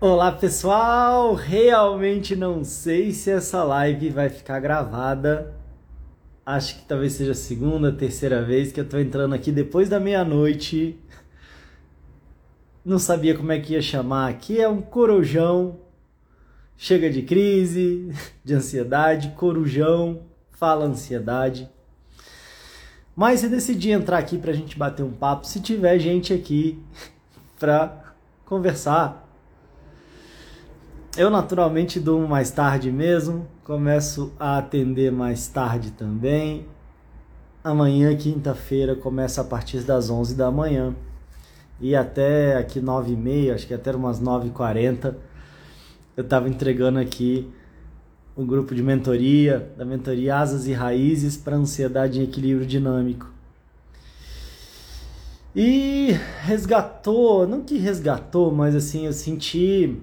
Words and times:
Olá 0.00 0.30
pessoal, 0.30 1.34
realmente 1.34 2.36
não 2.36 2.62
sei 2.62 3.10
se 3.10 3.32
essa 3.32 3.64
live 3.64 4.10
vai 4.10 4.28
ficar 4.28 4.60
gravada. 4.60 5.52
Acho 6.46 6.76
que 6.76 6.84
talvez 6.86 7.14
seja 7.14 7.32
a 7.32 7.34
segunda, 7.34 7.90
terceira 7.90 8.40
vez 8.44 8.70
que 8.70 8.78
eu 8.78 8.88
tô 8.88 8.96
entrando 8.96 9.34
aqui 9.34 9.50
depois 9.50 9.88
da 9.88 9.98
meia-noite. 9.98 10.96
Não 12.84 12.96
sabia 12.96 13.36
como 13.36 13.50
é 13.50 13.58
que 13.58 13.72
ia 13.72 13.82
chamar 13.82 14.28
aqui, 14.28 14.60
é 14.60 14.68
um 14.68 14.80
corujão. 14.80 15.80
Chega 16.76 17.10
de 17.10 17.22
crise, 17.22 18.14
de 18.44 18.54
ansiedade, 18.54 19.30
corujão, 19.30 20.22
fala 20.52 20.84
ansiedade. 20.84 21.68
Mas 23.16 23.42
eu 23.42 23.50
decidi 23.50 23.90
entrar 23.90 24.18
aqui 24.18 24.38
pra 24.38 24.52
gente 24.52 24.78
bater 24.78 25.02
um 25.02 25.10
papo, 25.10 25.44
se 25.44 25.60
tiver 25.60 25.98
gente 25.98 26.32
aqui 26.32 26.80
pra 27.58 28.14
conversar 28.46 29.27
eu 31.18 31.28
naturalmente 31.28 31.98
durmo 31.98 32.28
mais 32.28 32.52
tarde 32.52 32.92
mesmo, 32.92 33.44
começo 33.64 34.32
a 34.38 34.56
atender 34.56 35.10
mais 35.10 35.48
tarde 35.48 35.90
também. 35.90 36.64
Amanhã, 37.62 38.16
quinta-feira, 38.16 38.94
começa 38.94 39.40
a 39.40 39.44
partir 39.44 39.80
das 39.80 40.10
11 40.10 40.36
da 40.36 40.48
manhã 40.48 40.94
e 41.80 41.96
até 41.96 42.56
aqui 42.56 42.80
9 42.80 43.12
e 43.12 43.16
meia, 43.16 43.56
acho 43.56 43.66
que 43.66 43.74
até 43.74 43.90
umas 43.90 44.20
9 44.20 44.46
e 44.46 44.50
40 44.52 45.18
eu 46.16 46.22
estava 46.22 46.48
entregando 46.48 47.00
aqui 47.00 47.50
um 48.36 48.46
grupo 48.46 48.72
de 48.72 48.82
mentoria, 48.82 49.72
da 49.76 49.84
mentoria 49.84 50.36
Asas 50.36 50.68
e 50.68 50.72
Raízes 50.72 51.36
para 51.36 51.56
Ansiedade 51.56 52.20
em 52.20 52.22
Equilíbrio 52.22 52.64
Dinâmico. 52.64 53.28
E 55.54 56.16
resgatou, 56.42 57.44
não 57.44 57.62
que 57.62 57.76
resgatou, 57.76 58.52
mas 58.52 58.76
assim, 58.76 59.06
eu 59.06 59.12
senti 59.12 60.00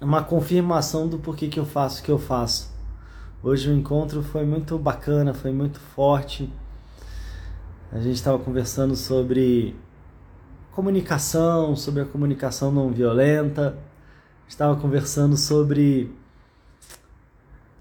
uma 0.00 0.22
confirmação 0.22 1.08
do 1.08 1.18
porquê 1.18 1.48
que 1.48 1.58
eu 1.58 1.66
faço 1.66 2.00
o 2.00 2.04
que 2.04 2.10
eu 2.10 2.18
faço. 2.18 2.70
Hoje 3.42 3.70
o 3.70 3.74
encontro 3.74 4.22
foi 4.22 4.44
muito 4.44 4.78
bacana, 4.78 5.34
foi 5.34 5.52
muito 5.52 5.80
forte. 5.80 6.52
A 7.90 7.98
gente 8.00 8.14
estava 8.14 8.38
conversando 8.38 8.94
sobre 8.94 9.74
comunicação, 10.72 11.74
sobre 11.74 12.02
a 12.02 12.04
comunicação 12.04 12.70
não 12.70 12.90
violenta. 12.90 13.78
Estava 14.46 14.76
conversando 14.76 15.36
sobre 15.36 16.12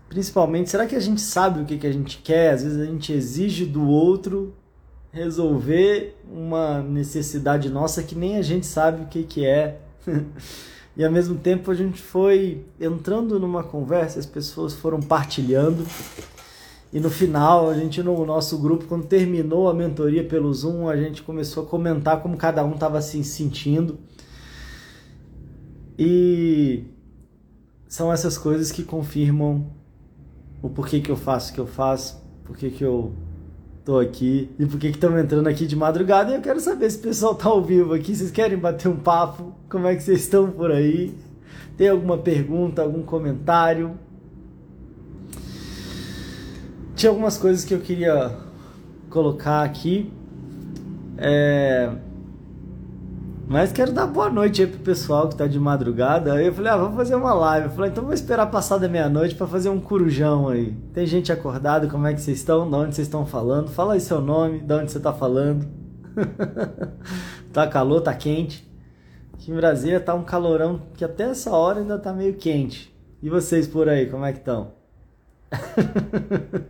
principalmente, 0.09 0.69
será 0.69 0.85
que 0.85 0.95
a 0.95 0.99
gente 0.99 1.21
sabe 1.21 1.61
o 1.61 1.65
que, 1.65 1.77
que 1.77 1.87
a 1.87 1.91
gente 1.91 2.19
quer? 2.19 2.53
Às 2.53 2.63
vezes 2.63 2.79
a 2.79 2.85
gente 2.85 3.11
exige 3.11 3.65
do 3.65 3.85
outro 3.87 4.53
resolver 5.11 6.17
uma 6.31 6.81
necessidade 6.81 7.69
nossa 7.69 8.03
que 8.03 8.15
nem 8.15 8.37
a 8.37 8.41
gente 8.41 8.65
sabe 8.65 9.03
o 9.03 9.07
que, 9.07 9.23
que 9.23 9.45
é. 9.45 9.79
e 10.97 11.05
ao 11.05 11.11
mesmo 11.11 11.35
tempo 11.35 11.69
a 11.69 11.75
gente 11.75 12.01
foi 12.01 12.65
entrando 12.79 13.39
numa 13.39 13.63
conversa, 13.63 14.17
as 14.17 14.25
pessoas 14.25 14.73
foram 14.73 14.99
partilhando. 14.99 15.85
E 16.91 16.99
no 16.99 17.11
final 17.11 17.69
a 17.69 17.75
gente 17.75 18.01
no 18.01 18.25
nosso 18.25 18.57
grupo 18.57 18.85
quando 18.85 19.05
terminou 19.05 19.69
a 19.69 19.73
mentoria 19.73 20.23
pelo 20.23 20.51
Zoom 20.51 20.89
a 20.89 20.97
gente 20.97 21.21
começou 21.21 21.63
a 21.63 21.67
comentar 21.67 22.21
como 22.21 22.35
cada 22.35 22.65
um 22.65 22.73
estava 22.73 22.99
se 22.99 23.23
sentindo. 23.23 23.99
E 25.99 26.85
são 27.87 28.11
essas 28.11 28.35
coisas 28.35 28.71
que 28.71 28.83
confirmam 28.83 29.67
o 30.63 30.69
porquê 30.69 30.99
que 30.99 31.11
eu 31.11 31.15
faço 31.15 31.51
o 31.51 31.53
que 31.53 31.59
eu 31.59 31.67
faço, 31.67 32.23
porquê 32.43 32.71
que 32.71 32.83
eu 32.83 33.13
tô 33.87 33.99
aqui 33.99 34.49
e 34.59 34.65
por 34.65 34.77
que 34.77 34.87
estão 34.87 35.17
entrando 35.17 35.47
aqui 35.47 35.65
de 35.65 35.73
madrugada. 35.73 36.31
E 36.31 36.35
eu 36.35 36.41
quero 36.41 36.59
saber 36.59 36.91
se 36.91 36.97
o 36.97 37.01
pessoal 37.03 37.33
tá 37.33 37.47
ao 37.47 37.63
vivo 37.63 37.93
aqui. 37.93 38.13
Vocês 38.13 38.29
querem 38.29 38.57
bater 38.57 38.89
um 38.89 38.97
papo? 38.97 39.55
Como 39.69 39.87
é 39.87 39.95
que 39.95 40.03
vocês 40.03 40.19
estão 40.19 40.51
por 40.51 40.71
aí? 40.71 41.15
Tem 41.77 41.87
alguma 41.87 42.17
pergunta, 42.17 42.81
algum 42.81 43.01
comentário? 43.01 43.97
Tinha 46.97 47.09
algumas 47.09 47.37
coisas 47.37 47.63
que 47.63 47.73
eu 47.73 47.79
queria 47.79 48.37
colocar 49.09 49.63
aqui. 49.63 50.11
É... 51.17 51.89
Mas 53.49 53.71
quero 53.71 53.93
dar 53.93 54.05
boa 54.05 54.29
noite 54.29 54.61
aí 54.61 54.67
pro 54.67 54.79
pessoal 54.79 55.29
que 55.29 55.37
tá 55.37 55.47
de 55.47 55.57
madrugada. 55.57 56.33
Aí 56.33 56.47
eu 56.47 56.53
falei, 56.53 56.69
ah, 56.69 56.75
vamos 56.75 56.97
fazer 56.97 57.15
uma 57.15 57.33
live. 57.33 57.67
Eu 57.67 57.71
falei, 57.71 57.89
então 57.89 58.03
vou 58.03 58.13
esperar 58.13 58.47
passar 58.47 58.77
da 58.77 58.89
meia-noite 58.89 59.35
para 59.35 59.47
fazer 59.47 59.69
um 59.69 59.79
corujão 59.79 60.49
aí. 60.49 60.73
Tem 60.93 61.05
gente 61.05 61.31
acordada, 61.31 61.87
como 61.87 62.05
é 62.05 62.13
que 62.13 62.19
vocês 62.19 62.39
estão? 62.39 62.69
De 62.69 62.75
onde 62.75 62.93
vocês 62.93 63.07
estão 63.07 63.25
falando? 63.25 63.69
Fala 63.69 63.93
aí 63.93 64.01
seu 64.01 64.19
nome, 64.19 64.59
de 64.59 64.73
onde 64.73 64.91
você 64.91 64.99
tá 64.99 65.13
falando. 65.13 65.65
tá 67.53 67.65
calor, 67.67 68.01
tá 68.01 68.13
quente. 68.13 68.69
Aqui 69.33 69.49
em 69.49 69.55
Brasília 69.55 70.01
tá 70.01 70.13
um 70.13 70.25
calorão 70.25 70.81
que 70.95 71.05
até 71.05 71.29
essa 71.29 71.51
hora 71.51 71.79
ainda 71.79 71.97
tá 71.97 72.11
meio 72.11 72.33
quente. 72.33 72.93
E 73.23 73.29
vocês 73.29 73.65
por 73.65 73.87
aí, 73.87 74.07
como 74.07 74.25
é 74.25 74.33
que 74.33 74.39
estão? 74.39 74.73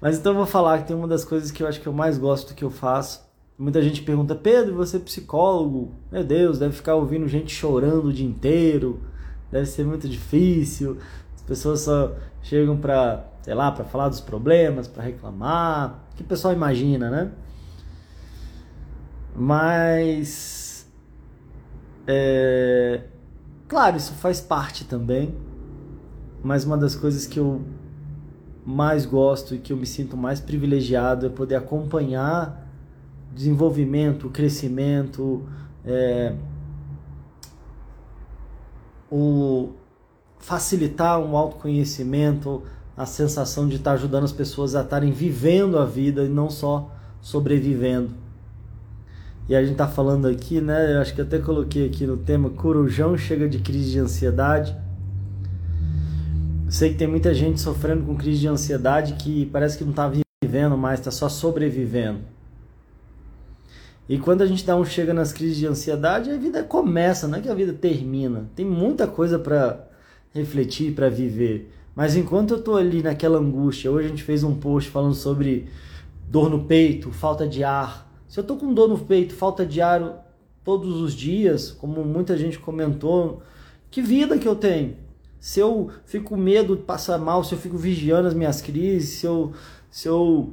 Mas 0.00 0.16
então 0.16 0.30
eu 0.30 0.36
vou 0.36 0.46
falar 0.46 0.78
que 0.78 0.86
tem 0.86 0.94
uma 0.96 1.08
das 1.08 1.24
coisas 1.24 1.50
que 1.50 1.60
eu 1.60 1.66
acho 1.66 1.80
que 1.80 1.88
eu 1.88 1.92
mais 1.92 2.16
gosto 2.16 2.50
do 2.50 2.54
que 2.54 2.64
eu 2.64 2.70
faço 2.70 3.27
Muita 3.58 3.82
gente 3.82 4.02
pergunta, 4.02 4.36
Pedro, 4.36 4.76
você 4.76 4.98
é 4.98 5.00
psicólogo? 5.00 5.92
Meu 6.12 6.22
Deus, 6.22 6.60
deve 6.60 6.76
ficar 6.76 6.94
ouvindo 6.94 7.26
gente 7.26 7.52
chorando 7.52 8.04
o 8.06 8.12
dia 8.12 8.24
inteiro, 8.24 9.00
deve 9.50 9.66
ser 9.66 9.84
muito 9.84 10.08
difícil. 10.08 10.96
As 11.34 11.42
pessoas 11.42 11.80
só 11.80 12.14
chegam 12.40 12.76
para, 12.76 13.28
sei 13.42 13.54
lá, 13.54 13.72
para 13.72 13.84
falar 13.84 14.10
dos 14.10 14.20
problemas, 14.20 14.86
para 14.86 15.02
reclamar. 15.02 16.04
O 16.12 16.16
que 16.16 16.22
o 16.22 16.24
pessoal 16.24 16.54
imagina, 16.54 17.10
né? 17.10 17.32
Mas, 19.34 20.88
é, 22.06 23.02
claro, 23.66 23.96
isso 23.96 24.12
faz 24.12 24.40
parte 24.40 24.84
também. 24.84 25.34
Mas 26.44 26.62
uma 26.64 26.78
das 26.78 26.94
coisas 26.94 27.26
que 27.26 27.40
eu 27.40 27.62
mais 28.64 29.04
gosto 29.04 29.56
e 29.56 29.58
que 29.58 29.72
eu 29.72 29.76
me 29.76 29.86
sinto 29.86 30.16
mais 30.16 30.40
privilegiado 30.40 31.26
é 31.26 31.28
poder 31.28 31.56
acompanhar 31.56 32.67
desenvolvimento, 33.32 34.28
crescimento, 34.30 35.44
é, 35.84 36.34
o 39.10 39.70
facilitar 40.38 41.18
um 41.18 41.36
autoconhecimento, 41.36 42.62
a 42.96 43.06
sensação 43.06 43.68
de 43.68 43.76
estar 43.76 43.92
ajudando 43.92 44.24
as 44.24 44.32
pessoas 44.32 44.74
a 44.74 44.82
estarem 44.82 45.12
vivendo 45.12 45.78
a 45.78 45.84
vida 45.84 46.24
e 46.24 46.28
não 46.28 46.50
só 46.50 46.94
sobrevivendo. 47.20 48.10
E 49.48 49.56
a 49.56 49.62
gente 49.62 49.72
está 49.72 49.88
falando 49.88 50.28
aqui, 50.28 50.60
né? 50.60 50.94
Eu 50.94 51.00
acho 51.00 51.14
que 51.14 51.22
até 51.22 51.38
coloquei 51.38 51.86
aqui 51.86 52.06
no 52.06 52.18
tema: 52.18 52.50
Corujão 52.50 53.16
chega 53.16 53.48
de 53.48 53.58
crise 53.58 53.92
de 53.92 53.98
ansiedade. 53.98 54.76
sei 56.68 56.90
que 56.90 56.96
tem 56.96 57.08
muita 57.08 57.32
gente 57.32 57.60
sofrendo 57.60 58.04
com 58.04 58.14
crise 58.14 58.40
de 58.40 58.48
ansiedade 58.48 59.14
que 59.14 59.46
parece 59.46 59.78
que 59.78 59.84
não 59.84 59.90
está 59.90 60.10
vivendo 60.42 60.76
mais, 60.76 61.00
está 61.00 61.10
só 61.10 61.28
sobrevivendo. 61.28 62.20
E 64.08 64.18
quando 64.18 64.42
a 64.42 64.46
gente 64.46 64.64
dá 64.64 64.74
um 64.74 64.84
chega 64.84 65.12
nas 65.12 65.32
crises 65.32 65.58
de 65.58 65.66
ansiedade, 65.66 66.30
a 66.30 66.36
vida 66.38 66.62
começa, 66.62 67.28
não 67.28 67.38
é 67.38 67.40
que 67.42 67.48
a 67.48 67.54
vida 67.54 67.74
termina. 67.74 68.48
Tem 68.56 68.64
muita 68.64 69.06
coisa 69.06 69.38
para 69.38 69.86
refletir, 70.32 70.94
para 70.94 71.10
viver. 71.10 71.70
Mas 71.94 72.16
enquanto 72.16 72.54
eu 72.54 72.62
tô 72.62 72.76
ali 72.76 73.02
naquela 73.02 73.38
angústia, 73.38 73.90
hoje 73.90 74.06
a 74.06 74.10
gente 74.10 74.22
fez 74.22 74.42
um 74.42 74.54
post 74.54 74.88
falando 74.88 75.14
sobre 75.14 75.68
dor 76.28 76.48
no 76.48 76.64
peito, 76.64 77.10
falta 77.10 77.46
de 77.46 77.62
ar. 77.62 78.10
Se 78.26 78.40
eu 78.40 78.44
tô 78.44 78.56
com 78.56 78.72
dor 78.72 78.88
no 78.88 78.98
peito, 78.98 79.34
falta 79.34 79.66
de 79.66 79.80
ar 79.80 80.24
todos 80.64 81.00
os 81.00 81.12
dias, 81.12 81.70
como 81.70 82.04
muita 82.04 82.36
gente 82.36 82.58
comentou, 82.58 83.42
que 83.90 84.00
vida 84.00 84.38
que 84.38 84.46
eu 84.46 84.54
tenho? 84.54 84.96
Se 85.40 85.60
eu 85.60 85.90
fico 86.04 86.30
com 86.30 86.36
medo 86.36 86.76
de 86.76 86.82
passar 86.82 87.18
mal, 87.18 87.44
se 87.44 87.54
eu 87.54 87.58
fico 87.58 87.76
vigiando 87.76 88.28
as 88.28 88.34
minhas 88.34 88.60
crises, 88.60 89.18
se 89.18 89.26
eu, 89.26 89.52
se 89.90 90.08
eu 90.08 90.52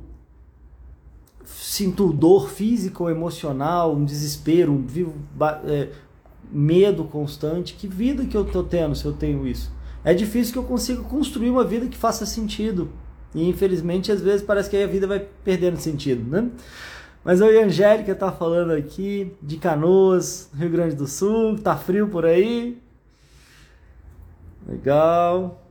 sinto 1.45 2.11
dor 2.11 2.49
física 2.49 3.03
ou 3.03 3.09
emocional, 3.09 3.93
um 3.93 4.03
desespero, 4.03 4.71
um 4.71 4.85
vivo 4.85 5.13
é, 5.65 5.89
medo 6.51 7.03
constante. 7.05 7.75
Que 7.75 7.87
vida 7.87 8.25
que 8.25 8.35
eu 8.35 8.43
estou 8.43 8.63
tendo 8.63 8.95
se 8.95 9.05
eu 9.05 9.13
tenho 9.13 9.47
isso? 9.47 9.71
É 10.03 10.13
difícil 10.13 10.53
que 10.53 10.59
eu 10.59 10.63
consiga 10.63 11.01
construir 11.03 11.49
uma 11.49 11.63
vida 11.63 11.87
que 11.87 11.97
faça 11.97 12.25
sentido. 12.25 12.89
E 13.33 13.49
infelizmente, 13.49 14.11
às 14.11 14.21
vezes, 14.21 14.41
parece 14.41 14.69
que 14.69 14.77
a 14.77 14.87
vida 14.87 15.07
vai 15.07 15.19
perdendo 15.43 15.77
sentido, 15.77 16.29
né? 16.29 16.49
Mas 17.23 17.41
a 17.41 17.47
Angélica 17.47 18.13
tá 18.13 18.31
falando 18.31 18.71
aqui 18.71 19.35
de 19.41 19.57
Canoas, 19.57 20.49
Rio 20.55 20.69
Grande 20.69 20.95
do 20.95 21.07
Sul, 21.07 21.57
tá 21.57 21.75
frio 21.75 22.07
por 22.07 22.23
aí. 22.23 22.79
Legal. 24.67 25.61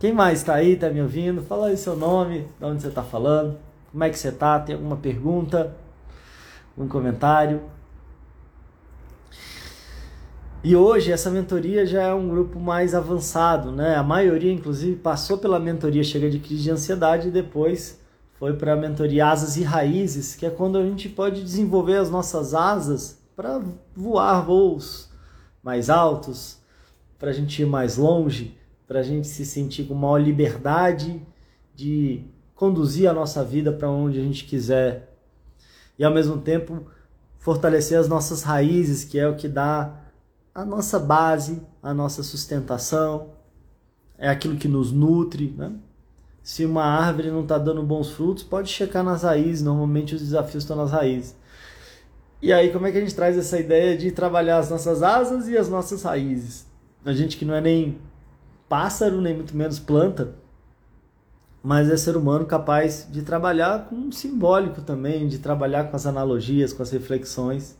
Quem 0.00 0.12
mais 0.12 0.40
está 0.40 0.54
aí, 0.54 0.76
tá 0.76 0.90
me 0.90 1.00
ouvindo? 1.00 1.42
Fala 1.42 1.68
aí 1.68 1.76
seu 1.76 1.96
nome, 1.96 2.46
de 2.58 2.64
onde 2.64 2.82
você 2.82 2.88
está 2.88 3.02
falando. 3.02 3.56
Como 3.96 4.04
é 4.04 4.10
que 4.10 4.18
você 4.18 4.30
tá? 4.30 4.60
Tem 4.60 4.74
alguma 4.74 4.98
pergunta? 4.98 5.74
Um 6.76 6.86
comentário? 6.86 7.62
E 10.62 10.76
hoje 10.76 11.10
essa 11.10 11.30
mentoria 11.30 11.86
já 11.86 12.02
é 12.02 12.12
um 12.12 12.28
grupo 12.28 12.60
mais 12.60 12.94
avançado, 12.94 13.72
né? 13.72 13.96
A 13.96 14.02
maioria, 14.02 14.52
inclusive, 14.52 14.96
passou 14.96 15.38
pela 15.38 15.58
mentoria 15.58 16.04
Chega 16.04 16.28
de 16.28 16.38
Crise 16.38 16.64
de 16.64 16.70
Ansiedade 16.70 17.28
e 17.28 17.30
depois 17.30 17.98
foi 18.34 18.52
para 18.52 18.74
a 18.74 18.76
mentoria 18.76 19.28
Asas 19.28 19.56
e 19.56 19.62
Raízes, 19.62 20.36
que 20.36 20.44
é 20.44 20.50
quando 20.50 20.76
a 20.76 20.84
gente 20.84 21.08
pode 21.08 21.42
desenvolver 21.42 21.96
as 21.96 22.10
nossas 22.10 22.52
asas 22.52 23.18
para 23.34 23.62
voar 23.94 24.42
voos 24.42 25.08
mais 25.62 25.88
altos, 25.88 26.60
para 27.18 27.30
a 27.30 27.32
gente 27.32 27.62
ir 27.62 27.66
mais 27.66 27.96
longe, 27.96 28.58
para 28.86 29.00
a 29.00 29.02
gente 29.02 29.26
se 29.26 29.46
sentir 29.46 29.84
com 29.84 29.94
maior 29.94 30.18
liberdade 30.18 31.26
de 31.74 32.35
conduzir 32.56 33.08
a 33.08 33.12
nossa 33.12 33.44
vida 33.44 33.70
para 33.70 33.88
onde 33.88 34.18
a 34.18 34.22
gente 34.22 34.44
quiser 34.44 35.14
e 35.98 36.04
ao 36.04 36.12
mesmo 36.12 36.38
tempo 36.38 36.86
fortalecer 37.38 37.98
as 37.98 38.08
nossas 38.08 38.42
raízes, 38.42 39.04
que 39.04 39.18
é 39.18 39.28
o 39.28 39.36
que 39.36 39.46
dá 39.46 39.94
a 40.54 40.64
nossa 40.64 40.98
base, 40.98 41.62
a 41.82 41.94
nossa 41.94 42.22
sustentação, 42.22 43.28
é 44.18 44.28
aquilo 44.28 44.56
que 44.56 44.66
nos 44.66 44.90
nutre. 44.90 45.54
Né? 45.56 45.72
Se 46.42 46.64
uma 46.64 46.82
árvore 46.82 47.30
não 47.30 47.42
está 47.42 47.58
dando 47.58 47.82
bons 47.82 48.10
frutos, 48.10 48.42
pode 48.42 48.70
checar 48.70 49.04
nas 49.04 49.22
raízes, 49.22 49.62
normalmente 49.62 50.14
os 50.14 50.22
desafios 50.22 50.64
estão 50.64 50.76
nas 50.76 50.90
raízes. 50.90 51.36
E 52.40 52.52
aí, 52.52 52.72
como 52.72 52.86
é 52.86 52.92
que 52.92 52.98
a 52.98 53.00
gente 53.00 53.14
traz 53.14 53.36
essa 53.36 53.58
ideia 53.58 53.96
de 53.96 54.10
trabalhar 54.10 54.58
as 54.58 54.70
nossas 54.70 55.02
asas 55.02 55.48
e 55.48 55.56
as 55.56 55.68
nossas 55.68 56.02
raízes? 56.02 56.66
A 57.04 57.12
gente 57.12 57.36
que 57.36 57.44
não 57.44 57.54
é 57.54 57.60
nem 57.60 57.98
pássaro, 58.68 59.20
nem 59.20 59.34
muito 59.34 59.56
menos 59.56 59.78
planta, 59.78 60.34
mas 61.66 61.90
é 61.90 61.96
ser 61.96 62.16
humano 62.16 62.46
capaz 62.46 63.08
de 63.10 63.22
trabalhar 63.22 63.86
com 63.88 63.96
um 63.96 64.12
simbólico 64.12 64.82
também, 64.82 65.26
de 65.26 65.38
trabalhar 65.38 65.90
com 65.90 65.96
as 65.96 66.06
analogias, 66.06 66.72
com 66.72 66.80
as 66.80 66.92
reflexões. 66.92 67.76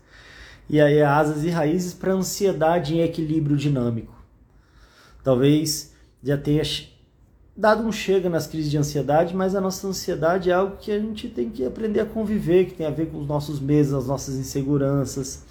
E 0.69 0.81
aí 0.81 1.01
asas 1.01 1.45
e 1.45 1.51
raízes 1.51 1.95
para 1.95 2.13
ansiedade 2.13 2.97
em 2.97 3.03
equilíbrio 3.03 3.57
dinâmico. 3.57 4.13
Talvez 5.23 5.95
já 6.21 6.37
tenha 6.37 6.65
dado 7.57 7.85
um 7.85 7.93
chega 7.93 8.29
nas 8.29 8.49
crises 8.49 8.73
de 8.73 8.77
ansiedade, 8.77 9.37
mas 9.37 9.55
a 9.55 9.61
nossa 9.61 9.87
ansiedade 9.87 10.51
é 10.51 10.53
algo 10.53 10.79
que 10.79 10.91
a 10.91 10.99
gente 10.99 11.29
tem 11.29 11.49
que 11.49 11.65
aprender 11.65 12.01
a 12.01 12.07
conviver, 12.07 12.65
que 12.65 12.75
tem 12.75 12.89
a 12.89 12.91
ver 12.91 13.07
com 13.09 13.21
os 13.21 13.29
nossos 13.29 13.61
medos, 13.61 13.95
as 13.95 14.09
nossas 14.09 14.35
inseguranças, 14.35 15.45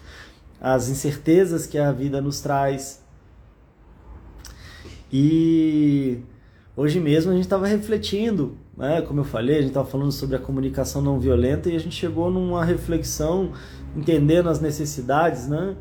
as 0.60 0.90
incertezas 0.90 1.66
que 1.66 1.78
a 1.78 1.90
vida 1.94 2.20
nos 2.20 2.42
traz. 2.42 3.02
E 5.10 6.22
Hoje 6.78 7.00
mesmo 7.00 7.32
a 7.32 7.34
gente 7.34 7.46
estava 7.46 7.68
refletindo, 7.68 8.58
né? 8.76 9.02
como 9.02 9.22
eu 9.22 9.24
falei, 9.24 9.56
a 9.56 9.62
gente 9.62 9.70
estava 9.70 9.88
falando 9.88 10.12
sobre 10.12 10.36
a 10.36 10.40
comunicação 10.40 11.02
não 11.02 11.18
violenta 11.18 11.70
e 11.70 11.76
a 11.76 11.80
gente 11.80 11.96
chegou 11.96 12.30
numa 12.30 12.66
reflexão 12.66 13.54
entendendo 13.96 14.50
as 14.50 14.60
necessidades, 14.60 15.48
né? 15.48 15.78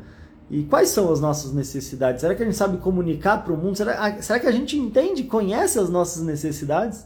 E 0.49 0.63
quais 0.63 0.89
são 0.89 1.11
as 1.11 1.19
nossas 1.19 1.51
necessidades? 1.51 2.21
Será 2.21 2.33
que 2.33 2.43
a 2.43 2.45
gente 2.45 2.55
sabe 2.55 2.77
comunicar 2.77 3.43
para 3.43 3.51
o 3.51 3.57
mundo? 3.57 3.75
Será, 3.75 4.21
será 4.21 4.39
que 4.39 4.47
a 4.47 4.51
gente 4.51 4.77
entende, 4.77 5.23
conhece 5.23 5.79
as 5.79 5.89
nossas 5.89 6.23
necessidades? 6.23 7.05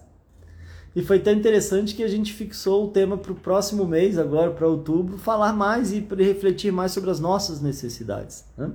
E 0.96 1.02
foi 1.02 1.20
tão 1.20 1.34
interessante 1.34 1.96
que 1.96 2.04
a 2.04 2.08
gente 2.08 2.34
fixou 2.34 2.86
o 2.86 2.88
tema 2.90 3.18
para 3.18 3.32
o 3.32 3.36
próximo 3.36 3.86
mês, 3.86 4.18
agora 4.18 4.52
para 4.52 4.68
outubro, 4.68 5.18
falar 5.18 5.54
mais 5.54 5.92
e 5.94 6.06
refletir 6.18 6.72
mais 6.72 6.92
sobre 6.92 7.10
as 7.10 7.20
nossas 7.20 7.62
necessidades. 7.62 8.44
Né? 8.58 8.72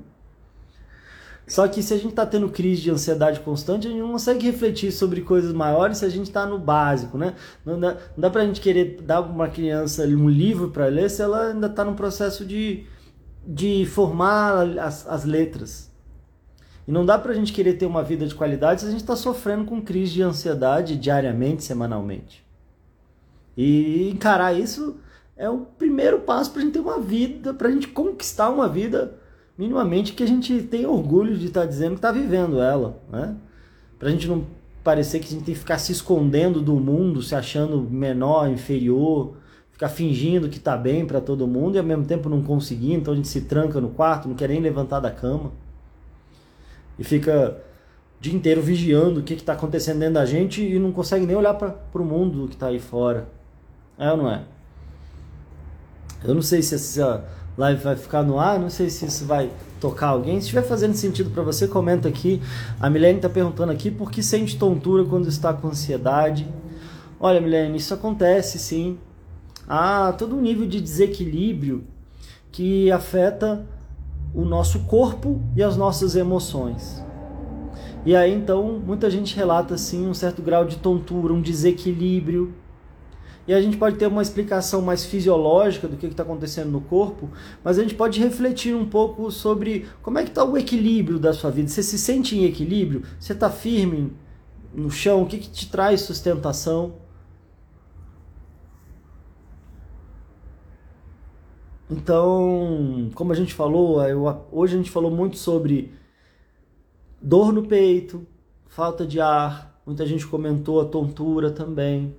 Só 1.46 1.68
que 1.68 1.82
se 1.82 1.92
a 1.92 1.96
gente 1.96 2.10
está 2.10 2.24
tendo 2.24 2.48
crise 2.48 2.80
de 2.82 2.90
ansiedade 2.90 3.40
constante, 3.40 3.86
a 3.86 3.90
gente 3.90 4.00
não 4.00 4.12
consegue 4.12 4.46
refletir 4.46 4.90
sobre 4.90 5.20
coisas 5.20 5.52
maiores 5.52 5.98
se 5.98 6.04
a 6.04 6.08
gente 6.08 6.26
está 6.26 6.46
no 6.46 6.58
básico, 6.58 7.18
né? 7.18 7.34
Não 7.64 7.78
dá, 7.78 7.92
não 7.92 7.98
dá 8.16 8.30
para 8.30 8.42
a 8.42 8.46
gente 8.46 8.60
querer 8.60 9.02
dar 9.02 9.22
para 9.22 9.30
uma 9.30 9.48
criança 9.48 10.04
um 10.04 10.28
livro 10.28 10.70
para 10.70 10.86
ler 10.86 11.10
se 11.10 11.20
ela 11.20 11.48
ainda 11.48 11.66
está 11.66 11.84
no 11.84 11.94
processo 11.94 12.46
de, 12.46 12.86
de 13.46 13.84
formar 13.84 14.78
as, 14.78 15.06
as 15.06 15.24
letras. 15.24 15.92
E 16.88 16.92
não 16.92 17.04
dá 17.04 17.18
para 17.18 17.32
a 17.32 17.34
gente 17.34 17.52
querer 17.52 17.74
ter 17.74 17.86
uma 17.86 18.02
vida 18.02 18.26
de 18.26 18.34
qualidade 18.34 18.80
se 18.80 18.86
a 18.86 18.90
gente 18.90 19.00
está 19.00 19.16
sofrendo 19.16 19.66
com 19.66 19.82
crise 19.82 20.14
de 20.14 20.22
ansiedade 20.22 20.96
diariamente, 20.96 21.62
semanalmente. 21.62 22.44
E 23.56 24.10
encarar 24.10 24.54
isso 24.54 24.96
é 25.36 25.48
o 25.48 25.58
primeiro 25.58 26.20
passo 26.20 26.50
para 26.50 26.60
a 26.60 26.64
gente 26.64 26.72
ter 26.72 26.80
uma 26.80 27.00
vida, 27.00 27.52
para 27.52 27.68
a 27.68 27.70
gente 27.70 27.88
conquistar 27.88 28.48
uma 28.48 28.68
vida 28.68 29.18
minimamente 29.56 30.12
que 30.12 30.22
a 30.22 30.26
gente 30.26 30.62
tenha 30.62 30.88
orgulho 30.88 31.36
de 31.36 31.46
estar 31.46 31.60
tá 31.60 31.66
dizendo 31.66 31.90
que 31.90 31.98
está 31.98 32.12
vivendo 32.12 32.60
ela, 32.60 33.00
né? 33.10 33.36
Para 33.98 34.08
a 34.08 34.10
gente 34.10 34.26
não 34.26 34.44
parecer 34.82 35.18
que 35.18 35.26
a 35.26 35.30
gente 35.30 35.44
tem 35.44 35.54
que 35.54 35.60
ficar 35.60 35.78
se 35.78 35.92
escondendo 35.92 36.60
do 36.60 36.74
mundo, 36.74 37.22
se 37.22 37.34
achando 37.34 37.80
menor, 37.80 38.50
inferior, 38.50 39.36
ficar 39.70 39.88
fingindo 39.88 40.48
que 40.48 40.58
está 40.58 40.76
bem 40.76 41.06
para 41.06 41.20
todo 41.20 41.46
mundo 41.46 41.76
e 41.76 41.78
ao 41.78 41.84
mesmo 41.84 42.04
tempo 42.04 42.28
não 42.28 42.42
conseguir, 42.42 42.92
então 42.92 43.14
a 43.14 43.16
gente 43.16 43.28
se 43.28 43.42
tranca 43.42 43.80
no 43.80 43.88
quarto, 43.90 44.28
não 44.28 44.34
quer 44.34 44.48
nem 44.48 44.60
levantar 44.60 45.00
da 45.00 45.10
cama 45.10 45.52
e 46.98 47.04
fica 47.04 47.56
o 48.18 48.22
dia 48.22 48.34
inteiro 48.34 48.62
vigiando 48.62 49.20
o 49.20 49.22
que 49.22 49.34
está 49.34 49.52
acontecendo 49.52 49.98
dentro 49.98 50.14
da 50.14 50.24
gente 50.24 50.62
e 50.62 50.78
não 50.78 50.92
consegue 50.92 51.26
nem 51.26 51.36
olhar 51.36 51.54
para 51.54 51.76
o 51.94 52.04
mundo 52.04 52.48
que 52.48 52.54
está 52.54 52.68
aí 52.68 52.78
fora. 52.78 53.28
É 53.98 54.10
ou 54.10 54.16
não 54.16 54.30
é? 54.30 54.44
Eu 56.24 56.34
não 56.34 56.42
sei 56.42 56.62
se 56.62 56.74
essa 56.74 57.24
live 57.56 57.82
vai 57.82 57.96
ficar 57.96 58.22
no 58.22 58.38
ar. 58.38 58.58
Não 58.58 58.70
sei 58.70 58.90
se 58.90 59.06
isso 59.06 59.24
vai 59.24 59.50
tocar 59.80 60.08
alguém. 60.08 60.34
Se 60.34 60.46
estiver 60.46 60.62
fazendo 60.62 60.94
sentido 60.94 61.30
para 61.30 61.42
você, 61.42 61.68
comenta 61.68 62.08
aqui. 62.08 62.40
A 62.80 62.88
Milene 62.90 63.16
está 63.16 63.28
perguntando 63.28 63.72
aqui 63.72 63.90
por 63.90 64.10
que 64.10 64.22
sente 64.22 64.56
tontura 64.58 65.04
quando 65.04 65.28
está 65.28 65.52
com 65.52 65.68
ansiedade. 65.68 66.48
Olha, 67.18 67.40
Milene, 67.40 67.76
isso 67.76 67.94
acontece 67.94 68.58
sim. 68.58 68.98
Há 69.66 70.12
todo 70.12 70.36
um 70.36 70.40
nível 70.40 70.66
de 70.66 70.80
desequilíbrio 70.80 71.84
que 72.50 72.90
afeta 72.90 73.66
o 74.34 74.44
nosso 74.44 74.80
corpo 74.80 75.40
e 75.56 75.62
as 75.62 75.76
nossas 75.76 76.16
emoções. 76.16 77.02
E 78.04 78.14
aí 78.14 78.34
então 78.34 78.82
muita 78.84 79.08
gente 79.10 79.34
relata 79.34 79.74
assim 79.74 80.06
um 80.06 80.12
certo 80.12 80.42
grau 80.42 80.64
de 80.64 80.76
tontura, 80.76 81.32
um 81.32 81.40
desequilíbrio 81.40 82.52
e 83.46 83.52
a 83.52 83.60
gente 83.60 83.76
pode 83.76 83.96
ter 83.96 84.06
uma 84.06 84.22
explicação 84.22 84.80
mais 84.80 85.04
fisiológica 85.04 85.86
do 85.86 85.96
que 85.96 86.06
está 86.06 86.22
acontecendo 86.22 86.70
no 86.70 86.80
corpo, 86.80 87.30
mas 87.62 87.78
a 87.78 87.82
gente 87.82 87.94
pode 87.94 88.18
refletir 88.18 88.74
um 88.74 88.88
pouco 88.88 89.30
sobre 89.30 89.86
como 90.02 90.18
é 90.18 90.22
que 90.22 90.30
está 90.30 90.44
o 90.44 90.56
equilíbrio 90.56 91.18
da 91.18 91.32
sua 91.32 91.50
vida. 91.50 91.68
Você 91.68 91.82
se 91.82 91.98
sente 91.98 92.36
em 92.36 92.44
equilíbrio? 92.44 93.02
Você 93.20 93.34
está 93.34 93.50
firme 93.50 94.12
no 94.72 94.90
chão? 94.90 95.22
O 95.22 95.26
que, 95.26 95.38
que 95.38 95.50
te 95.50 95.70
traz 95.70 96.00
sustentação? 96.00 96.94
Então, 101.90 103.10
como 103.14 103.30
a 103.30 103.34
gente 103.34 103.52
falou, 103.52 104.02
eu, 104.08 104.46
hoje 104.50 104.74
a 104.74 104.78
gente 104.78 104.90
falou 104.90 105.10
muito 105.10 105.36
sobre 105.36 105.92
dor 107.20 107.52
no 107.52 107.66
peito, 107.66 108.26
falta 108.66 109.06
de 109.06 109.20
ar, 109.20 109.78
muita 109.84 110.06
gente 110.06 110.26
comentou 110.26 110.80
a 110.80 110.86
tontura 110.86 111.50
também 111.50 112.16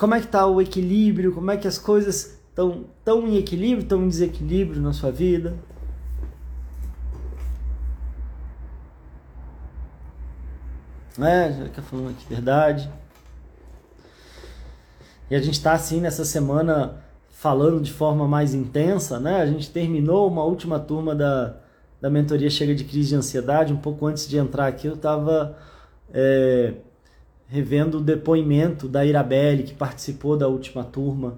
como 0.00 0.14
é 0.14 0.18
que 0.18 0.24
está 0.24 0.46
o 0.46 0.62
equilíbrio, 0.62 1.30
como 1.34 1.50
é 1.50 1.58
que 1.58 1.68
as 1.68 1.76
coisas 1.76 2.40
estão 2.48 2.86
tão 3.04 3.28
em 3.28 3.36
equilíbrio, 3.36 3.82
estão 3.82 4.02
em 4.02 4.08
desequilíbrio 4.08 4.80
na 4.80 4.94
sua 4.94 5.12
vida. 5.12 5.58
É, 11.18 11.52
já 11.52 11.68
que 11.68 11.82
falando 11.82 12.08
aqui 12.08 12.26
verdade. 12.26 12.90
E 15.30 15.34
a 15.34 15.38
gente 15.38 15.58
está 15.58 15.74
assim 15.74 16.00
nessa 16.00 16.24
semana 16.24 17.04
falando 17.28 17.82
de 17.82 17.92
forma 17.92 18.26
mais 18.26 18.54
intensa, 18.54 19.20
né? 19.20 19.42
A 19.42 19.46
gente 19.46 19.70
terminou 19.70 20.26
uma 20.26 20.44
última 20.44 20.80
turma 20.80 21.14
da, 21.14 21.56
da 22.00 22.08
mentoria 22.08 22.48
Chega 22.48 22.74
de 22.74 22.84
Crise 22.84 23.10
de 23.10 23.16
Ansiedade. 23.16 23.70
Um 23.70 23.76
pouco 23.76 24.06
antes 24.06 24.26
de 24.26 24.38
entrar 24.38 24.66
aqui, 24.66 24.86
eu 24.86 24.94
estava 24.94 25.58
é, 26.10 26.72
revendo 27.50 27.98
o 27.98 28.00
depoimento 28.00 28.86
da 28.86 29.04
Irabelle, 29.04 29.64
que 29.64 29.74
participou 29.74 30.36
da 30.36 30.46
última 30.46 30.84
turma. 30.84 31.36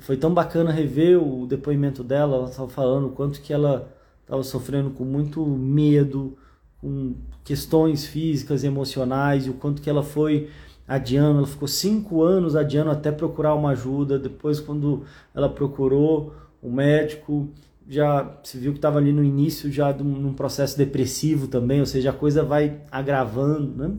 Foi 0.00 0.16
tão 0.16 0.32
bacana 0.32 0.70
rever 0.70 1.18
o 1.18 1.46
depoimento 1.46 2.04
dela, 2.04 2.36
ela 2.36 2.50
estava 2.50 2.68
falando 2.68 3.06
o 3.06 3.12
quanto 3.12 3.40
que 3.40 3.54
ela 3.54 3.90
estava 4.20 4.42
sofrendo 4.42 4.90
com 4.90 5.04
muito 5.04 5.44
medo, 5.46 6.36
com 6.78 7.14
questões 7.42 8.04
físicas 8.04 8.62
e 8.62 8.66
emocionais, 8.66 9.46
e 9.46 9.50
o 9.50 9.54
quanto 9.54 9.80
que 9.80 9.88
ela 9.88 10.02
foi 10.02 10.50
adiando, 10.86 11.38
ela 11.38 11.46
ficou 11.46 11.66
cinco 11.66 12.22
anos 12.22 12.54
adiando 12.54 12.90
até 12.90 13.10
procurar 13.10 13.54
uma 13.54 13.70
ajuda, 13.70 14.18
depois 14.18 14.60
quando 14.60 15.04
ela 15.34 15.48
procurou 15.48 16.34
o 16.62 16.70
médico, 16.70 17.48
já 17.88 18.38
se 18.42 18.58
viu 18.58 18.72
que 18.72 18.78
estava 18.78 18.98
ali 18.98 19.12
no 19.12 19.24
início 19.24 19.72
já 19.72 19.90
de 19.90 20.02
um, 20.02 20.34
processo 20.34 20.76
depressivo 20.76 21.48
também, 21.48 21.80
ou 21.80 21.86
seja, 21.86 22.10
a 22.10 22.12
coisa 22.12 22.42
vai 22.42 22.82
agravando, 22.90 23.74
né? 23.74 23.94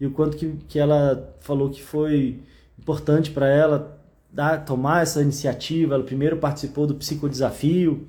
E 0.00 0.06
o 0.06 0.10
quanto 0.10 0.36
que, 0.36 0.52
que 0.68 0.78
ela 0.78 1.34
falou 1.40 1.70
que 1.70 1.82
foi 1.82 2.40
importante 2.78 3.30
para 3.30 3.48
ela 3.48 3.98
dar, 4.34 4.64
tomar 4.64 5.02
essa 5.02 5.22
iniciativa. 5.22 5.94
Ela 5.94 6.04
primeiro 6.04 6.36
participou 6.36 6.86
do 6.86 6.94
psicodesafio 6.94 8.06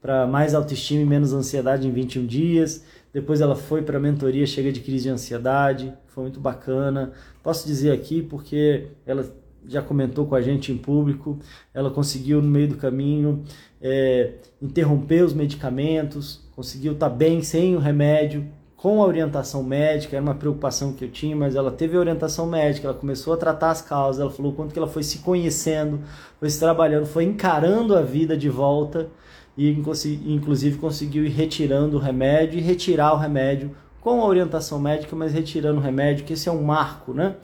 para 0.00 0.26
mais 0.26 0.54
autoestima 0.54 1.02
e 1.02 1.06
menos 1.06 1.32
ansiedade 1.32 1.86
em 1.86 1.92
21 1.92 2.26
dias. 2.26 2.84
Depois 3.12 3.40
ela 3.40 3.54
foi 3.54 3.82
para 3.82 3.98
a 3.98 4.00
mentoria 4.00 4.46
Chega 4.46 4.72
de 4.72 4.80
Crise 4.80 5.04
de 5.04 5.10
Ansiedade, 5.10 5.92
foi 6.08 6.24
muito 6.24 6.40
bacana. 6.40 7.12
Posso 7.42 7.66
dizer 7.66 7.92
aqui 7.92 8.22
porque 8.22 8.86
ela 9.06 9.24
já 9.66 9.82
comentou 9.82 10.26
com 10.26 10.34
a 10.34 10.40
gente 10.40 10.72
em 10.72 10.78
público, 10.78 11.38
ela 11.74 11.90
conseguiu 11.90 12.40
no 12.40 12.48
meio 12.48 12.68
do 12.68 12.76
caminho 12.76 13.44
é, 13.82 14.34
interromper 14.62 15.22
os 15.22 15.34
medicamentos, 15.34 16.40
conseguiu 16.54 16.92
estar 16.92 17.10
tá 17.10 17.14
bem 17.14 17.42
sem 17.42 17.76
o 17.76 17.78
remédio, 17.78 18.46
com 18.78 19.02
a 19.02 19.06
orientação 19.06 19.60
médica, 19.64 20.14
era 20.16 20.22
uma 20.22 20.36
preocupação 20.36 20.92
que 20.92 21.04
eu 21.04 21.10
tinha, 21.10 21.34
mas 21.34 21.56
ela 21.56 21.68
teve 21.68 21.96
a 21.96 22.00
orientação 22.00 22.46
médica, 22.46 22.86
ela 22.86 22.96
começou 22.96 23.34
a 23.34 23.36
tratar 23.36 23.72
as 23.72 23.82
causas, 23.82 24.20
ela 24.20 24.30
falou 24.30 24.52
quanto 24.52 24.72
que 24.72 24.78
ela 24.78 24.86
foi 24.86 25.02
se 25.02 25.18
conhecendo, 25.18 25.98
foi 26.38 26.48
se 26.48 26.60
trabalhando, 26.60 27.04
foi 27.04 27.24
encarando 27.24 27.96
a 27.96 28.02
vida 28.02 28.36
de 28.36 28.48
volta, 28.48 29.08
e 29.56 29.68
inclusive 29.68 30.78
conseguiu 30.78 31.26
ir 31.26 31.30
retirando 31.30 31.96
o 31.96 32.00
remédio 32.00 32.60
e 32.60 32.62
retirar 32.62 33.12
o 33.14 33.16
remédio 33.16 33.74
com 34.00 34.22
a 34.22 34.24
orientação 34.24 34.78
médica, 34.78 35.16
mas 35.16 35.32
retirando 35.32 35.80
o 35.80 35.82
remédio, 35.82 36.24
que 36.24 36.34
esse 36.34 36.48
é 36.48 36.52
um 36.52 36.62
marco, 36.62 37.12
né? 37.12 37.34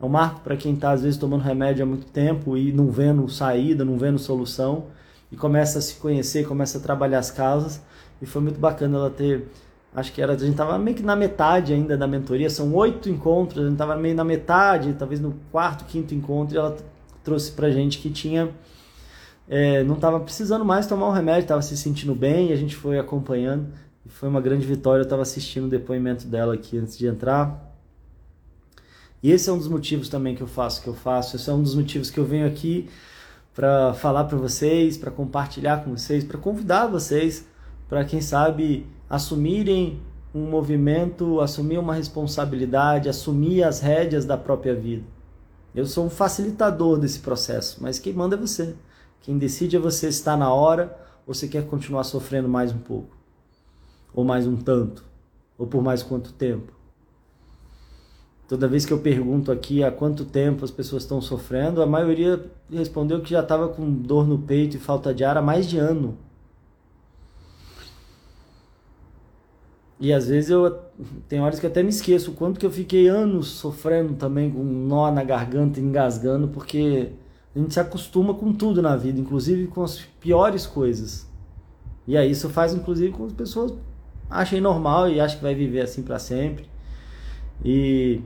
É 0.00 0.04
um 0.04 0.08
marco 0.08 0.42
para 0.42 0.56
quem 0.56 0.74
está 0.74 0.92
às 0.92 1.02
vezes 1.02 1.18
tomando 1.18 1.42
remédio 1.42 1.82
há 1.82 1.86
muito 1.86 2.06
tempo 2.06 2.56
e 2.56 2.72
não 2.72 2.92
vendo 2.92 3.28
saída, 3.28 3.84
não 3.84 3.98
vendo 3.98 4.18
solução 4.20 4.84
e 5.32 5.36
começa 5.36 5.80
a 5.80 5.82
se 5.82 5.96
conhecer, 5.96 6.46
começa 6.46 6.78
a 6.78 6.80
trabalhar 6.80 7.18
as 7.18 7.32
causas 7.32 7.82
e 8.22 8.26
foi 8.26 8.40
muito 8.40 8.60
bacana 8.60 8.96
ela 8.96 9.10
ter 9.10 9.48
acho 9.94 10.12
que 10.12 10.20
era, 10.20 10.32
a 10.32 10.36
gente 10.36 10.50
estava 10.50 10.76
meio 10.78 10.96
que 10.96 11.02
na 11.02 11.14
metade 11.14 11.72
ainda 11.72 11.96
da 11.96 12.06
mentoria, 12.06 12.50
são 12.50 12.74
oito 12.74 13.08
encontros, 13.08 13.60
a 13.60 13.64
gente 13.64 13.74
estava 13.74 13.94
meio 13.96 14.14
na 14.14 14.24
metade, 14.24 14.92
talvez 14.98 15.20
no 15.20 15.34
quarto, 15.52 15.84
quinto 15.84 16.14
encontro, 16.14 16.56
e 16.56 16.58
ela 16.58 16.76
trouxe 17.22 17.52
pra 17.52 17.70
gente 17.70 17.98
que 17.98 18.10
tinha, 18.10 18.50
é, 19.48 19.84
não 19.84 19.94
estava 19.94 20.18
precisando 20.18 20.64
mais 20.64 20.86
tomar 20.86 21.08
um 21.08 21.12
remédio, 21.12 21.42
estava 21.42 21.62
se 21.62 21.76
sentindo 21.76 22.14
bem, 22.14 22.50
e 22.50 22.52
a 22.52 22.56
gente 22.56 22.74
foi 22.74 22.98
acompanhando, 22.98 23.68
e 24.04 24.08
foi 24.08 24.28
uma 24.28 24.40
grande 24.40 24.66
vitória, 24.66 25.00
eu 25.00 25.04
estava 25.04 25.22
assistindo 25.22 25.66
o 25.66 25.68
depoimento 25.68 26.26
dela 26.26 26.54
aqui 26.54 26.76
antes 26.76 26.98
de 26.98 27.06
entrar, 27.06 27.72
e 29.22 29.30
esse 29.30 29.48
é 29.48 29.52
um 29.52 29.58
dos 29.58 29.68
motivos 29.68 30.08
também 30.08 30.34
que 30.34 30.42
eu 30.42 30.46
faço 30.46 30.82
que 30.82 30.88
eu 30.88 30.94
faço, 30.94 31.36
esse 31.36 31.48
é 31.48 31.52
um 31.52 31.62
dos 31.62 31.74
motivos 31.74 32.10
que 32.10 32.18
eu 32.18 32.24
venho 32.24 32.46
aqui 32.46 32.90
para 33.54 33.94
falar 33.94 34.24
para 34.24 34.36
vocês, 34.36 34.98
para 34.98 35.10
compartilhar 35.10 35.84
com 35.84 35.96
vocês, 35.96 36.24
para 36.24 36.36
convidar 36.36 36.88
vocês, 36.88 37.46
para 37.88 38.04
quem 38.04 38.20
sabe 38.20 38.86
assumirem 39.14 40.00
um 40.34 40.50
movimento, 40.50 41.40
assumir 41.40 41.78
uma 41.78 41.94
responsabilidade, 41.94 43.08
assumir 43.08 43.62
as 43.62 43.80
rédeas 43.80 44.24
da 44.24 44.36
própria 44.36 44.74
vida. 44.74 45.04
Eu 45.74 45.86
sou 45.86 46.06
um 46.06 46.10
facilitador 46.10 46.98
desse 46.98 47.20
processo, 47.20 47.78
mas 47.80 47.98
quem 47.98 48.12
manda 48.12 48.34
é 48.34 48.38
você. 48.38 48.74
Quem 49.20 49.38
decide 49.38 49.76
é 49.76 49.78
você 49.78 50.08
está 50.08 50.36
na 50.36 50.52
hora 50.52 50.98
ou 51.26 51.32
você 51.32 51.46
quer 51.46 51.66
continuar 51.66 52.04
sofrendo 52.04 52.48
mais 52.48 52.72
um 52.72 52.78
pouco, 52.78 53.16
ou 54.12 54.24
mais 54.24 54.46
um 54.46 54.56
tanto, 54.56 55.04
ou 55.56 55.66
por 55.66 55.82
mais 55.82 56.02
quanto 56.02 56.32
tempo. 56.32 56.72
Toda 58.48 58.68
vez 58.68 58.84
que 58.84 58.92
eu 58.92 58.98
pergunto 58.98 59.50
aqui 59.50 59.82
há 59.82 59.90
quanto 59.90 60.24
tempo 60.24 60.64
as 60.64 60.70
pessoas 60.70 61.04
estão 61.04 61.20
sofrendo, 61.20 61.80
a 61.80 61.86
maioria 61.86 62.44
respondeu 62.70 63.22
que 63.22 63.30
já 63.30 63.40
estava 63.40 63.68
com 63.68 63.90
dor 63.90 64.26
no 64.26 64.38
peito 64.38 64.76
e 64.76 64.80
falta 64.80 65.14
de 65.14 65.24
ar 65.24 65.38
há 65.38 65.42
mais 65.42 65.66
de 65.66 65.78
ano. 65.78 66.18
E 69.98 70.12
às 70.12 70.28
vezes 70.28 70.50
eu 70.50 70.78
tem 71.28 71.40
horas 71.40 71.60
que 71.60 71.66
até 71.66 71.82
me 71.82 71.88
esqueço 71.88 72.32
o 72.32 72.34
quanto 72.34 72.58
que 72.58 72.66
eu 72.66 72.70
fiquei 72.70 73.08
anos 73.08 73.48
sofrendo 73.48 74.14
também 74.14 74.50
com 74.50 74.60
um 74.60 74.86
nó 74.86 75.10
na 75.10 75.24
garganta, 75.24 75.80
engasgando, 75.80 76.48
porque 76.48 77.12
a 77.54 77.58
gente 77.58 77.72
se 77.72 77.80
acostuma 77.80 78.34
com 78.34 78.52
tudo 78.52 78.82
na 78.82 78.96
vida, 78.96 79.20
inclusive 79.20 79.66
com 79.68 79.82
as 79.82 80.00
piores 80.20 80.66
coisas. 80.66 81.28
E 82.06 82.16
aí 82.16 82.30
isso 82.30 82.50
faz 82.50 82.74
inclusive 82.74 83.12
com 83.12 83.24
que 83.24 83.26
as 83.26 83.32
pessoas 83.32 83.72
achem 84.28 84.60
normal 84.60 85.08
e 85.08 85.20
achem 85.20 85.38
que 85.38 85.44
vai 85.44 85.54
viver 85.54 85.80
assim 85.80 86.02
para 86.02 86.18
sempre. 86.18 86.68
E 87.64 88.20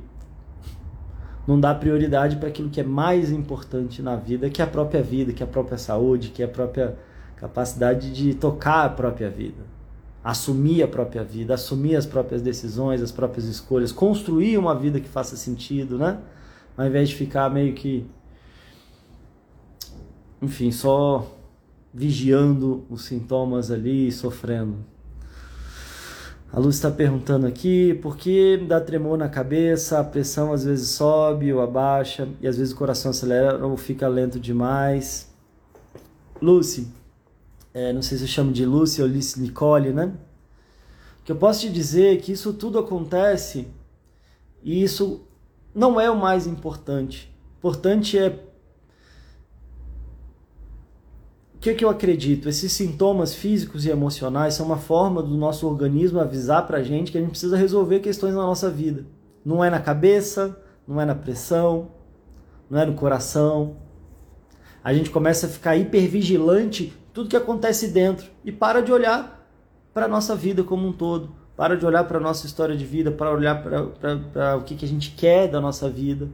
não 1.46 1.60
dá 1.60 1.74
prioridade 1.74 2.36
para 2.36 2.48
aquilo 2.48 2.70
que 2.70 2.80
é 2.80 2.84
mais 2.84 3.30
importante 3.30 4.02
na 4.02 4.16
vida, 4.16 4.50
que 4.50 4.62
é 4.62 4.64
a 4.64 4.68
própria 4.68 5.02
vida, 5.02 5.32
que 5.32 5.42
é 5.42 5.46
a 5.46 5.48
própria 5.48 5.78
saúde, 5.78 6.30
que 6.30 6.42
é 6.42 6.46
a 6.46 6.48
própria 6.48 6.96
capacidade 7.36 8.10
de 8.12 8.34
tocar 8.34 8.84
a 8.84 8.88
própria 8.88 9.30
vida 9.30 9.77
assumir 10.22 10.82
a 10.82 10.88
própria 10.88 11.22
vida, 11.22 11.54
assumir 11.54 11.96
as 11.96 12.06
próprias 12.06 12.42
decisões, 12.42 13.02
as 13.02 13.12
próprias 13.12 13.46
escolhas, 13.46 13.92
construir 13.92 14.58
uma 14.58 14.74
vida 14.74 15.00
que 15.00 15.08
faça 15.08 15.36
sentido, 15.36 15.98
né? 15.98 16.18
Ao 16.76 16.86
invés 16.86 17.08
de 17.08 17.14
ficar 17.14 17.50
meio 17.50 17.74
que, 17.74 18.06
enfim, 20.40 20.70
só 20.70 21.26
vigiando 21.92 22.84
os 22.90 23.04
sintomas 23.04 23.70
ali 23.70 24.08
e 24.08 24.12
sofrendo. 24.12 24.76
A 26.50 26.58
Luz 26.58 26.76
está 26.76 26.90
perguntando 26.90 27.46
aqui 27.46 27.94
por 27.94 28.16
que 28.16 28.56
dá 28.56 28.80
tremor 28.80 29.18
na 29.18 29.28
cabeça, 29.28 29.98
a 29.98 30.04
pressão 30.04 30.52
às 30.52 30.64
vezes 30.64 30.88
sobe 30.88 31.52
ou 31.52 31.60
abaixa 31.60 32.26
e 32.40 32.48
às 32.48 32.56
vezes 32.56 32.72
o 32.72 32.76
coração 32.76 33.10
acelera 33.10 33.66
ou 33.66 33.76
fica 33.76 34.08
lento 34.08 34.40
demais. 34.40 35.30
Lucy, 36.40 36.88
é, 37.78 37.92
não 37.92 38.02
sei 38.02 38.18
se 38.18 38.24
eu 38.24 38.28
chamo 38.28 38.50
de 38.52 38.66
Lúcia 38.66 39.04
ou 39.04 39.10
Lice 39.10 39.40
Nicole, 39.40 39.92
né? 39.92 40.12
Que 41.24 41.30
eu 41.30 41.36
posso 41.36 41.60
te 41.60 41.70
dizer 41.70 42.20
que 42.20 42.32
isso 42.32 42.52
tudo 42.52 42.76
acontece 42.76 43.68
e 44.64 44.82
isso 44.82 45.22
não 45.72 46.00
é 46.00 46.10
o 46.10 46.18
mais 46.18 46.44
importante. 46.44 47.32
Importante 47.58 48.18
é 48.18 48.44
o 51.54 51.60
que, 51.60 51.74
que 51.74 51.84
eu 51.84 51.88
acredito? 51.88 52.48
Esses 52.48 52.72
sintomas 52.72 53.32
físicos 53.32 53.86
e 53.86 53.90
emocionais 53.90 54.54
são 54.54 54.66
uma 54.66 54.78
forma 54.78 55.22
do 55.22 55.36
nosso 55.36 55.64
organismo 55.64 56.18
avisar 56.18 56.66
pra 56.66 56.82
gente 56.82 57.12
que 57.12 57.18
a 57.18 57.20
gente 57.20 57.30
precisa 57.30 57.56
resolver 57.56 58.00
questões 58.00 58.34
na 58.34 58.42
nossa 58.42 58.68
vida. 58.68 59.06
Não 59.44 59.64
é 59.64 59.70
na 59.70 59.78
cabeça, 59.78 60.60
não 60.86 61.00
é 61.00 61.04
na 61.04 61.14
pressão, 61.14 61.92
não 62.68 62.80
é 62.80 62.86
no 62.86 62.94
coração. 62.94 63.76
A 64.82 64.92
gente 64.92 65.10
começa 65.10 65.46
a 65.46 65.48
ficar 65.48 65.76
hipervigilante 65.76 66.92
tudo 67.18 67.28
que 67.28 67.36
acontece 67.36 67.88
dentro 67.88 68.28
e 68.44 68.52
para 68.52 68.80
de 68.80 68.92
olhar 68.92 69.44
para 69.92 70.04
a 70.04 70.08
nossa 70.08 70.36
vida 70.36 70.62
como 70.62 70.86
um 70.86 70.92
todo, 70.92 71.32
para 71.56 71.76
de 71.76 71.84
olhar 71.84 72.04
para 72.04 72.18
a 72.18 72.20
nossa 72.20 72.46
história 72.46 72.76
de 72.76 72.84
vida, 72.84 73.10
para 73.10 73.32
olhar 73.32 73.60
para 73.60 74.56
o 74.56 74.62
que, 74.62 74.76
que 74.76 74.84
a 74.84 74.88
gente 74.88 75.10
quer 75.16 75.48
da 75.48 75.60
nossa 75.60 75.90
vida. 75.90 76.28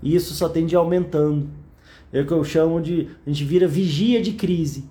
E 0.00 0.14
isso 0.14 0.32
só 0.32 0.48
tende 0.48 0.76
aumentando. 0.76 1.48
É 2.12 2.20
o 2.20 2.26
que 2.28 2.32
eu 2.32 2.44
chamo 2.44 2.80
de. 2.80 3.08
A 3.26 3.30
gente 3.30 3.42
vira 3.42 3.66
vigia 3.66 4.22
de 4.22 4.34
crise. 4.34 4.88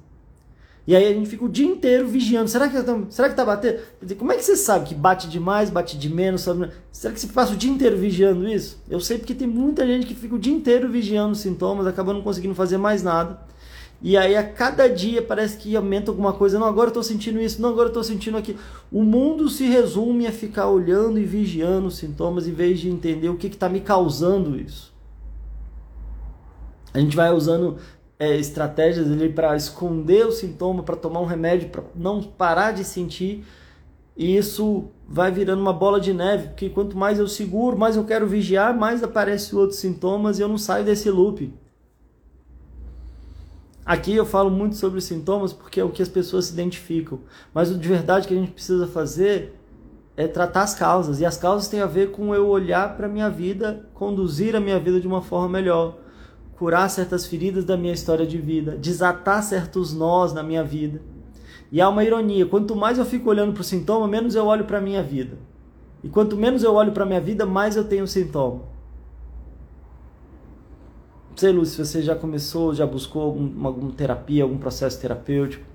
E 0.86 0.94
aí 0.94 1.08
a 1.08 1.14
gente 1.14 1.30
fica 1.30 1.46
o 1.46 1.50
dia 1.50 1.68
inteiro 1.68 2.06
vigiando. 2.06 2.50
Será 2.50 2.68
que 2.68 2.84
tá, 2.84 3.02
será 3.10 3.30
que 3.30 3.36
tá 3.36 3.46
batendo? 3.46 3.80
Como 4.18 4.30
é 4.34 4.36
que 4.36 4.44
você 4.44 4.58
sabe 4.58 4.90
que 4.90 4.94
bate 4.94 5.30
demais, 5.30 5.70
bate 5.70 5.98
de 5.98 6.10
menos? 6.10 6.42
Sabe? 6.42 6.70
Será 6.92 7.14
que 7.14 7.22
você 7.22 7.28
passa 7.28 7.54
o 7.54 7.56
dia 7.56 7.72
inteiro 7.72 7.96
vigiando 7.96 8.46
isso? 8.46 8.84
Eu 8.90 9.00
sei 9.00 9.18
porque 9.18 9.34
tem 9.34 9.48
muita 9.48 9.88
gente 9.88 10.06
que 10.06 10.16
fica 10.16 10.36
o 10.36 10.40
dia 10.40 10.54
inteiro 10.54 10.90
vigiando 10.90 11.32
os 11.32 11.40
sintomas, 11.40 11.88
acaba 11.88 12.12
não 12.12 12.22
conseguindo 12.22 12.54
fazer 12.54 12.78
mais 12.78 13.02
nada. 13.02 13.53
E 14.04 14.18
aí 14.18 14.36
a 14.36 14.44
cada 14.44 14.90
dia 14.90 15.22
parece 15.22 15.56
que 15.58 15.74
aumenta 15.78 16.12
alguma 16.12 16.34
coisa. 16.34 16.60
Não, 16.60 16.68
agora 16.68 16.88
eu 16.88 16.90
estou 16.90 17.04
sentindo 17.04 17.40
isso, 17.40 17.62
não, 17.62 17.70
agora 17.70 17.86
eu 17.86 17.92
estou 17.92 18.04
sentindo 18.04 18.38
aquilo. 18.38 18.60
O 18.92 19.02
mundo 19.02 19.48
se 19.48 19.64
resume 19.64 20.28
a 20.28 20.32
ficar 20.32 20.68
olhando 20.68 21.18
e 21.18 21.24
vigiando 21.24 21.88
os 21.88 21.96
sintomas 21.96 22.46
em 22.46 22.52
vez 22.52 22.82
de 22.82 22.90
entender 22.90 23.30
o 23.30 23.38
que 23.38 23.48
está 23.48 23.70
me 23.70 23.80
causando 23.80 24.60
isso. 24.60 24.94
A 26.94 27.00
gente 27.00 27.16
vai 27.16 27.32
usando 27.32 27.78
é, 28.20 28.36
estratégias 28.36 29.08
para 29.32 29.56
esconder 29.56 30.28
o 30.28 30.34
sintoma, 30.34 30.84
para 30.84 30.98
tomar 30.98 31.22
um 31.22 31.26
remédio, 31.26 31.70
para 31.70 31.84
não 31.96 32.22
parar 32.22 32.74
de 32.74 32.84
sentir. 32.84 33.46
E 34.18 34.36
isso 34.36 34.90
vai 35.08 35.32
virando 35.32 35.62
uma 35.62 35.74
bola 35.74 36.00
de 36.00 36.14
neve, 36.14 36.50
porque 36.50 36.70
quanto 36.70 36.98
mais 36.98 37.20
eu 37.20 37.28
seguro, 37.28 37.78
mais 37.78 37.96
eu 37.96 38.04
quero 38.04 38.28
vigiar, 38.28 38.78
mais 38.78 39.02
aparecem 39.02 39.58
outros 39.58 39.80
sintomas 39.80 40.40
e 40.40 40.42
eu 40.42 40.50
não 40.50 40.58
saio 40.58 40.84
desse 40.84 41.10
loop. 41.10 41.54
Aqui 43.86 44.16
eu 44.16 44.26
falo 44.26 44.50
muito 44.50 44.76
sobre 44.78 45.00
os 45.00 45.04
sintomas 45.04 45.52
porque 45.52 45.80
é 45.80 45.84
o 45.84 45.90
que 45.90 46.02
as 46.02 46.08
pessoas 46.08 46.46
se 46.46 46.54
identificam. 46.54 47.20
Mas 47.54 47.70
o 47.70 47.78
de 47.78 47.88
verdade 47.88 48.28
que 48.28 48.34
a 48.34 48.38
gente 48.38 48.52
precisa 48.52 48.88
fazer 48.88 49.60
é 50.16 50.28
tratar 50.28 50.64
as 50.64 50.74
causas. 50.74 51.20
E 51.20 51.26
as 51.26 51.38
causas 51.38 51.68
têm 51.68 51.82
a 51.82 51.86
ver 51.86 52.12
com 52.12 52.34
eu 52.34 52.48
olhar 52.48 52.96
para 52.96 53.08
a 53.08 53.10
minha 53.10 53.30
vida, 53.30 53.86
conduzir 53.94 54.56
a 54.56 54.60
minha 54.60 54.80
vida 54.80 55.02
de 55.02 55.08
uma 55.08 55.22
forma 55.22 55.50
melhor, 55.50 55.98
curar 56.58 56.90
certas 56.90 57.26
feridas 57.26 57.66
da 57.66 57.76
minha 57.76 57.94
história 57.94 58.26
de 58.26 58.38
vida, 58.38 58.78
desatar 58.78 59.44
certos 59.44 59.94
nós 59.94 60.34
na 60.34 60.44
minha 60.44 60.64
vida. 60.64 61.02
E 61.72 61.82
há 61.82 61.90
uma 61.90 62.04
ironia: 62.04 62.46
quanto 62.46 62.76
mais 62.76 62.98
eu 62.98 63.06
fico 63.06 63.30
olhando 63.30 63.54
para 63.54 63.62
o 63.62 63.66
sintoma, 63.66 64.08
menos 64.08 64.36
eu 64.36 64.46
olho 64.46 64.64
para 64.64 64.78
a 64.78 64.82
minha 64.82 65.04
vida. 65.04 65.38
E 66.04 66.10
quanto 66.10 66.38
menos 66.38 66.64
eu 66.64 66.74
olho 66.74 66.92
para 66.92 67.04
a 67.04 67.08
minha 67.08 67.22
vida, 67.22 67.46
mais 67.46 67.76
eu 67.76 67.84
tenho 67.84 68.08
sintoma. 68.08 68.73
Sei, 71.36 71.52
Lúcio, 71.52 71.84
se 71.84 71.92
você 71.92 72.02
já 72.02 72.16
começou, 72.16 72.74
já 72.74 72.86
buscou 72.86 73.24
alguma, 73.24 73.92
terapia, 73.92 74.44
algum 74.44 74.58
processo 74.58 75.00
terapêutico. 75.02 75.66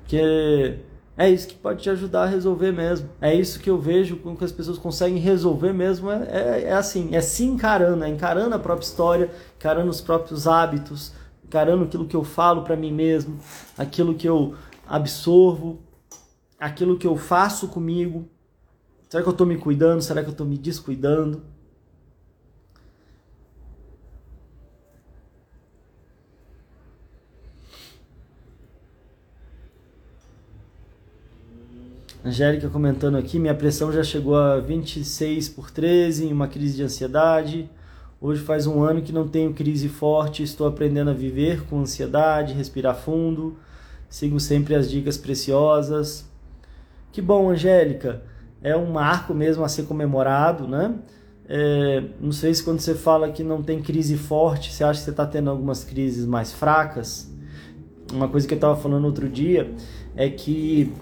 Porque 0.00 0.78
é 1.16 1.28
isso 1.28 1.48
que 1.48 1.54
pode 1.54 1.82
te 1.82 1.90
ajudar 1.90 2.22
a 2.22 2.26
resolver 2.26 2.72
mesmo. 2.72 3.08
É 3.20 3.34
isso 3.34 3.58
que 3.60 3.68
eu 3.68 3.78
vejo 3.78 4.16
com 4.16 4.36
que 4.36 4.44
as 4.44 4.52
pessoas 4.52 4.78
conseguem 4.78 5.18
resolver 5.18 5.72
mesmo. 5.72 6.10
É, 6.10 6.24
é, 6.30 6.62
é, 6.64 6.72
assim, 6.72 7.14
é 7.14 7.20
se 7.20 7.44
encarando, 7.44 8.04
é 8.04 8.08
encarando 8.08 8.54
a 8.54 8.58
própria 8.58 8.86
história, 8.86 9.30
encarando 9.56 9.90
os 9.90 10.00
próprios 10.00 10.46
hábitos, 10.46 11.12
encarando 11.44 11.84
aquilo 11.84 12.06
que 12.06 12.16
eu 12.16 12.24
falo 12.24 12.62
para 12.62 12.76
mim 12.76 12.92
mesmo, 12.92 13.38
aquilo 13.76 14.14
que 14.14 14.28
eu 14.28 14.54
absorvo, 14.86 15.80
aquilo 16.58 16.96
que 16.96 17.06
eu 17.06 17.16
faço 17.16 17.68
comigo. 17.68 18.28
Será 19.08 19.22
que 19.22 19.28
eu 19.28 19.32
estou 19.32 19.46
me 19.46 19.56
cuidando? 19.56 20.02
Será 20.02 20.22
que 20.22 20.28
eu 20.28 20.32
estou 20.32 20.46
me 20.46 20.58
descuidando? 20.58 21.42
Angélica 32.26 32.68
comentando 32.68 33.16
aqui, 33.16 33.38
minha 33.38 33.54
pressão 33.54 33.92
já 33.92 34.02
chegou 34.02 34.34
a 34.34 34.58
26 34.58 35.48
por 35.48 35.70
13 35.70 36.26
em 36.26 36.32
uma 36.32 36.48
crise 36.48 36.74
de 36.74 36.82
ansiedade. 36.82 37.70
Hoje 38.20 38.42
faz 38.42 38.66
um 38.66 38.82
ano 38.82 39.00
que 39.00 39.12
não 39.12 39.28
tenho 39.28 39.54
crise 39.54 39.88
forte, 39.88 40.42
estou 40.42 40.66
aprendendo 40.66 41.10
a 41.10 41.14
viver 41.14 41.62
com 41.66 41.78
ansiedade, 41.78 42.52
respirar 42.52 42.96
fundo, 42.96 43.56
sigo 44.08 44.40
sempre 44.40 44.74
as 44.74 44.90
dicas 44.90 45.16
preciosas. 45.16 46.28
Que 47.12 47.22
bom, 47.22 47.48
Angélica. 47.48 48.24
É 48.60 48.76
um 48.76 48.90
marco 48.90 49.32
mesmo 49.32 49.62
a 49.62 49.68
ser 49.68 49.84
comemorado, 49.84 50.66
né? 50.66 50.96
É, 51.48 52.02
não 52.20 52.32
sei 52.32 52.52
se 52.52 52.64
quando 52.64 52.80
você 52.80 52.96
fala 52.96 53.30
que 53.30 53.44
não 53.44 53.62
tem 53.62 53.80
crise 53.80 54.16
forte, 54.16 54.72
você 54.72 54.82
acha 54.82 54.98
que 54.98 55.04
você 55.04 55.10
está 55.10 55.26
tendo 55.26 55.48
algumas 55.48 55.84
crises 55.84 56.26
mais 56.26 56.52
fracas. 56.52 57.32
Uma 58.12 58.26
coisa 58.26 58.48
que 58.48 58.54
eu 58.54 58.56
estava 58.56 58.74
falando 58.74 59.04
outro 59.04 59.28
dia 59.28 59.70
é 60.16 60.28
que 60.28 60.92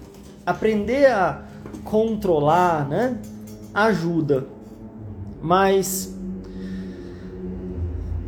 aprender 0.45 1.07
a 1.07 1.43
controlar, 1.83 2.87
né, 2.87 3.17
ajuda. 3.73 4.45
Mas 5.41 6.15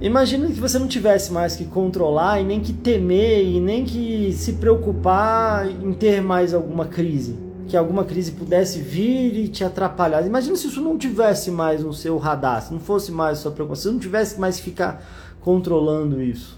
imagina 0.01 0.47
que 0.47 0.59
você 0.59 0.77
não 0.77 0.87
tivesse 0.87 1.31
mais 1.31 1.55
que 1.55 1.65
controlar 1.65 2.39
e 2.39 2.43
nem 2.43 2.59
que 2.59 2.73
temer 2.73 3.45
e 3.45 3.59
nem 3.59 3.85
que 3.85 4.31
se 4.33 4.53
preocupar 4.53 5.69
em 5.69 5.93
ter 5.93 6.21
mais 6.21 6.53
alguma 6.53 6.85
crise, 6.85 7.37
que 7.67 7.75
alguma 7.75 8.03
crise 8.03 8.31
pudesse 8.31 8.79
vir 8.79 9.35
e 9.35 9.47
te 9.47 9.63
atrapalhar. 9.63 10.25
Imagina 10.25 10.55
se 10.55 10.67
isso 10.67 10.81
não 10.81 10.97
tivesse 10.97 11.51
mais 11.51 11.83
no 11.83 11.93
seu 11.93 12.17
radar, 12.17 12.61
se 12.61 12.73
não 12.73 12.79
fosse 12.79 13.11
mais 13.11 13.39
sua 13.39 13.51
preocupação, 13.51 13.91
se 13.91 13.93
não 13.93 13.99
tivesse 13.99 14.39
mais 14.39 14.57
que 14.57 14.63
ficar 14.63 15.03
controlando 15.41 16.21
isso. 16.21 16.56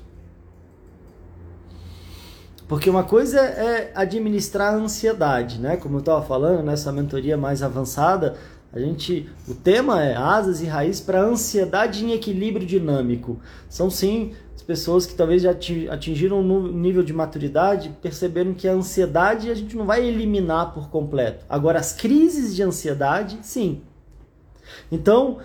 Porque 2.69 2.88
uma 2.88 3.03
coisa 3.03 3.39
é 3.39 3.91
administrar 3.95 4.75
a 4.75 4.77
ansiedade, 4.77 5.59
né? 5.59 5.75
Como 5.75 5.95
eu 5.95 6.01
estava 6.01 6.23
falando 6.23 6.63
nessa 6.63 6.91
mentoria 6.91 7.35
mais 7.35 7.63
avançada, 7.63 8.38
a 8.71 8.79
gente, 8.79 9.27
o 9.47 9.55
tema 9.55 10.03
é 10.03 10.15
asas 10.15 10.61
e 10.61 10.67
raízes 10.67 11.01
para 11.01 11.19
ansiedade 11.19 12.05
em 12.05 12.11
equilíbrio 12.11 12.67
dinâmico. 12.67 13.39
São 13.67 13.89
sim 13.89 14.33
as 14.55 14.61
pessoas 14.61 15.07
que 15.07 15.15
talvez 15.15 15.41
já 15.41 15.49
atingiram 15.49 16.41
um 16.41 16.71
nível 16.71 17.01
de 17.01 17.11
maturidade, 17.11 17.89
perceberam 18.03 18.53
que 18.53 18.67
a 18.67 18.73
ansiedade 18.73 19.49
a 19.49 19.55
gente 19.55 19.75
não 19.75 19.88
vai 19.88 20.05
eliminar 20.05 20.71
por 20.71 20.91
completo. 20.91 21.43
Agora 21.49 21.79
as 21.79 21.93
crises 21.93 22.55
de 22.55 22.61
ansiedade, 22.61 23.39
sim. 23.41 23.81
Então, 24.91 25.39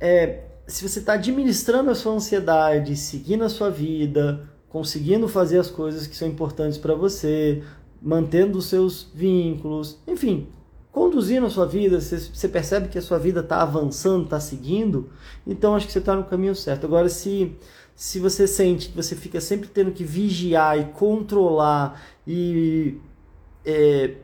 é, 0.00 0.44
se 0.66 0.88
você 0.88 1.00
está 1.00 1.12
administrando 1.12 1.90
a 1.90 1.94
sua 1.94 2.14
ansiedade, 2.14 2.96
seguindo 2.96 3.44
a 3.44 3.50
sua 3.50 3.68
vida, 3.68 4.48
conseguindo 4.68 5.28
fazer 5.28 5.58
as 5.58 5.70
coisas 5.70 6.06
que 6.06 6.16
são 6.16 6.28
importantes 6.28 6.78
para 6.78 6.94
você, 6.94 7.62
mantendo 8.00 8.58
os 8.58 8.66
seus 8.66 9.10
vínculos, 9.14 9.98
enfim, 10.06 10.48
conduzindo 10.92 11.46
a 11.46 11.50
sua 11.50 11.66
vida, 11.66 12.00
você 12.00 12.48
percebe 12.48 12.88
que 12.88 12.98
a 12.98 13.02
sua 13.02 13.18
vida 13.18 13.40
está 13.40 13.62
avançando, 13.62 14.24
está 14.24 14.40
seguindo, 14.40 15.10
então 15.46 15.74
acho 15.74 15.86
que 15.86 15.92
você 15.92 15.98
está 15.98 16.14
no 16.14 16.24
caminho 16.24 16.54
certo. 16.54 16.84
Agora, 16.84 17.08
se, 17.08 17.56
se 17.94 18.18
você 18.18 18.46
sente 18.46 18.88
que 18.88 18.96
você 18.96 19.14
fica 19.14 19.40
sempre 19.40 19.68
tendo 19.68 19.92
que 19.92 20.04
vigiar 20.04 20.78
e 20.78 20.84
controlar 20.86 22.00
e 22.26 22.98
é, 23.64 24.16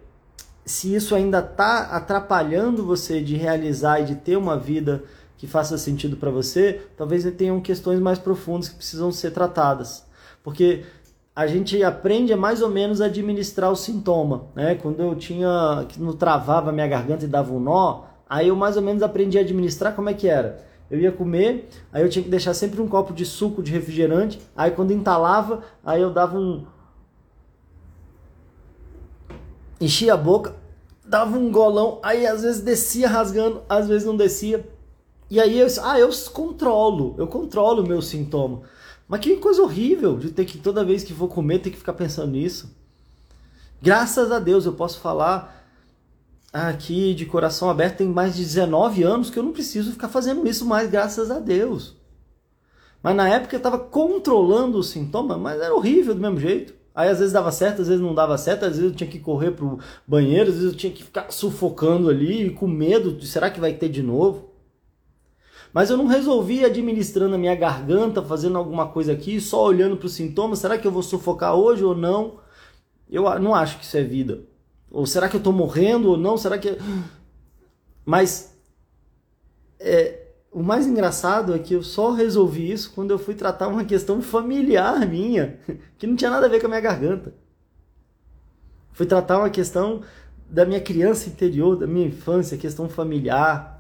se 0.64 0.94
isso 0.94 1.14
ainda 1.14 1.40
está 1.40 1.80
atrapalhando 1.90 2.84
você 2.84 3.20
de 3.20 3.36
realizar 3.36 4.00
e 4.00 4.04
de 4.06 4.14
ter 4.14 4.36
uma 4.36 4.58
vida 4.58 5.04
que 5.36 5.46
faça 5.46 5.76
sentido 5.76 6.16
para 6.16 6.30
você, 6.30 6.80
talvez 6.96 7.24
tenham 7.36 7.60
questões 7.60 8.00
mais 8.00 8.18
profundas 8.18 8.68
que 8.68 8.76
precisam 8.76 9.12
ser 9.12 9.30
tratadas. 9.32 10.03
Porque 10.44 10.84
a 11.34 11.46
gente 11.48 11.82
aprende 11.82 12.36
mais 12.36 12.62
ou 12.62 12.68
menos 12.68 13.00
a 13.00 13.06
administrar 13.06 13.72
o 13.72 13.74
sintoma, 13.74 14.44
né? 14.54 14.76
Quando 14.76 15.00
eu 15.00 15.16
tinha 15.16 15.84
que 15.88 16.00
não 16.00 16.12
travava 16.12 16.70
minha 16.70 16.86
garganta 16.86 17.24
e 17.24 17.28
dava 17.28 17.52
um 17.52 17.58
nó, 17.58 18.02
aí 18.28 18.48
eu 18.48 18.54
mais 18.54 18.76
ou 18.76 18.82
menos 18.82 19.02
aprendi 19.02 19.38
a 19.38 19.40
administrar 19.40 19.96
como 19.96 20.10
é 20.10 20.14
que 20.14 20.28
era. 20.28 20.62
Eu 20.90 21.00
ia 21.00 21.10
comer, 21.10 21.68
aí 21.90 22.02
eu 22.02 22.10
tinha 22.10 22.22
que 22.22 22.28
deixar 22.28 22.52
sempre 22.52 22.80
um 22.80 22.86
copo 22.86 23.12
de 23.14 23.24
suco 23.24 23.62
de 23.62 23.72
refrigerante, 23.72 24.38
aí 24.54 24.70
quando 24.70 24.92
entalava, 24.92 25.62
aí 25.82 26.00
eu 26.00 26.12
dava 26.12 26.38
um 26.38 26.64
enchia 29.80 30.14
a 30.14 30.16
boca, 30.16 30.54
dava 31.04 31.36
um 31.36 31.50
golão, 31.50 31.98
aí 32.02 32.26
às 32.26 32.42
vezes 32.42 32.60
descia 32.60 33.08
rasgando, 33.08 33.62
às 33.68 33.88
vezes 33.88 34.06
não 34.06 34.16
descia. 34.16 34.68
E 35.30 35.40
aí 35.40 35.58
eu, 35.58 35.66
ah, 35.82 35.98
eu 35.98 36.10
controlo, 36.32 37.14
eu 37.18 37.26
controlo 37.26 37.82
o 37.82 37.88
meu 37.88 38.00
sintoma. 38.00 38.62
Mas 39.08 39.20
que 39.20 39.36
coisa 39.36 39.62
horrível 39.62 40.16
de 40.16 40.30
ter 40.30 40.44
que 40.44 40.58
toda 40.58 40.84
vez 40.84 41.04
que 41.04 41.12
vou 41.12 41.28
comer 41.28 41.58
ter 41.60 41.70
que 41.70 41.76
ficar 41.76 41.92
pensando 41.92 42.32
nisso. 42.32 42.74
Graças 43.80 44.32
a 44.32 44.38
Deus 44.38 44.64
eu 44.64 44.72
posso 44.72 44.98
falar 45.00 45.62
aqui 46.52 47.12
de 47.14 47.26
coração 47.26 47.68
aberto, 47.68 47.98
tem 47.98 48.08
mais 48.08 48.34
de 48.36 48.42
19 48.42 49.02
anos 49.02 49.28
que 49.28 49.38
eu 49.38 49.42
não 49.42 49.52
preciso 49.52 49.92
ficar 49.92 50.08
fazendo 50.08 50.46
isso 50.46 50.64
mais, 50.64 50.88
graças 50.88 51.30
a 51.30 51.38
Deus. 51.38 51.96
Mas 53.02 53.14
na 53.16 53.28
época 53.28 53.54
eu 53.54 53.58
estava 53.58 53.78
controlando 53.78 54.78
o 54.78 54.82
sintoma, 54.82 55.36
mas 55.36 55.60
era 55.60 55.74
horrível 55.74 56.14
do 56.14 56.20
mesmo 56.20 56.40
jeito. 56.40 56.72
Aí 56.94 57.08
às 57.08 57.18
vezes 57.18 57.32
dava 57.32 57.50
certo, 57.50 57.82
às 57.82 57.88
vezes 57.88 58.00
não 58.00 58.14
dava 58.14 58.38
certo, 58.38 58.64
às 58.64 58.76
vezes 58.76 58.92
eu 58.92 58.96
tinha 58.96 59.10
que 59.10 59.18
correr 59.18 59.50
pro 59.50 59.80
banheiro, 60.06 60.48
às 60.48 60.56
vezes 60.56 60.72
eu 60.72 60.78
tinha 60.78 60.92
que 60.92 61.02
ficar 61.02 61.30
sufocando 61.30 62.08
ali, 62.08 62.50
com 62.50 62.68
medo 62.68 63.12
de 63.12 63.26
será 63.26 63.50
que 63.50 63.60
vai 63.60 63.74
ter 63.74 63.88
de 63.88 64.02
novo. 64.02 64.53
Mas 65.74 65.90
eu 65.90 65.96
não 65.96 66.06
resolvi 66.06 66.64
administrando 66.64 67.34
a 67.34 67.38
minha 67.38 67.56
garganta, 67.56 68.22
fazendo 68.22 68.56
alguma 68.56 68.86
coisa 68.86 69.12
aqui, 69.12 69.40
só 69.40 69.64
olhando 69.64 69.96
para 69.96 70.06
os 70.06 70.14
sintomas. 70.14 70.60
Será 70.60 70.78
que 70.78 70.86
eu 70.86 70.92
vou 70.92 71.02
sufocar 71.02 71.56
hoje 71.56 71.82
ou 71.82 71.96
não? 71.96 72.38
Eu 73.10 73.24
não 73.40 73.52
acho 73.52 73.78
que 73.78 73.84
isso 73.84 73.96
é 73.96 74.04
vida. 74.04 74.44
Ou 74.88 75.04
será 75.04 75.28
que 75.28 75.34
eu 75.34 75.38
estou 75.38 75.52
morrendo 75.52 76.10
ou 76.10 76.16
não? 76.16 76.38
Será 76.38 76.58
que. 76.58 76.78
Mas 78.06 78.56
é, 79.80 80.28
o 80.52 80.62
mais 80.62 80.86
engraçado 80.86 81.52
é 81.52 81.58
que 81.58 81.74
eu 81.74 81.82
só 81.82 82.12
resolvi 82.12 82.70
isso 82.70 82.92
quando 82.94 83.10
eu 83.10 83.18
fui 83.18 83.34
tratar 83.34 83.66
uma 83.66 83.84
questão 83.84 84.22
familiar 84.22 85.04
minha, 85.08 85.58
que 85.98 86.06
não 86.06 86.14
tinha 86.14 86.30
nada 86.30 86.46
a 86.46 86.48
ver 86.48 86.60
com 86.60 86.66
a 86.66 86.68
minha 86.68 86.80
garganta. 86.80 87.34
Fui 88.92 89.06
tratar 89.06 89.38
uma 89.38 89.50
questão 89.50 90.02
da 90.48 90.64
minha 90.64 90.80
criança 90.80 91.28
interior, 91.28 91.74
da 91.74 91.88
minha 91.88 92.06
infância, 92.06 92.56
questão 92.56 92.88
familiar, 92.88 93.73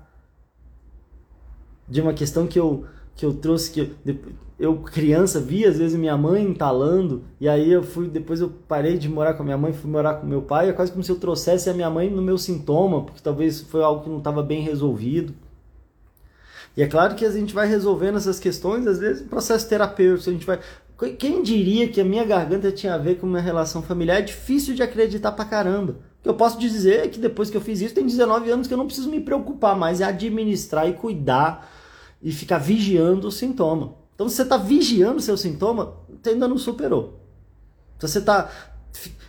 de 1.88 2.00
uma 2.00 2.12
questão 2.12 2.46
que 2.46 2.58
eu, 2.58 2.84
que 3.14 3.24
eu 3.24 3.34
trouxe, 3.34 3.70
que 3.70 3.80
eu, 3.80 4.16
eu 4.58 4.76
criança 4.76 5.40
via 5.40 5.68
às 5.68 5.78
vezes 5.78 5.98
minha 5.98 6.16
mãe 6.16 6.44
entalando, 6.44 7.24
e 7.40 7.48
aí 7.48 7.70
eu 7.70 7.82
fui, 7.82 8.08
depois 8.08 8.40
eu 8.40 8.50
parei 8.68 8.96
de 8.98 9.08
morar 9.08 9.34
com 9.34 9.42
a 9.42 9.44
minha 9.44 9.58
mãe, 9.58 9.72
fui 9.72 9.90
morar 9.90 10.14
com 10.14 10.26
meu 10.26 10.42
pai, 10.42 10.68
é 10.68 10.72
quase 10.72 10.92
como 10.92 11.02
se 11.02 11.10
eu 11.10 11.16
trouxesse 11.16 11.68
a 11.68 11.74
minha 11.74 11.90
mãe 11.90 12.10
no 12.10 12.22
meu 12.22 12.38
sintoma, 12.38 13.02
porque 13.02 13.20
talvez 13.22 13.60
foi 13.60 13.82
algo 13.82 14.02
que 14.02 14.10
não 14.10 14.18
estava 14.18 14.42
bem 14.42 14.62
resolvido. 14.62 15.34
E 16.76 16.82
é 16.82 16.88
claro 16.88 17.14
que 17.14 17.24
a 17.24 17.30
gente 17.30 17.54
vai 17.54 17.68
resolvendo 17.68 18.16
essas 18.16 18.40
questões, 18.40 18.86
às 18.86 18.98
vezes, 18.98 19.22
processo 19.22 19.68
terapêutico, 19.68 20.28
a 20.28 20.32
gente 20.32 20.46
vai... 20.46 20.58
Quem 21.18 21.42
diria 21.42 21.88
que 21.88 22.00
a 22.00 22.04
minha 22.04 22.24
garganta 22.24 22.70
tinha 22.70 22.94
a 22.94 22.98
ver 22.98 23.16
com 23.16 23.26
uma 23.26 23.40
relação 23.40 23.82
familiar? 23.82 24.18
É 24.18 24.22
difícil 24.22 24.74
de 24.74 24.82
acreditar 24.82 25.32
pra 25.32 25.44
caramba. 25.44 25.96
Que 26.22 26.28
eu 26.28 26.34
posso 26.34 26.58
dizer 26.58 27.04
é 27.04 27.08
que 27.08 27.18
depois 27.18 27.50
que 27.50 27.56
eu 27.56 27.60
fiz 27.60 27.80
isso, 27.80 27.94
tem 27.94 28.06
19 28.06 28.48
anos 28.50 28.66
que 28.66 28.72
eu 28.72 28.78
não 28.78 28.86
preciso 28.86 29.10
me 29.10 29.20
preocupar 29.20 29.76
mais 29.76 30.00
em 30.00 30.04
administrar 30.04 30.88
e 30.88 30.94
cuidar 30.94 31.68
e 32.24 32.32
ficar 32.32 32.58
vigiando 32.58 33.28
o 33.28 33.30
sintoma. 33.30 33.96
Então, 34.14 34.28
se 34.28 34.36
você 34.36 34.42
está 34.42 34.56
vigiando 34.56 35.18
o 35.18 35.20
seu 35.20 35.36
sintoma, 35.36 35.98
você 36.20 36.30
ainda 36.30 36.48
não 36.48 36.56
superou. 36.56 37.20
Se 37.98 38.08
você 38.08 38.18
está 38.18 38.50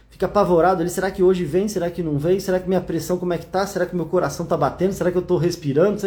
fica 0.09 0.27
apavorado 0.27 0.79
ali, 0.79 0.89
será 0.89 1.11
que 1.11 1.21
hoje 1.21 1.43
vem, 1.43 1.67
será 1.67 1.91
que 1.91 2.01
não 2.01 2.17
vem? 2.17 2.39
Será 2.39 2.57
que 2.57 2.69
minha 2.69 2.79
pressão 2.79 3.17
como 3.17 3.33
é 3.33 3.37
que 3.37 3.47
tá? 3.47 3.67
Será 3.67 3.85
que 3.85 3.93
meu 3.93 4.05
coração 4.05 4.45
tá 4.45 4.55
batendo? 4.55 4.93
Será 4.93 5.11
que 5.11 5.17
eu 5.17 5.21
estou 5.21 5.37
respirando? 5.37 5.99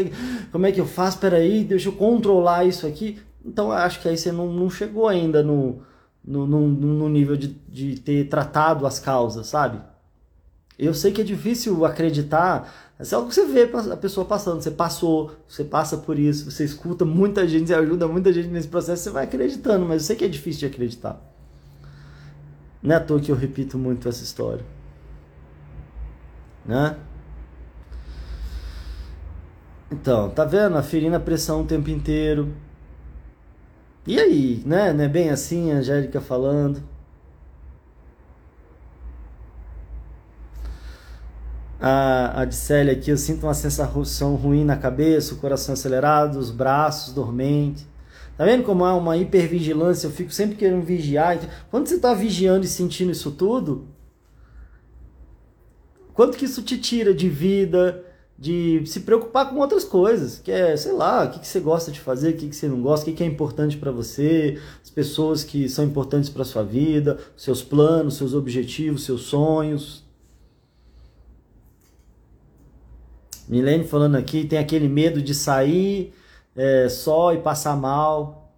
Como 0.50 0.64
é 0.64 0.72
que 0.72 0.80
eu 0.80 0.86
faço? 0.86 1.18
Espera 1.18 1.36
aí, 1.36 1.62
deixa 1.62 1.90
eu 1.90 1.92
controlar 1.92 2.64
isso 2.64 2.86
aqui. 2.86 3.18
Então, 3.44 3.70
acho 3.70 4.00
que 4.00 4.08
aí 4.08 4.16
você 4.16 4.32
não, 4.32 4.50
não 4.50 4.70
chegou 4.70 5.08
ainda 5.08 5.42
no, 5.42 5.82
no, 6.24 6.46
no, 6.46 6.68
no 6.68 7.08
nível 7.08 7.36
de, 7.36 7.48
de 7.68 8.00
ter 8.00 8.28
tratado 8.30 8.86
as 8.86 8.98
causas, 8.98 9.46
sabe? 9.46 9.78
Eu 10.78 10.94
sei 10.94 11.12
que 11.12 11.20
é 11.20 11.24
difícil 11.24 11.84
acreditar 11.84 12.87
é 12.98 13.14
algo 13.14 13.28
que 13.28 13.34
você 13.34 13.46
vê 13.46 13.70
a 13.92 13.96
pessoa 13.96 14.26
passando, 14.26 14.60
você 14.60 14.72
passou, 14.72 15.30
você 15.46 15.62
passa 15.62 15.96
por 15.96 16.18
isso, 16.18 16.50
você 16.50 16.64
escuta 16.64 17.04
muita 17.04 17.46
gente, 17.46 17.68
você 17.68 17.74
ajuda 17.74 18.08
muita 18.08 18.32
gente 18.32 18.48
nesse 18.48 18.66
processo, 18.66 19.04
você 19.04 19.10
vai 19.10 19.24
acreditando, 19.24 19.86
mas 19.86 20.02
eu 20.02 20.06
sei 20.08 20.16
que 20.16 20.24
é 20.24 20.28
difícil 20.28 20.60
de 20.60 20.74
acreditar. 20.74 21.20
Não 22.82 22.94
é 22.94 22.98
à 22.98 23.00
toa 23.00 23.20
que 23.20 23.30
eu 23.30 23.36
repito 23.36 23.78
muito 23.78 24.08
essa 24.08 24.24
história. 24.24 24.64
Né? 26.64 26.96
Então, 29.90 30.28
tá 30.30 30.44
vendo? 30.44 30.76
Aferindo 30.76 31.16
a 31.16 31.20
pressão 31.20 31.62
o 31.62 31.66
tempo 31.66 31.88
inteiro. 31.90 32.52
E 34.06 34.18
aí, 34.18 34.62
né? 34.66 34.92
Não 34.92 35.04
é 35.04 35.08
bem 35.08 35.30
assim, 35.30 35.72
a 35.72 35.76
Angélica 35.76 36.20
falando. 36.20 36.82
A, 41.80 42.42
a 42.42 42.42
aqui, 42.42 43.10
eu 43.10 43.16
sinto 43.16 43.44
uma 43.44 43.54
sensação 43.54 44.34
ruim 44.34 44.64
na 44.64 44.76
cabeça, 44.76 45.34
o 45.34 45.38
coração 45.38 45.74
acelerado, 45.74 46.38
os 46.38 46.50
braços 46.50 47.14
dormentes. 47.14 47.86
Tá 48.36 48.44
vendo 48.44 48.62
como 48.62 48.84
há 48.84 48.94
uma 48.94 49.16
hipervigilância? 49.16 50.06
Eu 50.06 50.12
fico 50.12 50.32
sempre 50.32 50.56
querendo 50.56 50.84
vigiar. 50.84 51.38
Quando 51.70 51.88
você 51.88 51.96
está 51.96 52.14
vigiando 52.14 52.64
e 52.64 52.68
sentindo 52.68 53.10
isso 53.10 53.32
tudo, 53.32 53.86
quanto 56.14 56.36
que 56.36 56.44
isso 56.44 56.62
te 56.62 56.78
tira 56.78 57.12
de 57.12 57.28
vida, 57.28 58.04
de 58.38 58.82
se 58.86 59.00
preocupar 59.00 59.50
com 59.50 59.56
outras 59.56 59.82
coisas, 59.82 60.38
que 60.38 60.52
é, 60.52 60.76
sei 60.76 60.92
lá, 60.92 61.24
o 61.24 61.30
que, 61.30 61.40
que 61.40 61.48
você 61.48 61.58
gosta 61.58 61.90
de 61.90 61.98
fazer, 61.98 62.30
o 62.30 62.36
que, 62.36 62.48
que 62.48 62.54
você 62.54 62.68
não 62.68 62.80
gosta, 62.80 63.02
o 63.02 63.10
que, 63.10 63.16
que 63.16 63.24
é 63.24 63.26
importante 63.26 63.76
para 63.76 63.90
você, 63.90 64.56
as 64.80 64.90
pessoas 64.90 65.42
que 65.42 65.68
são 65.68 65.84
importantes 65.84 66.30
para 66.30 66.44
sua 66.44 66.62
vida, 66.62 67.18
seus 67.36 67.62
planos, 67.62 68.16
seus 68.16 68.34
objetivos, 68.34 69.04
seus 69.04 69.22
sonhos. 69.22 70.07
Milene 73.48 73.84
falando 73.84 74.16
aqui, 74.16 74.46
tem 74.46 74.58
aquele 74.58 74.88
medo 74.88 75.22
de 75.22 75.34
sair 75.34 76.14
é, 76.54 76.88
só 76.88 77.32
e 77.32 77.40
passar 77.40 77.76
mal. 77.76 78.52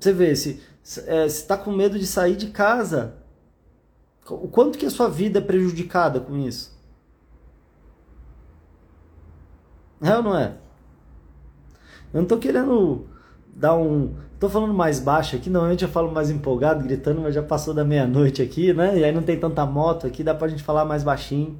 Você 0.00 0.12
vê, 0.12 0.34
se 0.34 0.60
é, 1.06 1.26
está 1.26 1.56
com 1.56 1.70
medo 1.70 1.98
de 1.98 2.06
sair 2.06 2.36
de 2.36 2.48
casa, 2.48 3.14
o 4.28 4.48
quanto 4.48 4.78
que 4.78 4.86
a 4.86 4.90
sua 4.90 5.08
vida 5.08 5.38
é 5.38 5.42
prejudicada 5.42 6.20
com 6.20 6.36
isso? 6.36 6.76
É 10.00 10.16
ou 10.16 10.22
não 10.22 10.36
é? 10.36 10.56
Eu 12.12 12.18
não 12.18 12.22
estou 12.22 12.38
querendo 12.38 13.06
dar 13.46 13.76
um. 13.76 14.14
Tô 14.38 14.48
falando 14.48 14.72
mais 14.72 15.00
baixo 15.00 15.34
aqui, 15.34 15.50
normalmente 15.50 15.82
eu 15.82 15.88
falo 15.88 16.12
mais 16.12 16.30
empolgado, 16.30 16.84
gritando, 16.84 17.20
mas 17.20 17.34
já 17.34 17.42
passou 17.42 17.74
da 17.74 17.84
meia-noite 17.84 18.40
aqui, 18.40 18.72
né? 18.72 18.96
E 18.96 19.04
aí 19.04 19.10
não 19.12 19.22
tem 19.22 19.38
tanta 19.38 19.66
moto 19.66 20.06
aqui, 20.06 20.22
dá 20.22 20.32
pra 20.34 20.46
gente 20.46 20.62
falar 20.62 20.84
mais 20.84 21.02
baixinho. 21.02 21.58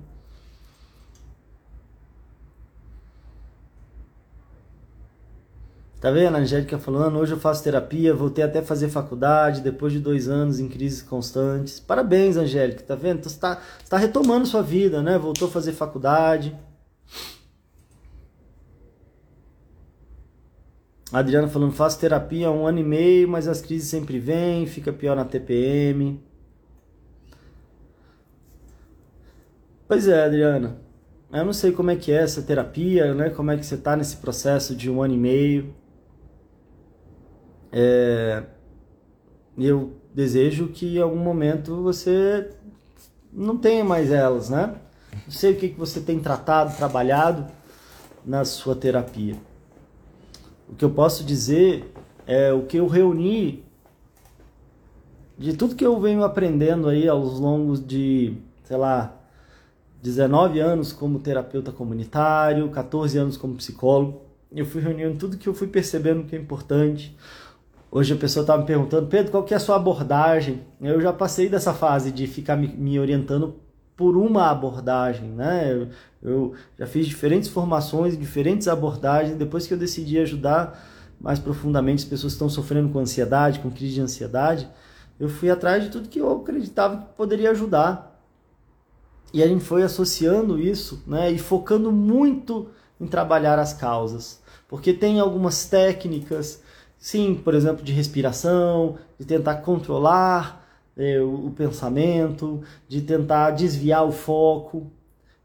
Tá 6.01 6.12
vendo? 6.12 6.37
A 6.37 6.38
Angélica 6.38 6.79
falando, 6.79 7.19
hoje 7.19 7.33
eu 7.33 7.41
faço 7.41 7.64
terapia, 7.64 8.14
voltei 8.14 8.45
até 8.45 8.62
fazer 8.62 8.88
faculdade, 8.88 9.61
depois 9.61 9.93
de 9.93 9.99
dois 9.99 10.29
anos 10.29 10.61
em 10.61 10.69
crises 10.69 11.03
constantes. 11.03 11.81
Parabéns, 11.81 12.37
Angélica, 12.37 12.85
tá 12.85 12.95
vendo? 12.95 13.19
Então, 13.19 13.29
você 13.29 13.37
está 13.37 13.61
tá 13.88 13.97
retomando 13.97 14.47
sua 14.47 14.62
vida, 14.62 15.03
né? 15.03 15.19
Voltou 15.19 15.49
a 15.49 15.51
fazer 15.51 15.73
faculdade. 15.73 16.57
Adriana 21.12 21.49
falando, 21.49 21.73
faço 21.73 21.99
terapia 21.99 22.49
há 22.49 22.51
um 22.51 22.66
ano 22.66 22.81
e 22.81 22.85
meio, 22.85 23.29
mas 23.29 23.49
as 23.49 23.61
crises 23.61 23.88
sempre 23.88 24.18
vêm, 24.18 24.66
fica 24.66 24.92
pior 24.92 25.16
na 25.16 25.25
TPM. 25.25 26.21
Pois 29.87 30.07
é, 30.07 30.23
Adriana. 30.23 30.79
Eu 31.33 31.44
não 31.44 31.53
sei 31.53 31.73
como 31.73 31.90
é 31.90 31.97
que 31.97 32.12
é 32.12 32.16
essa 32.16 32.42
terapia, 32.42 33.14
né? 33.14 33.31
Como 33.31 33.51
é 33.51 33.57
que 33.57 33.64
você 33.64 33.75
está 33.75 33.97
nesse 33.97 34.16
processo 34.16 34.75
de 34.75 34.90
um 34.90 35.03
ano 35.03 35.14
e 35.14 35.18
meio. 35.18 35.75
É, 37.73 38.42
eu 39.57 39.94
desejo 40.14 40.68
que 40.68 40.97
em 40.97 41.01
algum 41.01 41.18
momento 41.18 41.83
você 41.83 42.51
não 43.33 43.57
tenha 43.57 43.85
mais 43.85 44.11
elas, 44.11 44.51
né? 44.51 44.75
Não 45.25 45.33
sei 45.33 45.53
o 45.53 45.57
que, 45.57 45.71
que 45.71 45.79
você 45.79 46.01
tem 46.01 46.18
tratado, 46.18 46.77
trabalhado 46.77 47.47
na 48.25 48.44
sua 48.44 48.75
terapia. 48.75 49.37
O 50.68 50.74
que 50.74 50.85
eu 50.85 50.90
posso 50.90 51.24
dizer 51.24 51.92
é 52.26 52.52
o 52.52 52.62
que 52.62 52.76
eu 52.76 52.87
reuni 52.87 53.64
de 55.37 55.57
tudo 55.57 55.74
que 55.74 55.87
eu 55.87 55.98
venho 56.00 56.24
aprendendo 56.24 56.88
aí 56.88 57.09
aos 57.09 57.38
longos 57.38 57.85
de, 57.85 58.37
sei 58.64 58.76
lá, 58.76 59.16
19 60.02 60.61
anos 60.61 60.92
como 60.92 61.18
terapeuta 61.18 61.72
comunitário, 61.72 62.68
14 62.70 63.18
anos 63.18 63.37
como 63.37 63.54
psicólogo. 63.54 64.22
Eu 64.52 64.66
fui 64.66 64.81
reunindo 64.81 65.18
tudo 65.18 65.37
que 65.37 65.48
eu 65.48 65.54
fui 65.54 65.68
percebendo 65.68 66.24
que 66.24 66.35
é 66.35 66.38
importante, 66.38 67.16
Hoje 67.90 68.12
a 68.12 68.16
pessoa 68.16 68.42
estava 68.42 68.61
me 68.61 68.66
perguntando, 68.66 69.07
Pedro, 69.07 69.31
qual 69.31 69.42
que 69.42 69.54
é 69.54 69.57
a 69.57 69.61
sua 69.61 69.76
abordagem? 69.76 70.61
Eu 70.78 71.00
já 71.00 71.11
passei 71.11 71.48
dessa 71.48 71.72
fase 71.72 72.12
de 72.12 72.26
ficar 72.26 72.54
me, 72.54 72.68
me 72.68 73.00
orientando 73.00 73.57
por 73.99 74.17
uma 74.17 74.49
abordagem, 74.49 75.29
né? 75.29 75.73
Eu, 75.73 75.89
eu, 76.23 76.55
já 76.79 76.87
fiz 76.87 77.07
diferentes 77.07 77.51
formações, 77.51 78.17
diferentes 78.17 78.69
abordagens. 78.69 79.37
Depois 79.37 79.67
que 79.67 79.75
eu 79.75 79.79
decidi 79.79 80.19
ajudar 80.19 80.89
mais 81.21 81.41
profundamente 81.41 82.05
as 82.05 82.09
pessoas 82.09 82.33
que 82.33 82.37
estão 82.37 82.49
sofrendo 82.49 82.89
com 82.91 83.01
ansiedade, 83.01 83.59
com 83.59 83.71
crise 83.71 83.95
de 83.95 84.01
ansiedade, 84.01 84.69
eu 85.19 85.29
fui 85.29 85.51
atrás 85.51 85.83
de 85.83 85.91
tudo 85.91 86.09
que 86.09 86.21
eu 86.21 86.31
acreditava 86.31 86.97
que 86.99 87.17
poderia 87.17 87.51
ajudar. 87.51 88.23
E 89.35 89.43
a 89.43 89.47
gente 89.49 89.65
foi 89.65 89.83
associando 89.83 90.59
isso, 90.59 91.03
né? 91.05 91.31
E 91.31 91.39
focando 91.39 91.91
muito 91.93 92.69
em 93.01 93.07
trabalhar 93.07 93.59
as 93.59 93.75
causas, 93.75 94.41
porque 94.69 94.93
tem 94.93 95.21
algumas 95.21 95.67
técnicas 95.67 96.63
Sim, 96.99 97.37
por 97.37 97.55
exemplo, 97.55 97.85
de 97.85 97.93
respiração, 97.93 98.99
de 99.19 99.25
tentar 99.25 99.57
controlar 99.57 100.67
é, 100.99 101.21
o, 101.21 101.47
o, 101.47 101.51
pensamento, 101.53 102.61
de 102.89 103.01
tentar 103.01 103.53
desviar 103.53 104.05
o 104.05 104.11
foco. 104.11 104.91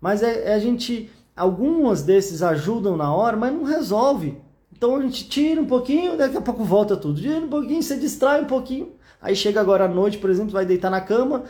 Mas 0.02 0.24
é, 0.24 0.50
é, 0.50 0.54
a 0.56 0.60
gente, 0.60 1.10
algumas 1.36 2.02
desses 2.02 2.42
ajudam 2.42 2.98
na 2.98 3.14
hora, 3.14 3.38
mas 3.38 3.54
não 3.54 3.64
resolve. 3.64 4.38
Então 4.76 4.96
a 4.96 5.02
gente 5.02 5.30
tira 5.30 5.62
um 5.62 5.66
pouquinho, 5.66 6.18
daqui 6.18 6.36
a 6.36 6.42
pouco 6.42 6.64
volta 6.64 6.98
tudo. 6.98 7.22
Tira 7.22 7.40
um 7.40 7.50
pouquinho, 7.50 7.82
você 7.82 7.96
distrai 7.96 8.42
um 8.42 8.48
pouquinho. 8.48 8.92
Aí 9.22 9.36
chega 9.36 9.62
agora 9.62 9.86
à 9.86 9.88
noite, 9.88 10.18
por 10.18 10.30
exemplo, 10.30 10.52
vai 10.52 10.66
deitar 10.66 10.90
na 10.90 11.00
cama 11.00 11.44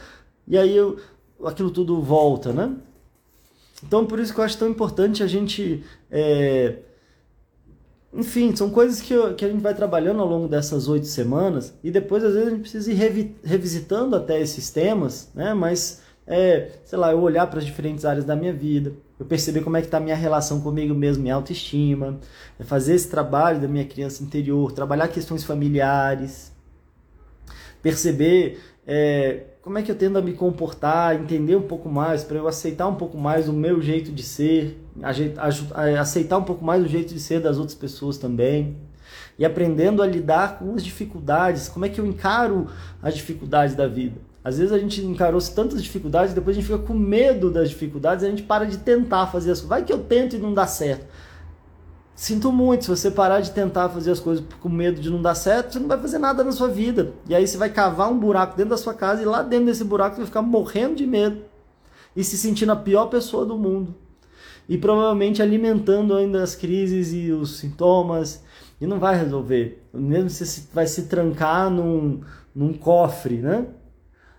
e 0.47 0.57
aí 0.57 0.75
eu, 0.75 0.99
aquilo 1.43 1.71
tudo 1.71 2.01
volta, 2.01 2.51
né? 2.53 2.75
Então 3.81 4.05
por 4.05 4.19
isso 4.19 4.33
que 4.33 4.39
eu 4.39 4.43
acho 4.43 4.57
tão 4.57 4.69
importante 4.69 5.23
a 5.23 5.27
gente 5.27 5.83
é, 6.11 6.77
enfim, 8.13 8.55
são 8.55 8.69
coisas 8.69 9.01
que, 9.01 9.15
que 9.33 9.43
a 9.43 9.49
gente 9.49 9.61
vai 9.61 9.73
trabalhando 9.73 10.21
ao 10.21 10.27
longo 10.27 10.47
dessas 10.47 10.87
oito 10.87 11.07
semanas 11.07 11.73
e 11.83 11.89
depois 11.89 12.23
às 12.23 12.33
vezes 12.33 12.47
a 12.47 12.51
gente 12.51 12.61
precisa 12.61 12.91
ir 12.91 12.95
revi, 12.95 13.35
revisitando 13.43 14.15
até 14.15 14.39
esses 14.39 14.69
temas, 14.69 15.31
né? 15.33 15.53
Mas, 15.53 16.01
é, 16.27 16.73
sei 16.85 16.99
lá, 16.99 17.11
eu 17.11 17.19
olhar 17.19 17.47
para 17.47 17.59
as 17.59 17.65
diferentes 17.65 18.05
áreas 18.05 18.23
da 18.23 18.35
minha 18.35 18.53
vida, 18.53 18.93
eu 19.19 19.25
perceber 19.25 19.61
como 19.61 19.77
é 19.77 19.81
que 19.81 19.87
está 19.87 19.97
a 19.97 20.01
minha 20.01 20.15
relação 20.15 20.61
comigo 20.61 20.93
mesmo, 20.93 21.23
minha 21.23 21.35
autoestima, 21.35 22.19
é 22.59 22.63
fazer 22.63 22.93
esse 22.93 23.09
trabalho 23.09 23.59
da 23.59 23.67
minha 23.67 23.85
criança 23.85 24.23
interior, 24.23 24.71
trabalhar 24.71 25.07
questões 25.07 25.43
familiares, 25.43 26.51
perceber 27.81 28.59
é, 28.85 29.45
como 29.61 29.77
é 29.77 29.81
que 29.81 29.89
eu 29.89 29.95
tendo 29.95 30.19
a 30.19 30.21
me 30.21 30.33
comportar, 30.33 31.15
entender 31.15 31.55
um 31.55 31.63
pouco 31.63 31.89
mais, 31.89 32.23
para 32.23 32.37
eu 32.37 32.47
aceitar 32.47 32.87
um 32.87 32.95
pouco 32.95 33.17
mais 33.17 33.49
o 33.49 33.53
meu 33.53 33.81
jeito 33.81 34.11
de 34.11 34.21
ser, 34.21 34.82
aceitar 35.99 36.37
um 36.37 36.43
pouco 36.43 36.63
mais 36.63 36.83
o 36.83 36.87
jeito 36.87 37.13
de 37.13 37.19
ser 37.19 37.39
das 37.39 37.57
outras 37.57 37.75
pessoas 37.75 38.17
também. 38.17 38.77
E 39.37 39.45
aprendendo 39.45 40.01
a 40.03 40.07
lidar 40.07 40.59
com 40.59 40.75
as 40.75 40.83
dificuldades, 40.83 41.67
como 41.67 41.85
é 41.85 41.89
que 41.89 41.99
eu 41.99 42.05
encaro 42.05 42.67
as 43.01 43.15
dificuldades 43.15 43.75
da 43.75 43.87
vida. 43.87 44.21
Às 44.43 44.57
vezes 44.57 44.73
a 44.73 44.77
gente 44.77 45.03
encarou 45.03 45.41
tantas 45.41 45.81
dificuldades, 45.81 46.33
depois 46.33 46.55
a 46.55 46.59
gente 46.59 46.69
fica 46.69 46.83
com 46.83 46.93
medo 46.93 47.49
das 47.49 47.69
dificuldades, 47.69 48.25
a 48.25 48.29
gente 48.29 48.43
para 48.43 48.65
de 48.65 48.77
tentar 48.77 49.27
fazer 49.27 49.51
as 49.51 49.59
coisas. 49.59 49.69
Vai 49.69 49.83
que 49.83 49.93
eu 49.93 49.99
tento 49.99 50.35
e 50.35 50.39
não 50.39 50.53
dá 50.53 50.67
certo. 50.67 51.05
Sinto 52.15 52.51
muito, 52.51 52.83
se 52.83 52.89
você 52.89 53.09
parar 53.09 53.39
de 53.39 53.51
tentar 53.51 53.89
fazer 53.89 54.11
as 54.11 54.19
coisas 54.19 54.45
com 54.59 54.69
medo 54.69 55.01
de 55.01 55.09
não 55.09 55.21
dar 55.21 55.33
certo, 55.33 55.73
você 55.73 55.79
não 55.79 55.87
vai 55.87 55.97
fazer 55.97 56.19
nada 56.19 56.43
na 56.43 56.51
sua 56.51 56.67
vida. 56.67 57.13
E 57.27 57.33
aí 57.33 57.47
você 57.47 57.57
vai 57.57 57.69
cavar 57.69 58.11
um 58.11 58.19
buraco 58.19 58.55
dentro 58.55 58.71
da 58.71 58.77
sua 58.77 58.93
casa 58.93 59.21
e 59.21 59.25
lá 59.25 59.41
dentro 59.41 59.65
desse 59.65 59.83
buraco 59.83 60.15
você 60.15 60.21
vai 60.21 60.27
ficar 60.27 60.41
morrendo 60.41 60.95
de 60.95 61.07
medo 61.07 61.41
e 62.15 62.23
se 62.23 62.37
sentindo 62.37 62.71
a 62.71 62.75
pior 62.75 63.07
pessoa 63.07 63.45
do 63.45 63.57
mundo. 63.57 63.95
E 64.67 64.77
provavelmente 64.77 65.41
alimentando 65.41 66.15
ainda 66.15 66.41
as 66.41 66.55
crises 66.55 67.13
e 67.13 67.31
os 67.31 67.57
sintomas 67.57 68.43
e 68.79 68.87
não 68.87 68.99
vai 68.99 69.17
resolver. 69.17 69.83
Mesmo 69.93 70.29
você 70.29 70.63
vai 70.73 70.87
se 70.87 71.07
trancar 71.07 71.69
num, 71.69 72.21
num 72.55 72.73
cofre, 72.73 73.37
né? 73.37 73.67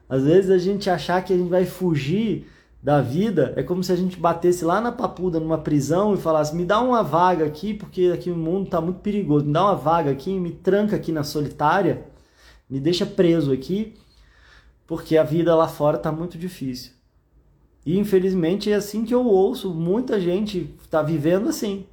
Às 0.08 0.24
vezes 0.24 0.50
a 0.50 0.58
gente 0.58 0.88
achar 0.88 1.22
que 1.24 1.32
a 1.32 1.36
gente 1.36 1.48
vai 1.48 1.64
fugir 1.64 2.46
da 2.82 3.00
vida, 3.00 3.54
é 3.56 3.62
como 3.62 3.82
se 3.82 3.90
a 3.90 3.96
gente 3.96 4.18
batesse 4.18 4.62
lá 4.62 4.78
na 4.78 4.92
papuda, 4.92 5.40
numa 5.40 5.56
prisão 5.56 6.12
e 6.12 6.18
falasse: 6.18 6.54
me 6.54 6.66
dá 6.66 6.80
uma 6.82 7.02
vaga 7.02 7.46
aqui, 7.46 7.72
porque 7.72 8.10
aqui 8.12 8.30
o 8.30 8.36
mundo 8.36 8.66
está 8.66 8.78
muito 8.78 9.00
perigoso, 9.00 9.46
me 9.46 9.52
dá 9.54 9.64
uma 9.64 9.74
vaga 9.74 10.10
aqui, 10.10 10.38
me 10.38 10.50
tranca 10.50 10.94
aqui 10.94 11.10
na 11.10 11.24
solitária, 11.24 12.04
me 12.68 12.78
deixa 12.78 13.06
preso 13.06 13.50
aqui, 13.50 13.94
porque 14.86 15.16
a 15.16 15.22
vida 15.22 15.54
lá 15.54 15.66
fora 15.66 15.96
está 15.96 16.12
muito 16.12 16.36
difícil. 16.36 16.92
E 17.84 17.98
infelizmente 17.98 18.70
é 18.72 18.74
assim 18.74 19.04
que 19.04 19.14
eu 19.14 19.24
ouço, 19.24 19.74
muita 19.74 20.20
gente 20.20 20.74
está 20.82 21.02
vivendo 21.02 21.48
assim. 21.48 21.86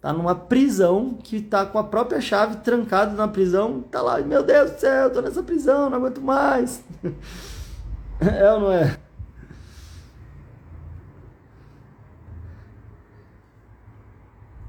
Tá 0.00 0.12
numa 0.12 0.34
prisão 0.34 1.18
que 1.22 1.40
tá 1.40 1.64
com 1.64 1.78
a 1.78 1.84
própria 1.84 2.20
chave 2.20 2.56
trancada 2.56 3.14
na 3.14 3.26
prisão, 3.26 3.80
tá 3.82 4.02
lá, 4.02 4.18
meu 4.20 4.42
Deus 4.42 4.72
do 4.72 4.80
céu, 4.80 5.10
tô 5.10 5.20
nessa 5.20 5.42
prisão, 5.42 5.88
não 5.88 5.98
aguento 5.98 6.20
mais. 6.20 6.84
é 8.20 8.52
ou 8.52 8.60
não 8.60 8.72
é? 8.72 8.98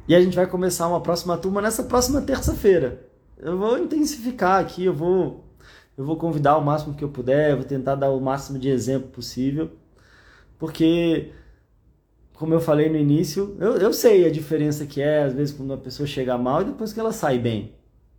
E 0.07 0.13
a 0.13 0.21
gente 0.21 0.35
vai 0.35 0.45
começar 0.45 0.87
uma 0.87 1.01
próxima 1.01 1.37
turma 1.37 1.61
nessa 1.61 1.83
próxima 1.83 2.21
terça-feira. 2.21 3.07
Eu 3.37 3.57
vou 3.57 3.77
intensificar 3.77 4.61
aqui, 4.61 4.85
eu 4.85 4.93
vou 4.93 5.43
eu 5.97 6.03
vou 6.03 6.17
convidar 6.17 6.57
o 6.57 6.61
máximo 6.63 6.93
que 6.93 7.03
eu 7.03 7.09
puder, 7.09 7.55
vou 7.55 7.63
tentar 7.63 7.95
dar 7.95 8.09
o 8.09 8.19
máximo 8.19 8.59
de 8.59 8.69
exemplo 8.69 9.09
possível, 9.09 9.71
porque 10.57 11.31
como 12.35 12.53
eu 12.53 12.59
falei 12.59 12.89
no 12.89 12.97
início, 12.97 13.55
eu, 13.59 13.77
eu 13.77 13.93
sei 13.93 14.25
a 14.25 14.31
diferença 14.31 14.85
que 14.85 15.01
é, 15.01 15.23
às 15.23 15.33
vezes, 15.33 15.55
quando 15.55 15.71
uma 15.71 15.77
pessoa 15.77 16.05
chega 16.05 16.37
mal 16.37 16.61
e 16.61 16.65
depois 16.65 16.91
que 16.93 16.99
ela 16.99 17.11
sai 17.13 17.39
bem. 17.39 17.73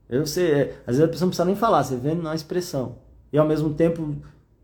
Eu 0.09 0.27
sei, 0.27 0.51
é, 0.53 0.83
às 0.87 0.97
vezes 0.97 1.03
a 1.03 1.09
pessoa 1.09 1.27
não 1.27 1.31
precisa 1.31 1.45
nem 1.45 1.57
falar, 1.57 1.85
você 1.85 1.97
vê 1.97 2.15
na 2.15 2.35
expressão. 2.35 2.99
E 3.33 3.39
ao 3.39 3.47
mesmo 3.47 3.75
tempo, 3.75 4.17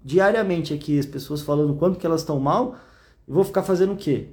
diariamente 0.03 0.73
aqui, 0.73 0.99
as 0.99 1.07
pessoas 1.07 1.43
falando 1.43 1.75
quanto 1.77 1.99
que 1.99 2.07
elas 2.07 2.23
estão 2.23 2.41
mal, 2.41 2.77
Eu 3.29 3.35
vou 3.35 3.45
ficar 3.45 3.63
fazendo 3.63 3.93
o 3.93 3.97
quê? 3.97 4.31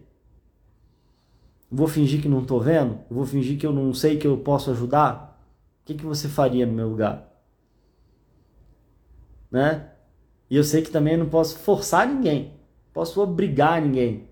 Vou 1.72 1.88
fingir 1.88 2.22
que 2.22 2.28
não 2.30 2.42
estou 2.42 2.60
vendo? 2.60 3.00
Vou 3.10 3.26
fingir 3.26 3.58
que 3.58 3.66
eu 3.66 3.72
não 3.74 3.94
sei 3.94 4.18
que 4.18 4.26
eu 4.28 4.38
posso 4.38 4.72
ajudar? 4.72 5.40
O 5.84 5.86
que, 5.86 5.94
que 5.96 6.06
você 6.06 6.28
faria 6.28 6.66
no 6.66 6.74
meu 6.74 6.88
lugar? 6.90 7.30
Né? 9.52 9.92
E 10.50 10.56
eu 10.56 10.64
sei 10.64 10.82
que 10.82 10.92
também 10.92 11.14
eu 11.14 11.20
não 11.20 11.30
posso 11.30 11.58
forçar 11.60 12.08
ninguém, 12.08 12.59
posso 12.94 13.22
obrigar 13.22 13.82
ninguém. 13.82 14.28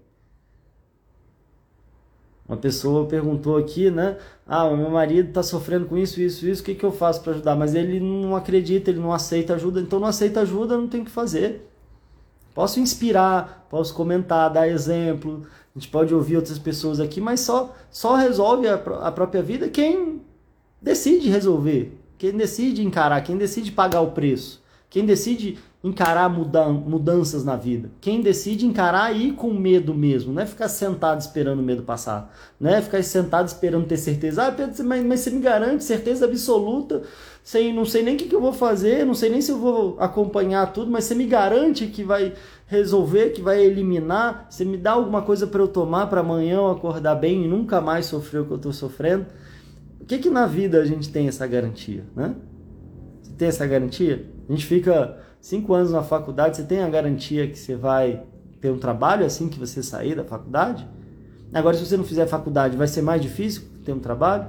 Uma 2.47 2.57
pessoa 2.57 3.05
perguntou 3.07 3.57
aqui, 3.57 3.91
né? 3.91 4.17
Ah, 4.47 4.69
meu 4.69 4.89
marido 4.89 5.29
está 5.29 5.43
sofrendo 5.43 5.85
com 5.85 5.97
isso, 5.97 6.21
isso, 6.21 6.47
isso, 6.47 6.61
o 6.61 6.65
que, 6.65 6.75
que 6.75 6.85
eu 6.85 6.91
faço 6.93 7.21
para 7.21 7.33
ajudar? 7.33 7.55
Mas 7.57 7.75
ele 7.75 7.99
não 7.99 8.35
acredita, 8.35 8.89
ele 8.89 9.01
não 9.01 9.11
aceita 9.11 9.55
ajuda, 9.55 9.81
então 9.81 9.99
não 9.99 10.07
aceita 10.07 10.39
ajuda, 10.41 10.77
não 10.77 10.87
tem 10.87 11.01
o 11.01 11.05
que 11.05 11.11
fazer. 11.11 11.69
Posso 12.55 12.79
inspirar, 12.79 13.67
posso 13.69 13.93
comentar, 13.93 14.49
dar 14.49 14.67
exemplo, 14.67 15.45
a 15.75 15.79
gente 15.79 15.89
pode 15.89 16.15
ouvir 16.15 16.37
outras 16.37 16.57
pessoas 16.57 16.99
aqui, 16.99 17.21
mas 17.21 17.41
só, 17.41 17.75
só 17.91 18.15
resolve 18.15 18.67
a, 18.67 18.75
a 18.75 19.11
própria 19.11 19.43
vida 19.43 19.69
quem 19.69 20.21
decide 20.81 21.29
resolver, 21.29 21.95
quem 22.17 22.31
decide 22.31 22.83
encarar, 22.83 23.21
quem 23.21 23.37
decide 23.37 23.71
pagar 23.71 24.01
o 24.01 24.11
preço, 24.11 24.63
quem 24.89 25.05
decide 25.05 25.57
encarar 25.83 26.29
mudan 26.29 26.73
mudanças 26.73 27.43
na 27.43 27.55
vida. 27.55 27.89
Quem 28.01 28.21
decide 28.21 28.65
encarar 28.65 29.15
ir 29.15 29.33
com 29.33 29.53
medo 29.53 29.93
mesmo, 29.93 30.33
não 30.33 30.41
é 30.41 30.45
ficar 30.45 30.69
sentado 30.69 31.19
esperando 31.19 31.59
o 31.59 31.63
medo 31.63 31.83
passar, 31.83 32.33
não 32.59 32.69
é 32.69 32.81
ficar 32.81 33.03
sentado 33.03 33.47
esperando 33.47 33.85
ter 33.85 33.97
certeza. 33.97 34.47
Ah, 34.47 34.51
Pedro, 34.51 34.83
mas, 34.85 35.05
mas 35.05 35.19
você 35.19 35.29
me 35.29 35.39
garante 35.39 35.83
certeza 35.83 36.25
absoluta, 36.25 37.03
sem, 37.43 37.73
não 37.73 37.85
sei 37.85 38.01
nem 38.01 38.15
o 38.15 38.17
que, 38.17 38.27
que 38.27 38.35
eu 38.35 38.41
vou 38.41 38.53
fazer, 38.53 39.05
não 39.05 39.13
sei 39.13 39.29
nem 39.29 39.41
se 39.41 39.51
eu 39.51 39.57
vou 39.57 39.97
acompanhar 39.99 40.73
tudo, 40.73 40.89
mas 40.89 41.03
você 41.03 41.15
me 41.15 41.25
garante 41.25 41.87
que 41.87 42.03
vai 42.03 42.33
resolver, 42.65 43.29
que 43.29 43.41
vai 43.41 43.63
eliminar, 43.63 44.47
você 44.49 44.65
me 44.65 44.77
dá 44.77 44.91
alguma 44.93 45.21
coisa 45.21 45.47
para 45.47 45.61
eu 45.61 45.67
tomar 45.67 46.07
para 46.07 46.21
amanhã 46.21 46.55
eu 46.55 46.67
acordar 46.67 47.15
bem 47.15 47.45
e 47.45 47.47
nunca 47.47 47.79
mais 47.79 48.05
sofrer 48.05 48.41
o 48.41 48.45
que 48.45 48.51
eu 48.51 48.57
estou 48.57 48.73
sofrendo. 48.73 49.25
O 50.01 50.05
que 50.05 50.17
que 50.17 50.29
na 50.29 50.45
vida 50.45 50.81
a 50.81 50.85
gente 50.85 51.09
tem 51.09 51.27
essa 51.27 51.45
garantia, 51.45 52.03
né? 52.15 52.35
Você 53.21 53.31
tem 53.33 53.47
essa 53.47 53.67
garantia? 53.67 54.36
A 54.47 54.51
gente 54.51 54.65
fica 54.65 55.17
cinco 55.41 55.73
anos 55.73 55.91
na 55.91 56.03
faculdade, 56.03 56.57
você 56.57 56.63
tem 56.63 56.81
a 56.81 56.89
garantia 56.89 57.47
que 57.47 57.57
você 57.57 57.75
vai 57.75 58.23
ter 58.61 58.71
um 58.71 58.77
trabalho 58.77 59.25
assim 59.25 59.49
que 59.49 59.59
você 59.59 59.83
sair 59.83 60.15
da 60.15 60.23
faculdade? 60.23 60.87
Agora, 61.53 61.75
se 61.75 61.85
você 61.85 61.97
não 61.97 62.03
fizer 62.03 62.25
faculdade, 62.27 62.77
vai 62.77 62.87
ser 62.87 63.01
mais 63.01 63.21
difícil 63.21 63.63
ter 63.83 63.93
um 63.93 63.99
trabalho? 63.99 64.45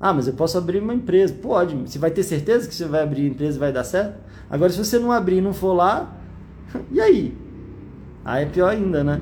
Ah, 0.00 0.12
mas 0.12 0.26
eu 0.26 0.34
posso 0.34 0.58
abrir 0.58 0.80
uma 0.80 0.94
empresa. 0.94 1.34
Pode. 1.34 1.74
Você 1.76 1.98
vai 1.98 2.10
ter 2.10 2.22
certeza 2.22 2.68
que 2.68 2.74
você 2.74 2.84
vai 2.84 3.02
abrir 3.02 3.22
a 3.22 3.28
empresa 3.28 3.56
e 3.56 3.60
vai 3.60 3.72
dar 3.72 3.84
certo? 3.84 4.18
Agora, 4.50 4.70
se 4.70 4.78
você 4.78 4.98
não 4.98 5.10
abrir 5.10 5.38
e 5.38 5.40
não 5.40 5.52
for 5.52 5.72
lá, 5.72 6.14
e 6.90 7.00
aí? 7.00 7.36
Aí 8.24 8.44
é 8.44 8.46
pior 8.46 8.68
ainda, 8.68 9.02
né? 9.02 9.20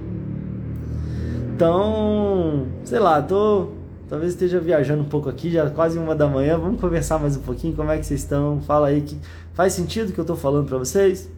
Então, 1.55 2.67
sei 2.85 2.99
lá, 2.99 3.23
tô 3.23 3.69
talvez 4.13 4.35
esteja 4.35 4.61
viajando 4.61 5.03
um 5.03 5.09
pouco 5.09 5.31
aqui, 5.31 5.51
já 5.51 5.71
quase 5.71 5.99
uma 5.99 6.15
da 6.15 6.29
manhã. 6.29 6.59
Vamos 6.59 6.79
conversar 6.79 7.19
mais 7.19 7.35
um 7.35 7.41
pouquinho. 7.41 7.75
Como 7.75 7.91
é 7.91 7.97
que 7.97 8.05
vocês 8.05 8.21
estão? 8.21 8.61
Fala 8.61 8.89
aí 8.89 9.01
que 9.01 9.17
Faz 9.55 9.73
sentido 9.73 10.11
o 10.11 10.13
que 10.13 10.21
eu 10.21 10.23
estou 10.23 10.37
falando 10.37 10.69
para 10.69 10.77
vocês? 10.77 11.31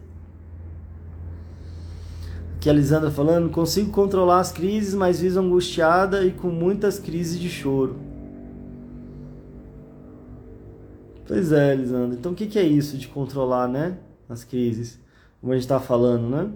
Aqui 2.57 2.69
a 2.69 2.73
Lisandra 2.73 3.09
falando, 3.09 3.49
consigo 3.49 3.91
controlar 3.91 4.41
as 4.41 4.51
crises, 4.51 4.93
mas 4.93 5.21
vivo 5.21 5.39
angustiada 5.39 6.25
e 6.25 6.31
com 6.31 6.49
muitas 6.49 6.99
crises 6.99 7.39
de 7.39 7.47
choro. 7.47 7.95
Pois 11.25 11.53
é, 11.53 11.75
Lisandra. 11.75 12.13
Então 12.13 12.33
o 12.33 12.35
que, 12.35 12.45
que 12.45 12.59
é 12.59 12.63
isso 12.63 12.97
de 12.97 13.07
controlar, 13.07 13.69
né? 13.69 13.99
As 14.27 14.43
crises, 14.43 14.99
como 15.39 15.53
a 15.53 15.55
gente 15.55 15.63
está 15.63 15.79
falando, 15.79 16.27
né? 16.27 16.49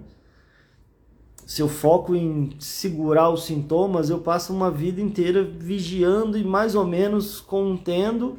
Se 1.50 1.60
eu 1.62 1.68
foco 1.68 2.14
em 2.14 2.50
segurar 2.60 3.28
os 3.28 3.42
sintomas, 3.42 4.08
eu 4.08 4.20
passo 4.20 4.52
uma 4.52 4.70
vida 4.70 5.00
inteira 5.00 5.42
vigiando 5.42 6.38
e 6.38 6.44
mais 6.44 6.76
ou 6.76 6.86
menos 6.86 7.40
contendo 7.40 8.38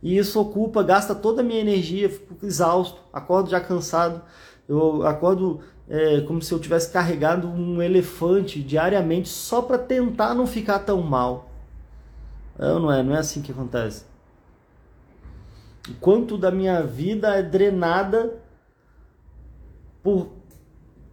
e 0.00 0.16
isso 0.16 0.40
ocupa, 0.40 0.80
gasta 0.80 1.12
toda 1.12 1.40
a 1.40 1.44
minha 1.44 1.58
energia, 1.58 2.08
fico 2.08 2.46
exausto, 2.46 3.00
acordo 3.12 3.50
já 3.50 3.60
cansado. 3.60 4.22
Eu 4.68 5.04
acordo 5.04 5.58
é, 5.88 6.20
como 6.20 6.40
se 6.40 6.54
eu 6.54 6.60
tivesse 6.60 6.92
carregado 6.92 7.48
um 7.48 7.82
elefante 7.82 8.62
diariamente 8.62 9.28
só 9.28 9.60
para 9.60 9.76
tentar 9.76 10.32
não 10.32 10.46
ficar 10.46 10.78
tão 10.78 11.02
mal. 11.02 11.50
Não, 12.56 12.78
não 12.78 12.92
é, 12.92 13.02
não 13.02 13.16
é 13.16 13.18
assim 13.18 13.42
que 13.42 13.50
acontece. 13.50 14.04
O 15.88 15.94
quanto 15.94 16.38
da 16.38 16.52
minha 16.52 16.80
vida 16.80 17.34
é 17.34 17.42
drenada 17.42 18.40
por 20.00 20.41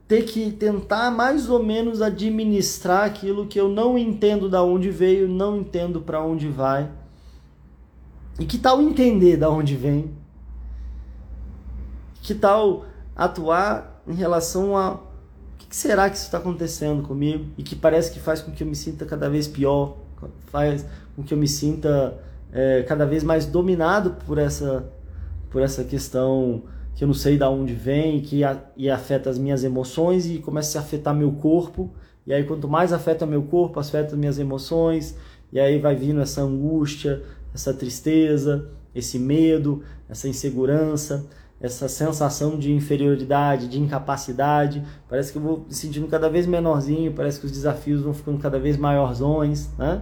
ter 0.09 0.23
que 0.23 0.51
tentar 0.51 1.09
mais 1.09 1.49
ou 1.49 1.63
menos 1.63 2.01
administrar 2.01 3.05
aquilo 3.05 3.47
que 3.47 3.57
eu 3.57 3.69
não 3.69 3.97
entendo 3.97 4.49
da 4.49 4.61
onde 4.61 4.89
veio, 4.89 5.29
não 5.29 5.55
entendo 5.55 6.01
para 6.01 6.21
onde 6.21 6.49
vai 6.49 6.91
e 8.39 8.45
que 8.45 8.57
tal 8.57 8.81
entender 8.81 9.35
da 9.35 9.49
onde 9.49 9.75
vem? 9.75 10.11
Que 12.21 12.33
tal 12.33 12.85
atuar 13.13 14.01
em 14.07 14.13
relação 14.13 14.77
a 14.77 14.93
o 14.93 14.99
que 15.69 15.75
será 15.75 16.09
que 16.09 16.15
isso 16.15 16.25
está 16.25 16.37
acontecendo 16.37 17.03
comigo 17.03 17.45
e 17.57 17.61
que 17.61 17.75
parece 17.75 18.11
que 18.11 18.19
faz 18.19 18.41
com 18.41 18.51
que 18.51 18.63
eu 18.63 18.67
me 18.67 18.75
sinta 18.75 19.05
cada 19.05 19.29
vez 19.29 19.47
pior, 19.47 19.97
faz 20.47 20.85
com 21.15 21.21
que 21.21 21.33
eu 21.33 21.37
me 21.37 21.47
sinta 21.47 22.17
é, 22.51 22.81
cada 22.83 23.05
vez 23.05 23.23
mais 23.23 23.45
dominado 23.45 24.15
por 24.25 24.37
essa 24.39 24.89
por 25.51 25.61
essa 25.61 25.83
questão 25.83 26.63
que 26.99 27.05
eu 27.05 27.07
não 27.07 27.15
sei 27.15 27.37
da 27.37 27.49
onde 27.49 27.73
vem 27.73 28.19
que 28.19 28.43
a, 28.43 28.61
e 28.75 28.89
afeta 28.89 29.29
as 29.29 29.37
minhas 29.37 29.63
emoções 29.63 30.29
e 30.29 30.39
começa 30.39 30.77
a 30.77 30.81
afetar 30.81 31.15
meu 31.15 31.31
corpo 31.31 31.93
e 32.27 32.33
aí 32.33 32.43
quanto 32.43 32.67
mais 32.67 32.91
afeta 32.91 33.25
meu 33.25 33.43
corpo 33.43 33.79
afeta 33.79 34.07
as 34.07 34.19
minhas 34.19 34.37
emoções 34.37 35.15
e 35.49 35.61
aí 35.61 35.79
vai 35.79 35.95
vindo 35.95 36.19
essa 36.19 36.41
angústia 36.41 37.23
essa 37.53 37.73
tristeza, 37.73 38.69
esse 38.93 39.17
medo, 39.17 39.81
essa 40.09 40.27
insegurança, 40.27 41.25
essa 41.61 41.87
sensação 41.87 42.59
de 42.59 42.73
inferioridade, 42.73 43.69
de 43.69 43.79
incapacidade. 43.79 44.83
Parece 45.07 45.31
que 45.31 45.37
eu 45.37 45.41
vou 45.41 45.59
me 45.65 45.73
sentindo 45.73 46.05
cada 46.07 46.29
vez 46.29 46.45
menorzinho, 46.45 47.13
parece 47.13 47.39
que 47.39 47.45
os 47.45 47.51
desafios 47.53 48.01
vão 48.01 48.13
ficando 48.13 48.39
cada 48.39 48.59
vez 48.59 48.75
maiorzões, 48.75 49.69
né? 49.77 50.01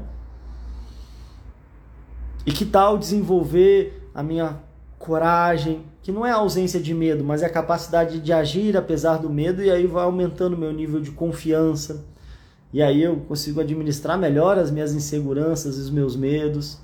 E 2.44 2.52
que 2.52 2.66
tal 2.66 2.98
desenvolver 2.98 4.10
a 4.16 4.24
minha 4.24 4.66
coragem, 4.98 5.86
que 6.02 6.12
não 6.12 6.26
é 6.26 6.32
a 6.32 6.36
ausência 6.36 6.80
de 6.80 6.94
medo, 6.94 7.24
mas 7.24 7.44
é 7.44 7.46
a 7.46 7.50
capacidade 7.50 8.20
de 8.20 8.34
agir 8.34 8.76
apesar 8.76 9.18
do 9.18 9.30
medo, 9.30 9.62
e 9.62 9.70
aí 9.70 9.86
vai 9.86 10.04
aumentando 10.04 10.58
meu 10.58 10.74
nível 10.74 11.00
de 11.00 11.12
confiança. 11.12 12.06
E 12.74 12.82
aí 12.82 13.04
eu 13.04 13.18
consigo 13.28 13.62
administrar 13.62 14.18
melhor 14.18 14.58
as 14.58 14.72
minhas 14.72 14.94
inseguranças 14.94 15.78
os 15.78 15.90
meus 15.90 16.16
medos 16.16 16.80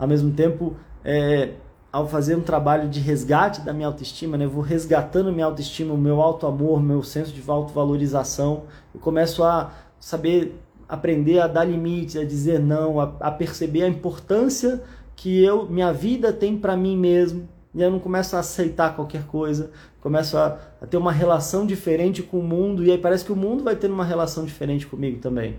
ao 0.00 0.08
mesmo 0.08 0.32
tempo, 0.32 0.74
é, 1.04 1.50
ao 1.92 2.08
fazer 2.08 2.34
um 2.34 2.40
trabalho 2.40 2.88
de 2.88 3.00
resgate 3.00 3.60
da 3.60 3.70
minha 3.74 3.86
autoestima, 3.86 4.38
né, 4.38 4.46
eu 4.46 4.50
vou 4.50 4.62
resgatando 4.62 5.30
minha 5.30 5.44
autoestima, 5.44 5.92
o 5.92 5.98
meu 5.98 6.22
auto-amor, 6.22 6.82
meu 6.82 7.02
senso 7.02 7.30
de 7.32 7.42
autovalorização, 7.46 8.62
eu 8.94 9.00
começo 9.00 9.44
a 9.44 9.72
saber 9.98 10.58
aprender 10.88 11.38
a 11.38 11.46
dar 11.46 11.64
limites, 11.64 12.16
a 12.16 12.24
dizer 12.24 12.58
não, 12.58 12.98
a, 12.98 13.12
a 13.20 13.30
perceber 13.30 13.82
a 13.82 13.88
importância 13.88 14.82
que 15.20 15.44
eu, 15.44 15.66
minha 15.66 15.92
vida 15.92 16.32
tem 16.32 16.56
para 16.56 16.74
mim 16.74 16.96
mesmo, 16.96 17.46
e 17.74 17.82
eu 17.82 17.90
não 17.90 17.98
começo 17.98 18.34
a 18.36 18.38
aceitar 18.38 18.96
qualquer 18.96 19.26
coisa, 19.26 19.70
começo 20.00 20.34
a, 20.38 20.58
a, 20.80 20.86
ter 20.86 20.96
uma 20.96 21.12
relação 21.12 21.66
diferente 21.66 22.22
com 22.22 22.38
o 22.38 22.42
mundo, 22.42 22.82
e 22.82 22.90
aí 22.90 22.96
parece 22.96 23.22
que 23.22 23.30
o 23.30 23.36
mundo 23.36 23.62
vai 23.62 23.76
ter 23.76 23.90
uma 23.90 24.02
relação 24.02 24.46
diferente 24.46 24.86
comigo 24.86 25.20
também. 25.20 25.58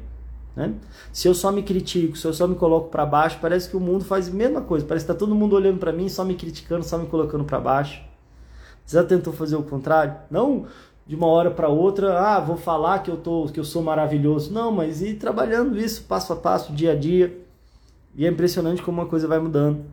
Né? 0.55 0.73
Se 1.13 1.27
eu 1.27 1.35
só 1.35 1.51
me 1.51 1.61
critico, 1.61 2.17
se 2.17 2.25
eu 2.25 2.33
só 2.33 2.47
me 2.47 2.55
coloco 2.55 2.89
para 2.89 3.05
baixo, 3.05 3.37
parece 3.39 3.69
que 3.69 3.77
o 3.77 3.79
mundo 3.79 4.03
faz 4.03 4.29
a 4.29 4.31
mesma 4.31 4.61
coisa. 4.61 4.83
Parece 4.83 5.05
que 5.05 5.11
está 5.11 5.19
todo 5.19 5.35
mundo 5.35 5.55
olhando 5.55 5.77
para 5.77 5.93
mim, 5.93 6.09
só 6.09 6.25
me 6.25 6.33
criticando, 6.33 6.83
só 6.83 6.97
me 6.97 7.05
colocando 7.05 7.43
para 7.43 7.59
baixo. 7.59 8.01
Você 8.83 8.97
já 8.97 9.03
tentou 9.03 9.31
fazer 9.31 9.57
o 9.57 9.63
contrário? 9.63 10.15
Não 10.31 10.65
de 11.05 11.15
uma 11.15 11.27
hora 11.27 11.51
para 11.51 11.67
outra, 11.69 12.19
ah, 12.19 12.39
vou 12.39 12.57
falar 12.57 12.99
que 12.99 13.11
eu 13.11 13.17
tô, 13.17 13.45
que 13.45 13.59
eu 13.59 13.63
sou 13.63 13.83
maravilhoso. 13.83 14.51
Não, 14.51 14.71
mas 14.71 15.03
ir 15.03 15.15
trabalhando 15.15 15.77
isso 15.77 16.03
passo 16.03 16.33
a 16.33 16.35
passo, 16.35 16.73
dia 16.73 16.93
a 16.93 16.95
dia. 16.95 17.40
E 18.15 18.25
é 18.25 18.29
impressionante 18.29 18.81
como 18.81 19.01
uma 19.01 19.07
coisa 19.07 19.27
vai 19.27 19.39
mudando. 19.39 19.85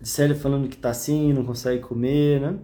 Dissélia 0.00 0.36
falando 0.36 0.68
que 0.68 0.76
tá 0.76 0.90
assim, 0.90 1.32
não 1.32 1.44
consegue 1.44 1.82
comer, 1.82 2.40
né? 2.40 2.58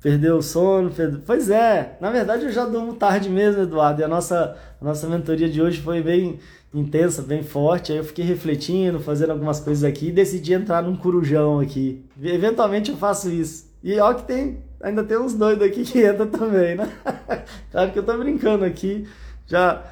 Perdeu 0.00 0.36
o 0.36 0.42
sono, 0.42 0.90
perdeu... 0.90 1.20
Pois 1.26 1.50
é, 1.50 1.96
na 2.00 2.10
verdade 2.10 2.44
eu 2.44 2.52
já 2.52 2.64
durmo 2.64 2.94
tarde 2.94 3.28
mesmo, 3.28 3.62
Eduardo. 3.62 4.00
E 4.00 4.04
a 4.04 4.08
nossa, 4.08 4.56
a 4.80 4.84
nossa 4.84 5.08
mentoria 5.08 5.48
de 5.48 5.60
hoje 5.60 5.80
foi 5.80 6.02
bem 6.02 6.38
intensa, 6.72 7.22
bem 7.22 7.42
forte. 7.42 7.92
Aí 7.92 7.98
eu 7.98 8.04
fiquei 8.04 8.24
refletindo, 8.24 9.00
fazendo 9.00 9.30
algumas 9.30 9.60
coisas 9.60 9.82
aqui 9.84 10.08
e 10.08 10.12
decidi 10.12 10.52
entrar 10.52 10.82
num 10.82 10.96
corujão 10.96 11.58
aqui. 11.60 12.04
Eventualmente 12.22 12.90
eu 12.90 12.96
faço 12.96 13.30
isso. 13.30 13.66
E 13.82 13.98
ó 13.98 14.14
que 14.14 14.24
tem, 14.24 14.62
ainda 14.80 15.04
tem 15.04 15.18
uns 15.18 15.34
doidos 15.34 15.66
aqui 15.66 15.84
que 15.84 16.06
entram 16.06 16.28
também, 16.28 16.76
né? 16.76 16.90
claro 17.70 17.92
que 17.92 17.98
eu 17.98 18.04
tô 18.04 18.16
brincando 18.18 18.64
aqui, 18.64 19.06
já 19.46 19.82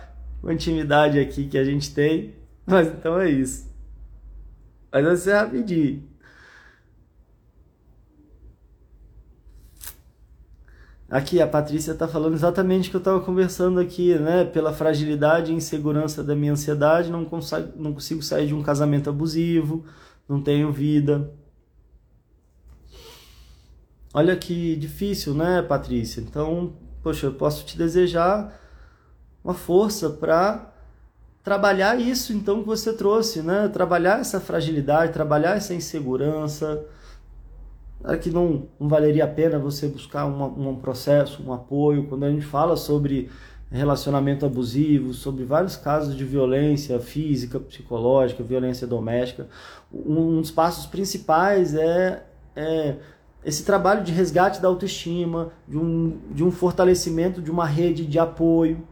a 0.43 0.53
intimidade 0.53 1.19
aqui 1.19 1.47
que 1.47 1.59
a 1.59 1.65
gente 1.65 1.95
tem. 1.95 2.35
Mas 2.67 2.89
então 2.89 3.19
é 3.21 3.29
isso. 3.29 3.73
Mas 4.93 5.05
vai 5.05 5.17
ser 5.17 5.35
rapidinho. 5.35 6.15
Aqui 11.09 11.41
a 11.41 11.47
Patrícia 11.47 11.93
está 11.93 12.09
falando 12.09 12.35
exatamente 12.35 12.89
o 12.89 12.91
que 12.91 12.97
eu 12.97 12.99
estava 12.99 13.21
conversando 13.21 13.79
aqui, 13.79 14.19
né? 14.19 14.45
Pela 14.45 14.73
fragilidade 14.73 15.53
e 15.53 15.55
insegurança 15.55 16.25
da 16.25 16.35
minha 16.35 16.53
ansiedade, 16.53 17.11
não 17.11 17.29
não 17.77 17.93
consigo 17.93 18.23
sair 18.23 18.49
de 18.49 18.55
um 18.55 18.63
casamento 18.63 19.11
abusivo, 19.11 19.85
não 20.29 20.43
tenho 20.43 20.73
vida. 20.73 21.31
Olha 24.17 24.37
que 24.37 24.77
difícil, 24.77 25.35
né, 25.35 25.61
Patrícia? 25.61 26.21
Então, 26.21 26.75
poxa, 27.03 27.27
eu 27.27 27.35
posso 27.35 27.65
te 27.67 27.77
desejar 27.77 28.61
uma 29.43 29.55
força 29.55 30.09
para 30.09 30.73
trabalhar 31.43 32.01
isso 32.01 32.33
então 32.33 32.61
que 32.61 32.67
você 32.67 32.93
trouxe, 32.93 33.43
né? 33.43 33.67
Trabalhar 33.67 34.21
essa 34.21 34.39
fragilidade, 34.39 35.13
trabalhar 35.13 35.57
essa 35.57 35.75
insegurança, 35.75 36.87
é 38.05 38.17
que 38.17 38.31
não, 38.31 38.69
não 38.79 38.89
valeria 38.89 39.25
a 39.25 39.29
pena 39.29 39.59
você 39.59 39.89
buscar 39.89 40.27
uma, 40.27 40.47
um 40.47 40.77
processo, 40.77 41.43
um 41.43 41.53
apoio. 41.53 42.07
Quando 42.07 42.25
a 42.25 42.31
gente 42.31 42.47
fala 42.47 42.77
sobre 42.77 43.29
relacionamento 43.69 44.47
abusivo, 44.47 45.13
sobre 45.13 45.43
vários 45.43 45.75
casos 45.75 46.17
de 46.17 46.25
violência 46.25 47.01
física, 47.01 47.59
psicológica, 47.59 48.45
violência 48.45 48.87
doméstica, 48.87 49.49
um 49.93 50.41
dos 50.41 50.53
passos 50.53 50.87
principais 50.87 51.75
é, 51.75 52.23
é 52.55 52.97
esse 53.45 53.65
trabalho 53.65 54.03
de 54.03 54.13
resgate 54.13 54.61
da 54.61 54.69
autoestima, 54.69 55.53
de 55.69 55.77
um, 55.77 56.19
de 56.31 56.43
um 56.43 56.51
fortalecimento 56.51 57.43
de 57.43 57.51
uma 57.51 57.67
rede 57.67 58.07
de 58.07 58.19
apoio. 58.19 58.83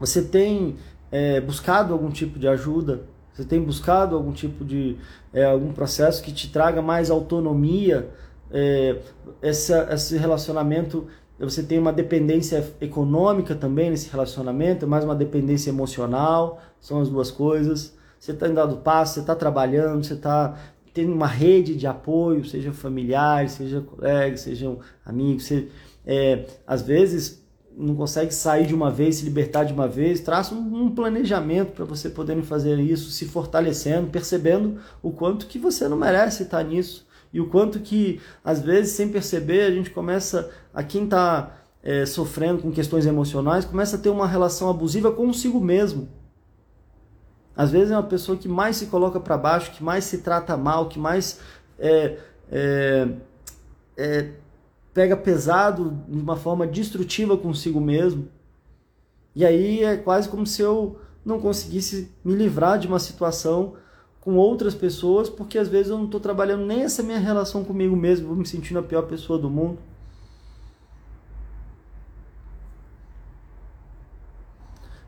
Você 0.00 0.22
tem 0.22 0.76
é, 1.10 1.40
buscado 1.40 1.92
algum 1.92 2.10
tipo 2.10 2.38
de 2.38 2.48
ajuda? 2.48 3.04
Você 3.32 3.44
tem 3.44 3.62
buscado 3.62 4.16
algum 4.16 4.32
tipo 4.32 4.64
de 4.64 4.98
é, 5.32 5.44
algum 5.44 5.72
processo 5.72 6.22
que 6.22 6.32
te 6.32 6.50
traga 6.50 6.82
mais 6.82 7.10
autonomia? 7.10 8.10
É, 8.50 8.98
essa, 9.40 9.88
esse 9.92 10.18
relacionamento, 10.18 11.06
você 11.38 11.62
tem 11.62 11.78
uma 11.78 11.92
dependência 11.92 12.72
econômica 12.80 13.54
também 13.54 13.90
nesse 13.90 14.10
relacionamento, 14.10 14.86
mais 14.86 15.04
uma 15.04 15.14
dependência 15.14 15.70
emocional, 15.70 16.60
são 16.80 17.00
as 17.00 17.08
duas 17.08 17.30
coisas. 17.30 17.96
Você 18.18 18.32
está 18.32 18.46
dando 18.46 18.76
passo, 18.76 19.14
você 19.14 19.20
está 19.20 19.34
trabalhando, 19.34 20.04
você 20.04 20.14
está 20.14 20.56
tendo 20.92 21.12
uma 21.12 21.26
rede 21.26 21.74
de 21.74 21.86
apoio, 21.86 22.44
seja 22.44 22.72
familiar, 22.72 23.48
seja 23.48 23.80
colega, 23.80 24.36
sejam 24.36 24.80
amigos. 25.04 25.44
Você, 25.44 25.68
é, 26.04 26.46
às 26.66 26.82
vezes 26.82 27.42
não 27.76 27.94
consegue 27.94 28.34
sair 28.34 28.66
de 28.66 28.74
uma 28.74 28.90
vez, 28.90 29.16
se 29.16 29.24
libertar 29.24 29.64
de 29.64 29.72
uma 29.72 29.88
vez, 29.88 30.20
traça 30.20 30.54
um, 30.54 30.90
planejamento 30.90 31.72
para 31.72 31.84
você 31.84 32.10
poder 32.10 32.40
fazer 32.42 32.78
isso, 32.78 33.10
se 33.10 33.24
fortalecendo, 33.24 34.10
percebendo 34.10 34.78
o 35.02 35.10
quanto 35.10 35.46
que 35.46 35.58
você 35.58 35.88
não 35.88 35.96
merece 35.96 36.42
estar 36.42 36.62
nisso 36.62 37.06
e 37.32 37.40
o 37.40 37.48
quanto 37.48 37.80
que, 37.80 38.20
às 38.44 38.60
vezes, 38.60 38.92
sem 38.92 39.08
perceber, 39.08 39.62
a 39.62 39.70
gente 39.70 39.90
começa, 39.90 40.50
a 40.74 40.82
quem 40.82 41.04
está 41.04 41.56
é, 41.82 42.04
sofrendo 42.04 42.62
com 42.62 42.70
questões 42.70 43.06
emocionais, 43.06 43.64
começa 43.64 43.96
a 43.96 43.98
ter 43.98 44.10
uma 44.10 44.26
relação 44.26 44.68
abusiva 44.68 45.10
consigo 45.10 45.58
mesmo. 45.58 46.08
Às 47.56 47.70
vezes 47.70 47.90
é 47.90 47.96
uma 47.96 48.02
pessoa 48.02 48.36
que 48.36 48.48
mais 48.48 48.76
se 48.76 48.86
coloca 48.86 49.20
para 49.20 49.36
baixo, 49.36 49.72
que 49.72 49.82
mais 49.82 50.04
se 50.04 50.18
trata 50.18 50.56
mal, 50.56 50.88
que 50.88 50.98
mais 50.98 51.40
é, 51.78 52.18
é, 52.50 53.08
é 53.96 54.30
pega 54.94 55.16
pesado 55.16 55.98
de 56.08 56.18
uma 56.18 56.36
forma 56.36 56.66
destrutiva 56.66 57.36
consigo 57.36 57.80
mesmo. 57.80 58.28
E 59.34 59.44
aí 59.44 59.82
é 59.82 59.96
quase 59.96 60.28
como 60.28 60.46
se 60.46 60.60
eu 60.62 60.98
não 61.24 61.40
conseguisse 61.40 62.10
me 62.24 62.34
livrar 62.34 62.78
de 62.78 62.86
uma 62.86 62.98
situação 62.98 63.74
com 64.20 64.36
outras 64.36 64.74
pessoas, 64.74 65.28
porque 65.28 65.58
às 65.58 65.68
vezes 65.68 65.90
eu 65.90 65.98
não 65.98 66.04
estou 66.04 66.20
trabalhando 66.20 66.64
nem 66.64 66.82
essa 66.82 67.02
minha 67.02 67.18
relação 67.18 67.64
comigo 67.64 67.96
mesmo, 67.96 68.28
vou 68.28 68.36
me 68.36 68.46
sentindo 68.46 68.78
a 68.78 68.82
pior 68.82 69.02
pessoa 69.02 69.38
do 69.38 69.50
mundo. 69.50 69.78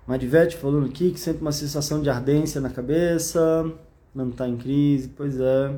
Marivete 0.06 0.56
falando 0.56 0.86
aqui 0.86 1.10
que 1.10 1.18
sente 1.20 1.40
uma 1.40 1.52
sensação 1.52 2.02
de 2.02 2.10
ardência 2.10 2.60
na 2.60 2.70
cabeça, 2.70 3.72
não 4.14 4.28
está 4.28 4.46
em 4.46 4.56
crise, 4.56 5.08
pois 5.08 5.40
é. 5.40 5.74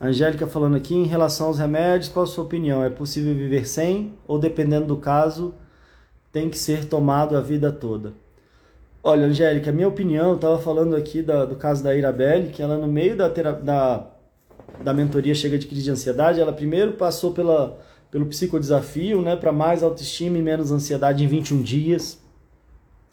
Angélica 0.00 0.46
falando 0.46 0.76
aqui, 0.76 0.94
em 0.94 1.06
relação 1.06 1.48
aos 1.48 1.58
remédios, 1.58 2.08
qual 2.08 2.24
a 2.24 2.26
sua 2.26 2.44
opinião? 2.44 2.84
É 2.84 2.90
possível 2.90 3.34
viver 3.34 3.66
sem 3.66 4.14
ou, 4.28 4.38
dependendo 4.38 4.86
do 4.86 4.98
caso, 4.98 5.54
tem 6.30 6.50
que 6.50 6.58
ser 6.58 6.84
tomado 6.84 7.36
a 7.36 7.40
vida 7.40 7.72
toda? 7.72 8.12
Olha, 9.02 9.26
Angélica, 9.26 9.72
minha 9.72 9.88
opinião, 9.88 10.34
estava 10.34 10.58
falando 10.58 10.94
aqui 10.94 11.22
da, 11.22 11.44
do 11.44 11.56
caso 11.56 11.82
da 11.82 11.94
Irabelle, 11.96 12.50
que 12.50 12.62
ela 12.62 12.76
no 12.76 12.86
meio 12.86 13.16
da, 13.16 13.28
da, 13.28 14.06
da 14.82 14.92
mentoria 14.92 15.34
Chega 15.34 15.58
de 15.58 15.66
Crise 15.66 15.84
de 15.84 15.90
Ansiedade, 15.90 16.40
ela 16.40 16.52
primeiro 16.52 16.92
passou 16.92 17.32
pela, 17.32 17.78
pelo 18.10 18.26
psicodesafio, 18.26 19.22
né, 19.22 19.36
para 19.36 19.52
mais 19.52 19.82
autoestima 19.82 20.38
e 20.38 20.42
menos 20.42 20.70
ansiedade 20.70 21.24
em 21.24 21.26
21 21.26 21.62
dias. 21.62 22.20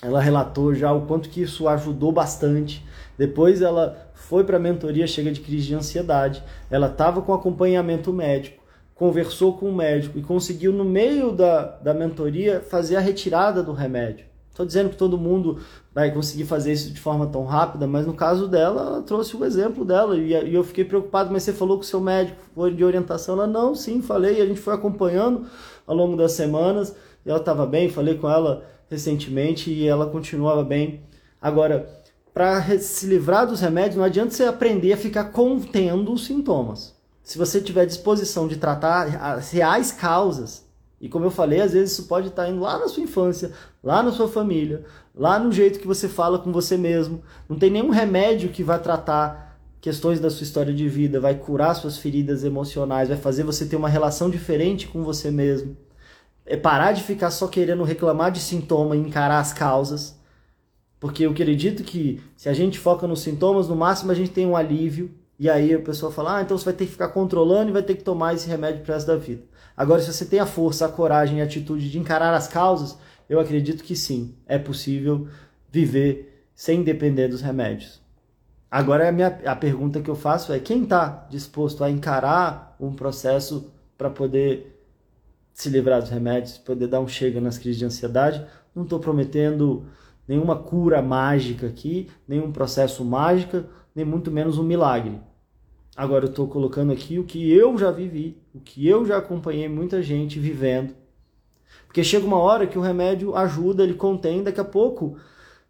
Ela 0.02 0.20
relatou 0.20 0.74
já 0.74 0.92
o 0.92 1.06
quanto 1.06 1.30
que 1.30 1.42
isso 1.42 1.68
ajudou 1.68 2.12
bastante. 2.12 2.86
Depois 3.18 3.62
ela 3.62 4.12
foi 4.14 4.44
para 4.44 4.58
a 4.58 4.60
mentoria 4.60 5.08
Chega 5.08 5.32
de 5.32 5.40
Crise 5.40 5.68
de 5.68 5.76
Ansiedade. 5.76 6.44
Ela 6.70 6.88
estava 6.88 7.22
com 7.22 7.34
acompanhamento 7.34 8.12
médico, 8.12 8.62
conversou 8.96 9.58
com 9.58 9.70
o 9.70 9.76
médico 9.76 10.18
e 10.18 10.22
conseguiu, 10.22 10.74
no 10.74 10.84
meio 10.84 11.32
da, 11.32 11.78
da 11.78 11.94
mentoria, 11.94 12.60
fazer 12.60 12.98
a 12.98 13.00
retirada 13.00 13.64
do 13.64 13.72
remédio. 13.72 14.33
Estou 14.54 14.68
dizendo 14.68 14.92
que 14.92 14.96
todo 14.96 15.18
mundo 15.18 15.58
vai 15.92 16.12
conseguir 16.12 16.46
fazer 16.46 16.74
isso 16.74 16.92
de 16.92 17.00
forma 17.02 17.26
tão 17.26 17.44
rápida, 17.44 17.88
mas 17.88 18.06
no 18.06 18.14
caso 18.14 18.48
dela, 18.48 18.82
ela 18.82 19.02
trouxe 19.02 19.36
o 19.36 19.44
exemplo 19.44 19.84
dela 19.84 20.16
e, 20.16 20.30
e 20.32 20.54
eu 20.54 20.64
fiquei 20.64 20.86
preocupado. 20.86 21.34
Mas 21.34 21.42
você 21.42 21.52
falou 21.52 21.80
que 21.80 21.86
o 21.86 21.88
seu 21.88 22.00
médico 22.00 22.40
foi 22.54 22.72
de 22.72 22.84
orientação? 22.84 23.34
Ela, 23.34 23.48
não, 23.48 23.74
sim, 23.74 24.00
falei. 24.00 24.40
A 24.40 24.46
gente 24.46 24.60
foi 24.60 24.76
acompanhando 24.76 25.48
ao 25.88 25.96
longo 25.96 26.16
das 26.16 26.34
semanas 26.34 26.96
e 27.26 27.32
ela 27.32 27.40
estava 27.40 27.66
bem. 27.66 27.90
Falei 27.90 28.16
com 28.16 28.30
ela 28.30 28.64
recentemente 28.92 29.72
e 29.72 29.88
ela 29.88 30.06
continuava 30.06 30.64
bem. 30.64 31.02
Agora, 31.42 31.90
para 32.32 32.62
se 32.78 33.08
livrar 33.08 33.48
dos 33.48 33.60
remédios, 33.60 33.96
não 33.96 34.04
adianta 34.04 34.30
você 34.30 34.44
aprender 34.44 34.94
a 34.94 34.98
ficar 34.98 35.32
contendo 35.32 36.14
os 36.14 36.26
sintomas. 36.26 36.94
Se 37.24 37.40
você 37.40 37.60
tiver 37.60 37.88
disposição 37.88 38.48
de 38.48 38.58
tratar 38.58 39.20
as 39.20 39.50
reais 39.50 39.92
causas, 39.92 40.63
e 41.04 41.10
como 41.10 41.26
eu 41.26 41.32
falei, 41.32 41.62
às 41.62 41.74
vezes 41.74 41.92
isso 41.92 42.08
pode 42.08 42.30
estar 42.30 42.50
indo 42.50 42.62
lá 42.62 42.80
na 42.80 42.88
sua 42.88 43.04
infância, 43.04 43.52
lá 43.84 44.02
na 44.02 44.12
sua 44.12 44.28
família, 44.28 44.84
lá 45.14 45.38
no 45.38 45.52
jeito 45.52 45.80
que 45.80 45.88
você 45.88 46.08
fala 46.08 46.40
com 46.40 46.52
você 46.52 46.78
mesmo. 46.78 47.22
Não 47.48 47.58
tem 47.58 47.70
nenhum 47.70 47.90
remédio 47.90 48.50
que 48.50 48.64
vai 48.64 48.80
tratar 48.80 49.60
questões 49.82 50.20
da 50.20 50.30
sua 50.30 50.44
história 50.44 50.74
de 50.74 50.88
vida, 50.88 51.20
vai 51.20 51.36
curar 51.36 51.76
suas 51.76 51.98
feridas 51.98 52.44
emocionais, 52.44 53.10
vai 53.10 53.18
fazer 53.18 53.44
você 53.44 53.66
ter 53.66 53.76
uma 53.76 53.90
relação 53.90 54.30
diferente 54.30 54.88
com 54.88 55.04
você 55.04 55.30
mesmo 55.30 55.78
é 56.46 56.58
parar 56.58 56.92
de 56.92 57.04
ficar 57.04 57.32
só 57.32 57.48
querendo 57.48 57.84
reclamar 57.84 58.32
de 58.32 58.40
sintoma 58.40 58.96
e 58.96 59.00
encarar 59.00 59.40
as 59.40 59.54
causas. 59.54 60.18
Porque 61.00 61.26
eu 61.26 61.32
acredito 61.32 61.84
que 61.84 62.22
se 62.36 62.48
a 62.50 62.54
gente 62.54 62.80
foca 62.80 63.08
nos 63.08 63.22
sintomas, 63.22 63.68
no 63.68 63.76
máximo 63.76 64.12
a 64.12 64.16
gente 64.16 64.32
tem 64.32 64.46
um 64.46 64.56
alívio. 64.56 65.12
E 65.40 65.50
aí 65.50 65.74
a 65.74 65.80
pessoa 65.80 66.12
fala: 66.12 66.38
ah, 66.38 66.42
então 66.42 66.58
você 66.58 66.66
vai 66.66 66.74
ter 66.74 66.86
que 66.86 66.92
ficar 66.92 67.10
controlando 67.10 67.70
e 67.70 67.74
vai 67.74 67.84
ter 67.84 67.96
que 67.96 68.04
tomar 68.04 68.34
esse 68.34 68.48
remédio 68.48 68.84
para 68.84 68.96
resto 68.96 69.08
da 69.08 69.18
vida. 69.18 69.44
Agora, 69.76 70.02
se 70.02 70.14
você 70.14 70.26
tem 70.26 70.40
a 70.40 70.46
força, 70.46 70.86
a 70.86 70.90
coragem 70.90 71.40
e 71.40 71.42
a 71.42 71.46
atitude 71.46 71.90
de 71.90 72.00
encarar 72.00 72.34
as 72.34 72.48
causas, 72.48 72.98
eu 73.30 73.40
acredito 73.40 73.84
que 73.84 73.96
sim, 73.96 74.36
é 74.46 74.58
possível 74.58 75.28
viver 75.72 76.48
sem 76.54 76.84
depender 76.84 77.28
dos 77.28 77.42
remédios. 77.42 78.02
Agora, 78.70 79.08
a, 79.08 79.12
minha, 79.12 79.40
a 79.46 79.56
pergunta 79.56 80.02
que 80.02 80.10
eu 80.10 80.16
faço 80.16 80.54
é: 80.54 80.60
quem 80.60 80.84
está 80.84 81.28
disposto 81.30 81.84
a 81.84 81.90
encarar 81.90 82.76
um 82.80 82.94
processo 82.94 83.72
para 83.98 84.10
poder 84.10 84.74
se 85.54 85.70
livrar 85.70 86.02
dos 86.02 86.10
remédios, 86.10 86.58
poder 86.58 86.88
dar 86.88 87.00
um 87.00 87.08
chega 87.08 87.40
nas 87.40 87.58
crises 87.58 87.78
de 87.78 87.86
ansiedade. 87.86 88.46
Não 88.74 88.84
estou 88.84 89.00
prometendo 89.00 89.86
nenhuma 90.28 90.58
cura 90.58 91.02
mágica 91.02 91.68
aqui, 91.68 92.10
nenhum 92.28 92.52
processo 92.52 93.06
mágico, 93.06 93.64
nem 93.94 94.04
muito 94.04 94.32
menos 94.32 94.58
um 94.58 94.64
milagre. 94.64 95.20
Agora 95.96 96.26
eu 96.26 96.30
estou 96.30 96.48
colocando 96.48 96.92
aqui 96.92 97.20
o 97.20 97.24
que 97.24 97.52
eu 97.52 97.78
já 97.78 97.92
vivi, 97.92 98.38
o 98.54 98.60
que 98.60 98.88
eu 98.88 99.06
já 99.06 99.18
acompanhei 99.18 99.70
muita 99.70 100.02
gente 100.02 100.40
vivendo. 100.40 100.96
Porque 101.86 102.04
chega 102.04 102.26
uma 102.26 102.40
hora 102.40 102.66
que 102.66 102.78
o 102.78 102.82
remédio 102.82 103.36
ajuda, 103.36 103.84
ele 103.84 103.94
contém, 103.94 104.42
daqui 104.42 104.60
a 104.60 104.66
pouco 104.66 105.18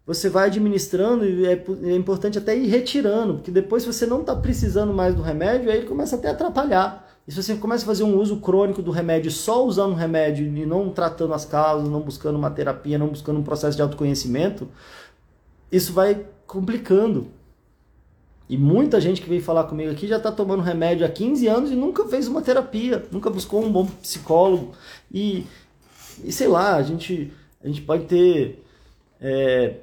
você 0.06 0.28
vai 0.28 0.46
administrando 0.46 1.24
e 1.24 1.46
é, 1.46 1.64
é 1.84 1.96
importante 1.96 2.38
até 2.38 2.56
ir 2.56 2.66
retirando, 2.66 3.34
porque 3.34 3.50
depois 3.50 3.84
você 3.84 4.06
não 4.06 4.20
está 4.20 4.36
precisando 4.36 4.92
mais 4.92 5.14
do 5.14 5.22
remédio, 5.22 5.70
aí 5.70 5.78
ele 5.78 5.86
começa 5.86 6.16
até 6.16 6.28
a 6.28 6.32
atrapalhar. 6.32 7.06
E 7.26 7.32
se 7.32 7.42
você 7.42 7.56
começa 7.56 7.84
a 7.84 7.86
fazer 7.86 8.04
um 8.04 8.18
uso 8.18 8.36
crônico 8.38 8.82
do 8.82 8.90
remédio, 8.90 9.30
só 9.30 9.64
usando 9.64 9.92
o 9.92 9.96
remédio 9.96 10.46
e 10.46 10.66
não 10.66 10.90
tratando 10.90 11.32
as 11.32 11.46
causas, 11.46 11.88
não 11.88 12.00
buscando 12.00 12.36
uma 12.36 12.50
terapia, 12.50 12.98
não 12.98 13.08
buscando 13.08 13.40
um 13.40 13.42
processo 13.42 13.76
de 13.76 13.82
autoconhecimento, 13.82 14.68
isso 15.72 15.92
vai 15.92 16.26
complicando. 16.46 17.28
E 18.48 18.58
muita 18.58 19.00
gente 19.00 19.22
que 19.22 19.28
veio 19.28 19.42
falar 19.42 19.64
comigo 19.64 19.90
aqui 19.90 20.06
já 20.06 20.18
está 20.18 20.30
tomando 20.30 20.62
remédio 20.62 21.06
há 21.06 21.08
15 21.08 21.46
anos 21.48 21.70
e 21.70 21.74
nunca 21.74 22.04
fez 22.06 22.28
uma 22.28 22.42
terapia, 22.42 23.04
nunca 23.10 23.30
buscou 23.30 23.64
um 23.64 23.72
bom 23.72 23.86
psicólogo. 23.86 24.72
E, 25.10 25.46
e 26.22 26.30
sei 26.30 26.48
lá, 26.48 26.76
a 26.76 26.82
gente, 26.82 27.32
a 27.62 27.66
gente 27.66 27.80
pode 27.80 28.04
ter 28.04 28.62
é, 29.20 29.76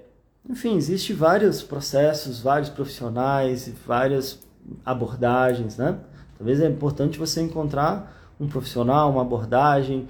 Enfim, 0.48 0.76
existem 0.78 1.16
vários 1.16 1.64
processos, 1.64 2.40
vários 2.40 2.70
profissionais, 2.70 3.72
várias 3.88 4.40
abordagens, 4.86 5.78
né? 5.78 5.98
Talvez 6.38 6.62
é 6.62 6.68
importante 6.68 7.18
você 7.18 7.42
encontrar 7.42 8.34
um 8.40 8.48
profissional, 8.48 9.12
uma 9.12 9.22
abordagem, 9.22 10.08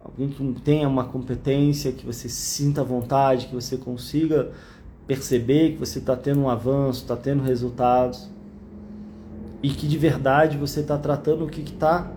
alguém 0.00 0.28
que 0.28 0.60
tenha 0.60 0.88
uma 0.88 1.04
competência, 1.04 1.92
que 1.92 2.04
você 2.04 2.28
sinta 2.28 2.82
vontade, 2.82 3.46
que 3.46 3.54
você 3.54 3.76
consiga 3.76 4.50
perceber 5.06 5.72
que 5.72 5.78
você 5.78 5.98
está 5.98 6.16
tendo 6.16 6.40
um 6.40 6.48
avanço, 6.48 7.02
está 7.02 7.16
tendo 7.16 7.42
resultados 7.42 8.28
e 9.62 9.70
que 9.70 9.86
de 9.86 9.98
verdade 9.98 10.56
você 10.56 10.80
está 10.80 10.98
tratando 10.98 11.44
o 11.44 11.48
que 11.48 11.62
está 11.62 12.10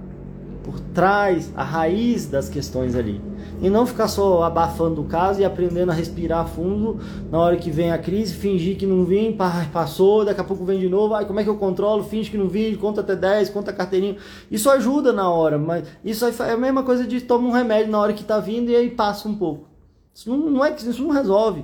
por 0.67 0.81
trás, 0.81 1.53
a 1.55 1.63
raiz 1.63 2.27
das 2.27 2.49
questões 2.49 2.93
ali. 2.93 3.21
E 3.61 3.69
não 3.69 3.85
ficar 3.85 4.09
só 4.09 4.43
abafando 4.43 5.01
o 5.01 5.05
caso 5.05 5.39
e 5.39 5.45
aprendendo 5.45 5.91
a 5.91 5.93
respirar 5.93 6.45
fundo 6.45 6.99
na 7.31 7.39
hora 7.39 7.55
que 7.55 7.71
vem 7.71 7.89
a 7.89 7.97
crise, 7.97 8.33
fingir 8.33 8.77
que 8.77 8.85
não 8.85 9.05
vem, 9.05 9.35
passou, 9.71 10.25
daqui 10.25 10.41
a 10.41 10.43
pouco 10.43 10.65
vem 10.65 10.77
de 10.77 10.89
novo, 10.89 11.13
ai, 11.13 11.25
como 11.25 11.39
é 11.39 11.43
que 11.43 11.49
eu 11.49 11.55
controlo? 11.55 12.03
Finge 12.03 12.29
que 12.29 12.37
não 12.37 12.49
vim, 12.49 12.75
conta 12.75 12.99
até 12.99 13.15
10, 13.15 13.49
conta 13.49 13.71
carteirinha. 13.71 14.17
Isso 14.51 14.69
ajuda 14.69 15.13
na 15.13 15.29
hora, 15.29 15.57
mas 15.57 15.87
isso 16.03 16.25
é 16.25 16.51
a 16.51 16.57
mesma 16.57 16.83
coisa 16.83 17.07
de 17.07 17.21
tomar 17.21 17.47
um 17.47 17.53
remédio 17.53 17.89
na 17.89 17.99
hora 17.99 18.11
que 18.11 18.23
está 18.23 18.37
vindo 18.37 18.69
e 18.69 18.75
aí 18.75 18.89
passa 18.89 19.29
um 19.29 19.35
pouco. 19.35 19.69
Isso 20.13 20.29
não, 20.29 20.49
não 20.49 20.65
é 20.65 20.71
que 20.71 20.85
isso 20.85 21.01
não 21.01 21.11
resolve. 21.11 21.63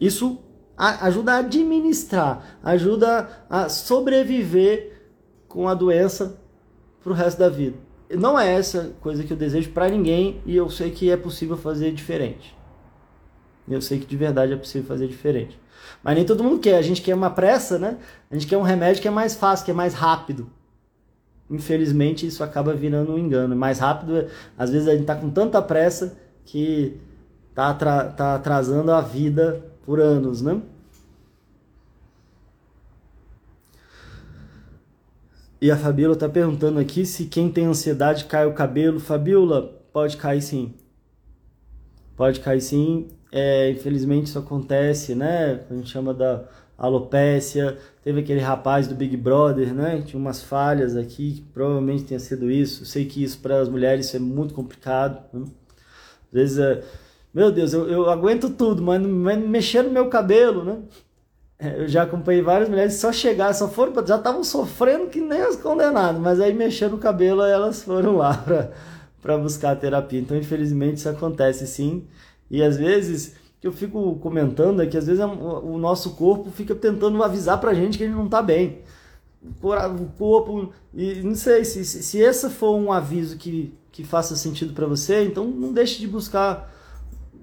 Isso 0.00 0.38
ajuda 0.76 1.34
a 1.34 1.38
administrar, 1.38 2.58
ajuda 2.62 3.28
a 3.50 3.68
sobreviver 3.68 4.92
com 5.48 5.68
a 5.68 5.74
doença 5.74 6.38
para 7.02 7.12
o 7.12 7.14
resto 7.14 7.38
da 7.38 7.48
vida. 7.48 7.76
Não 8.10 8.38
é 8.38 8.54
essa 8.54 8.92
coisa 9.00 9.24
que 9.24 9.32
eu 9.32 9.36
desejo 9.36 9.70
para 9.70 9.88
ninguém 9.88 10.40
e 10.46 10.56
eu 10.56 10.70
sei 10.70 10.90
que 10.90 11.10
é 11.10 11.16
possível 11.16 11.56
fazer 11.56 11.92
diferente. 11.92 12.56
Eu 13.68 13.82
sei 13.82 13.98
que 13.98 14.06
de 14.06 14.16
verdade 14.16 14.52
é 14.52 14.56
possível 14.56 14.86
fazer 14.86 15.08
diferente. 15.08 15.60
Mas 16.02 16.14
nem 16.14 16.24
todo 16.24 16.42
mundo 16.42 16.58
quer. 16.58 16.76
A 16.76 16.82
gente 16.82 17.02
quer 17.02 17.14
uma 17.14 17.30
pressa, 17.30 17.78
né? 17.78 17.98
A 18.30 18.34
gente 18.34 18.46
quer 18.46 18.56
um 18.56 18.62
remédio 18.62 19.02
que 19.02 19.08
é 19.08 19.10
mais 19.10 19.34
fácil, 19.34 19.64
que 19.64 19.70
é 19.70 19.74
mais 19.74 19.94
rápido. 19.94 20.48
Infelizmente, 21.50 22.26
isso 22.26 22.42
acaba 22.42 22.72
virando 22.72 23.12
um 23.12 23.18
engano. 23.18 23.54
Mais 23.54 23.78
rápido, 23.78 24.26
às 24.56 24.70
vezes 24.70 24.88
a 24.88 24.92
gente 24.92 25.02
está 25.02 25.14
com 25.14 25.30
tanta 25.30 25.60
pressa 25.60 26.16
que 26.44 26.98
está 27.50 27.74
tá 27.74 28.34
atrasando 28.36 28.90
a 28.90 29.00
vida 29.00 29.64
por 29.88 30.00
anos, 30.00 30.42
né? 30.42 30.60
E 35.58 35.70
a 35.70 35.78
Fabiola 35.78 36.12
está 36.12 36.28
perguntando 36.28 36.78
aqui 36.78 37.06
se 37.06 37.24
quem 37.24 37.50
tem 37.50 37.64
ansiedade 37.64 38.26
cai 38.26 38.44
o 38.44 38.52
cabelo. 38.52 39.00
Fabiola, 39.00 39.62
pode 39.90 40.18
cair 40.18 40.42
sim. 40.42 40.74
Pode 42.14 42.40
cair 42.40 42.60
sim. 42.60 43.08
É, 43.32 43.70
infelizmente 43.70 44.26
isso 44.26 44.38
acontece, 44.38 45.14
né? 45.14 45.64
A 45.70 45.74
gente 45.74 45.88
chama 45.88 46.12
da 46.12 46.44
alopécia. 46.76 47.78
Teve 48.04 48.20
aquele 48.20 48.40
rapaz 48.40 48.88
do 48.88 48.94
Big 48.94 49.16
Brother, 49.16 49.72
né? 49.72 50.02
Tinha 50.02 50.20
umas 50.20 50.42
falhas 50.42 50.96
aqui, 50.96 51.32
que 51.36 51.40
provavelmente 51.40 52.04
tenha 52.04 52.20
sido 52.20 52.50
isso. 52.50 52.84
sei 52.84 53.06
que 53.06 53.24
isso 53.24 53.38
para 53.38 53.58
as 53.58 53.70
mulheres 53.70 54.14
é 54.14 54.18
muito 54.18 54.52
complicado. 54.52 55.24
Né? 55.32 55.46
Às 56.26 56.32
vezes, 56.32 56.58
é, 56.58 56.84
meu 57.32 57.52
Deus, 57.52 57.72
eu, 57.72 57.88
eu 57.88 58.10
aguento 58.10 58.50
tudo, 58.50 58.82
mas, 58.82 59.00
mas 59.02 59.38
mexer 59.38 59.82
no 59.82 59.90
meu 59.90 60.08
cabelo, 60.08 60.64
né? 60.64 60.78
É, 61.58 61.82
eu 61.82 61.88
já 61.88 62.04
acompanhei 62.04 62.40
várias 62.40 62.68
mulheres 62.68 62.94
que 62.94 63.00
só 63.00 63.12
chegaram, 63.12 63.52
só 63.52 63.68
foram, 63.68 63.92
já 64.06 64.16
estavam 64.16 64.44
sofrendo 64.44 65.08
que 65.08 65.20
nem 65.20 65.42
as 65.42 65.56
condenadas, 65.56 66.20
mas 66.20 66.40
aí 66.40 66.54
mexendo 66.54 66.92
no 66.92 66.98
cabelo 66.98 67.42
elas 67.42 67.82
foram 67.82 68.16
lá 68.16 68.44
para 69.20 69.36
buscar 69.36 69.72
a 69.72 69.76
terapia. 69.76 70.20
Então, 70.20 70.36
infelizmente, 70.36 70.98
isso 70.98 71.08
acontece 71.08 71.66
sim. 71.66 72.06
E 72.48 72.62
às 72.62 72.76
vezes, 72.76 73.34
que 73.60 73.66
eu 73.66 73.72
fico 73.72 74.16
comentando 74.16 74.80
é 74.80 74.86
que 74.86 74.96
às 74.96 75.06
vezes 75.06 75.22
o 75.22 75.78
nosso 75.78 76.14
corpo 76.14 76.50
fica 76.50 76.74
tentando 76.74 77.22
avisar 77.22 77.60
pra 77.60 77.74
gente 77.74 77.98
que 77.98 78.04
ele 78.04 78.14
não 78.14 78.28
tá 78.28 78.40
bem. 78.40 78.78
O 79.42 80.06
corpo, 80.16 80.72
e 80.94 81.22
não 81.22 81.34
sei, 81.34 81.64
se, 81.64 81.84
se 81.84 82.18
esse 82.18 82.50
for 82.50 82.76
um 82.76 82.92
aviso 82.92 83.36
que, 83.36 83.74
que 83.90 84.04
faça 84.04 84.36
sentido 84.36 84.72
para 84.74 84.86
você, 84.86 85.24
então 85.24 85.44
não 85.46 85.72
deixe 85.72 85.98
de 85.98 86.06
buscar 86.06 86.72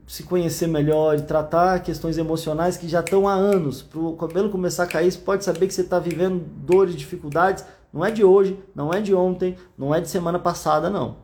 se 0.07 0.23
conhecer 0.23 0.67
melhor 0.67 1.17
e 1.17 1.21
tratar 1.23 1.79
questões 1.79 2.17
emocionais 2.17 2.77
que 2.77 2.87
já 2.87 2.99
estão 2.99 3.27
há 3.27 3.33
anos. 3.33 3.81
Para 3.81 3.99
o 3.99 4.15
cabelo 4.15 4.49
começar 4.49 4.83
a 4.83 4.87
cair, 4.87 5.11
você 5.11 5.17
pode 5.17 5.43
saber 5.43 5.67
que 5.67 5.73
você 5.73 5.81
está 5.81 5.99
vivendo 5.99 6.43
dores, 6.57 6.95
dificuldades. 6.95 7.65
Não 7.91 8.05
é 8.05 8.11
de 8.11 8.23
hoje, 8.23 8.59
não 8.75 8.93
é 8.93 9.01
de 9.01 9.15
ontem, 9.15 9.57
não 9.77 9.95
é 9.95 9.99
de 9.99 10.09
semana 10.09 10.37
passada, 10.37 10.89
não. 10.89 11.17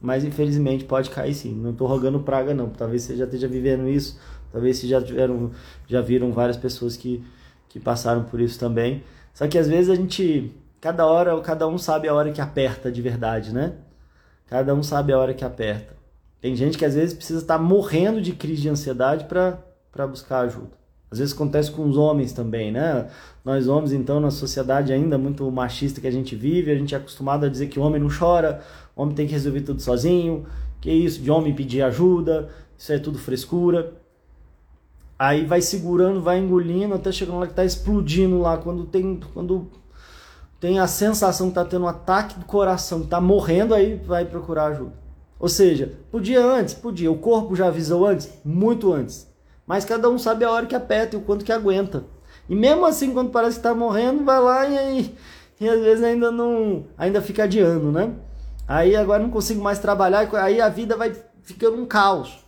Mas 0.00 0.24
infelizmente 0.24 0.84
pode 0.84 1.10
cair 1.10 1.34
sim. 1.34 1.54
Não 1.54 1.70
estou 1.70 1.86
rogando 1.86 2.20
praga, 2.20 2.52
não. 2.52 2.68
Talvez 2.68 3.02
você 3.02 3.16
já 3.16 3.24
esteja 3.24 3.48
vivendo 3.48 3.88
isso. 3.88 4.18
Talvez 4.52 4.78
você 4.78 4.86
já 4.86 5.00
tiveram, 5.00 5.50
já 5.86 6.00
viram 6.00 6.32
várias 6.32 6.56
pessoas 6.56 6.96
que, 6.96 7.24
que 7.68 7.80
passaram 7.80 8.24
por 8.24 8.40
isso 8.40 8.58
também. 8.58 9.02
Só 9.32 9.46
que 9.48 9.58
às 9.58 9.68
vezes 9.68 9.90
a 9.90 9.94
gente, 9.94 10.54
cada 10.80 11.06
hora, 11.06 11.40
cada 11.40 11.66
um 11.66 11.78
sabe 11.78 12.08
a 12.08 12.14
hora 12.14 12.30
que 12.30 12.40
aperta 12.40 12.90
de 12.92 13.00
verdade, 13.00 13.52
né? 13.52 13.74
Cada 14.46 14.74
um 14.74 14.82
sabe 14.82 15.12
a 15.12 15.18
hora 15.18 15.34
que 15.34 15.44
aperta. 15.44 15.97
Tem 16.40 16.54
gente 16.54 16.78
que 16.78 16.84
às 16.84 16.94
vezes 16.94 17.14
precisa 17.14 17.40
estar 17.40 17.58
morrendo 17.58 18.20
de 18.20 18.32
crise 18.32 18.62
de 18.62 18.68
ansiedade 18.68 19.24
para 19.24 20.06
buscar 20.06 20.40
ajuda. 20.40 20.78
Às 21.10 21.18
vezes 21.18 21.34
acontece 21.34 21.70
com 21.70 21.88
os 21.88 21.96
homens 21.96 22.32
também, 22.32 22.70
né? 22.70 23.08
Nós 23.44 23.66
homens, 23.66 23.92
então, 23.92 24.20
na 24.20 24.30
sociedade 24.30 24.92
ainda 24.92 25.16
muito 25.16 25.50
machista 25.50 26.00
que 26.00 26.06
a 26.06 26.12
gente 26.12 26.36
vive, 26.36 26.70
a 26.70 26.74
gente 26.74 26.94
é 26.94 26.98
acostumado 26.98 27.46
a 27.46 27.48
dizer 27.48 27.68
que 27.68 27.80
o 27.80 27.82
homem 27.82 28.00
não 28.00 28.10
chora, 28.10 28.60
o 28.94 29.02
homem 29.02 29.14
tem 29.14 29.26
que 29.26 29.32
resolver 29.32 29.62
tudo 29.62 29.80
sozinho, 29.80 30.46
que 30.80 30.90
isso 30.90 31.20
de 31.22 31.30
homem 31.30 31.54
pedir 31.54 31.82
ajuda, 31.82 32.50
isso 32.76 32.92
é 32.92 32.98
tudo 32.98 33.18
frescura. 33.18 33.94
Aí 35.18 35.44
vai 35.46 35.62
segurando, 35.62 36.20
vai 36.20 36.38
engolindo, 36.38 36.94
até 36.94 37.10
chegando 37.10 37.40
lá 37.40 37.46
que 37.46 37.52
está 37.52 37.64
explodindo 37.64 38.38
lá, 38.38 38.58
quando 38.58 38.84
tem, 38.84 39.18
quando 39.32 39.66
tem 40.60 40.78
a 40.78 40.86
sensação 40.86 41.46
que 41.46 41.52
está 41.52 41.64
tendo 41.64 41.86
um 41.86 41.88
ataque 41.88 42.38
do 42.38 42.44
coração, 42.44 43.00
que 43.00 43.06
está 43.06 43.20
morrendo, 43.20 43.74
aí 43.74 43.96
vai 43.96 44.26
procurar 44.26 44.66
ajuda. 44.66 45.07
Ou 45.38 45.48
seja, 45.48 45.92
podia 46.10 46.44
antes? 46.44 46.74
Podia. 46.74 47.10
O 47.10 47.18
corpo 47.18 47.54
já 47.54 47.68
avisou 47.68 48.06
antes? 48.06 48.28
Muito 48.44 48.92
antes. 48.92 49.26
Mas 49.66 49.84
cada 49.84 50.08
um 50.08 50.18
sabe 50.18 50.44
a 50.44 50.50
hora 50.50 50.66
que 50.66 50.74
aperta 50.74 51.14
e 51.14 51.18
o 51.18 51.22
quanto 51.22 51.44
que 51.44 51.52
aguenta. 51.52 52.04
E 52.48 52.56
mesmo 52.56 52.86
assim, 52.86 53.12
quando 53.12 53.30
parece 53.30 53.54
que 53.54 53.58
está 53.60 53.74
morrendo, 53.74 54.24
vai 54.24 54.40
lá 54.40 54.66
e, 54.66 55.14
e 55.60 55.68
às 55.68 55.80
vezes 55.80 56.02
ainda 56.02 56.30
não. 56.30 56.86
ainda 56.96 57.20
fica 57.20 57.44
adiando, 57.44 57.92
né? 57.92 58.14
Aí 58.66 58.96
agora 58.96 59.22
não 59.22 59.30
consigo 59.30 59.62
mais 59.62 59.78
trabalhar, 59.78 60.28
aí 60.36 60.60
a 60.60 60.68
vida 60.68 60.96
vai 60.96 61.12
ficando 61.42 61.80
um 61.80 61.86
caos. 61.86 62.44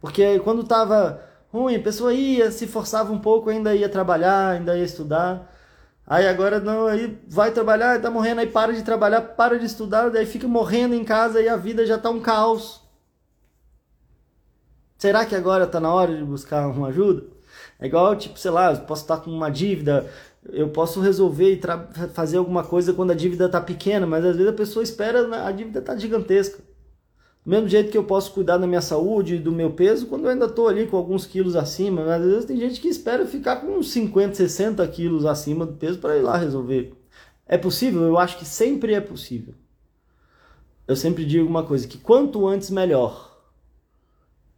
Porque 0.00 0.38
quando 0.40 0.62
estava 0.62 1.22
ruim, 1.52 1.76
a 1.76 1.80
pessoa 1.80 2.12
ia, 2.12 2.50
se 2.50 2.66
forçava 2.66 3.12
um 3.12 3.18
pouco, 3.18 3.50
ainda 3.50 3.74
ia 3.74 3.88
trabalhar, 3.88 4.50
ainda 4.50 4.76
ia 4.76 4.84
estudar. 4.84 5.51
Aí 6.06 6.26
agora 6.26 6.60
não, 6.60 6.86
aí 6.86 7.18
vai 7.28 7.52
trabalhar, 7.52 8.00
tá 8.00 8.10
morrendo, 8.10 8.40
aí 8.40 8.46
para 8.46 8.72
de 8.72 8.82
trabalhar, 8.82 9.20
para 9.20 9.58
de 9.58 9.66
estudar, 9.66 10.10
daí 10.10 10.26
fica 10.26 10.48
morrendo 10.48 10.94
em 10.94 11.04
casa 11.04 11.40
e 11.40 11.48
a 11.48 11.56
vida 11.56 11.86
já 11.86 11.96
tá 11.96 12.10
um 12.10 12.20
caos. 12.20 12.82
Será 14.98 15.24
que 15.26 15.34
agora 15.34 15.66
tá 15.66 15.80
na 15.80 15.92
hora 15.92 16.16
de 16.16 16.24
buscar 16.24 16.68
uma 16.68 16.88
ajuda? 16.88 17.24
É 17.80 17.86
igual, 17.86 18.14
tipo, 18.16 18.38
sei 18.38 18.50
lá, 18.50 18.72
eu 18.72 18.80
posso 18.80 19.02
estar 19.02 19.18
com 19.18 19.30
uma 19.30 19.50
dívida, 19.50 20.08
eu 20.50 20.68
posso 20.68 21.00
resolver 21.00 21.52
e 21.54 21.60
fazer 22.14 22.36
alguma 22.36 22.64
coisa 22.64 22.92
quando 22.92 23.10
a 23.12 23.14
dívida 23.14 23.48
tá 23.48 23.60
pequena, 23.60 24.06
mas 24.06 24.24
às 24.24 24.36
vezes 24.36 24.52
a 24.52 24.56
pessoa 24.56 24.82
espera, 24.82 25.26
né, 25.26 25.38
a 25.38 25.50
dívida 25.52 25.82
tá 25.82 25.96
gigantesca. 25.96 26.62
Mesmo 27.44 27.68
jeito 27.68 27.90
que 27.90 27.98
eu 27.98 28.04
posso 28.04 28.32
cuidar 28.32 28.56
da 28.56 28.68
minha 28.68 28.80
saúde 28.80 29.34
e 29.34 29.38
do 29.38 29.50
meu 29.50 29.72
peso 29.72 30.06
quando 30.06 30.24
eu 30.24 30.30
ainda 30.30 30.46
estou 30.46 30.68
ali 30.68 30.86
com 30.86 30.96
alguns 30.96 31.26
quilos 31.26 31.56
acima. 31.56 32.04
Mas 32.04 32.22
às 32.22 32.28
vezes 32.28 32.44
tem 32.44 32.56
gente 32.56 32.80
que 32.80 32.88
espera 32.88 33.26
ficar 33.26 33.56
com 33.56 33.78
uns 33.78 33.90
50, 33.90 34.34
60 34.34 34.86
quilos 34.88 35.26
acima 35.26 35.66
do 35.66 35.72
peso 35.72 35.98
para 35.98 36.16
ir 36.16 36.22
lá 36.22 36.36
resolver. 36.36 36.94
É 37.46 37.58
possível? 37.58 38.02
Eu 38.02 38.16
acho 38.16 38.38
que 38.38 38.44
sempre 38.44 38.94
é 38.94 39.00
possível. 39.00 39.54
Eu 40.86 40.94
sempre 40.94 41.24
digo 41.24 41.48
uma 41.48 41.64
coisa, 41.64 41.88
que 41.88 41.98
quanto 41.98 42.46
antes 42.46 42.70
melhor. 42.70 43.30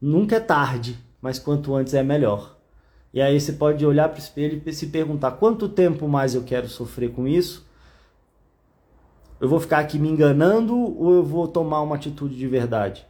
Nunca 0.00 0.36
é 0.36 0.40
tarde, 0.40 0.98
mas 1.22 1.38
quanto 1.38 1.74
antes 1.74 1.94
é 1.94 2.02
melhor. 2.02 2.58
E 3.14 3.20
aí 3.22 3.40
você 3.40 3.52
pode 3.52 3.84
olhar 3.86 4.08
para 4.10 4.16
o 4.16 4.22
espelho 4.22 4.60
e 4.64 4.72
se 4.72 4.88
perguntar 4.88 5.32
quanto 5.32 5.68
tempo 5.68 6.06
mais 6.06 6.34
eu 6.34 6.42
quero 6.42 6.68
sofrer 6.68 7.12
com 7.12 7.26
isso 7.26 7.64
eu 9.40 9.48
vou 9.48 9.60
ficar 9.60 9.78
aqui 9.78 9.98
me 9.98 10.08
enganando 10.08 10.76
ou 10.76 11.14
eu 11.14 11.24
vou 11.24 11.48
tomar 11.48 11.82
uma 11.82 11.96
atitude 11.96 12.36
de 12.36 12.48
verdade? 12.48 13.06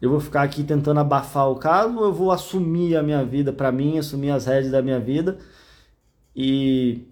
Eu 0.00 0.10
vou 0.10 0.20
ficar 0.20 0.42
aqui 0.42 0.64
tentando 0.64 1.00
abafar 1.00 1.50
o 1.50 1.56
caso 1.56 1.98
ou 1.98 2.04
eu 2.04 2.12
vou 2.12 2.32
assumir 2.32 2.96
a 2.96 3.02
minha 3.02 3.24
vida 3.24 3.52
para 3.52 3.70
mim, 3.70 3.98
assumir 3.98 4.30
as 4.30 4.46
rédeas 4.46 4.72
da 4.72 4.80
minha 4.82 4.98
vida 4.98 5.38
e 6.34 7.06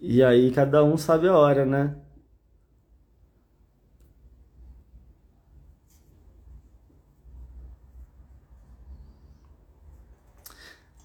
e 0.00 0.22
aí 0.22 0.50
cada 0.52 0.84
um 0.84 0.96
sabe 0.96 1.28
a 1.28 1.36
hora, 1.36 1.64
né? 1.66 1.96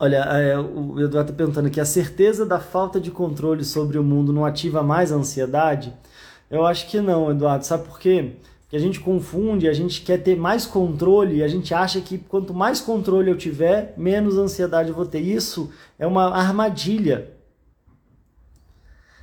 Olha, 0.04 0.18
é, 0.18 0.60
o 0.60 1.00
Eduardo 1.00 1.32
está 1.32 1.34
perguntando 1.34 1.70
aqui, 1.70 1.80
a 1.80 1.86
certeza 1.86 2.46
da 2.46 2.60
falta 2.60 3.00
de 3.00 3.10
controle 3.10 3.64
sobre 3.64 3.98
o 3.98 4.04
mundo 4.04 4.34
não 4.34 4.44
ativa 4.44 4.84
mais 4.84 5.14
a 5.14 5.16
ansiedade? 5.16 5.94
Eu 6.52 6.66
acho 6.66 6.90
que 6.90 7.00
não, 7.00 7.32
Eduardo. 7.32 7.66
Sabe 7.66 7.88
por 7.88 7.98
quê? 7.98 8.34
Porque 8.34 8.68
que 8.68 8.76
a 8.76 8.80
gente 8.80 9.00
confunde, 9.00 9.66
a 9.66 9.72
gente 9.72 10.02
quer 10.02 10.18
ter 10.18 10.36
mais 10.36 10.66
controle, 10.66 11.42
a 11.42 11.48
gente 11.48 11.74
acha 11.74 12.02
que 12.02 12.18
quanto 12.18 12.54
mais 12.54 12.82
controle 12.82 13.32
eu 13.32 13.38
tiver, 13.38 13.94
menos 13.96 14.38
ansiedade 14.38 14.90
eu 14.90 14.96
vou 14.96 15.06
ter. 15.06 15.22
Isso 15.22 15.72
é 15.98 16.06
uma 16.06 16.36
armadilha. 16.36 17.32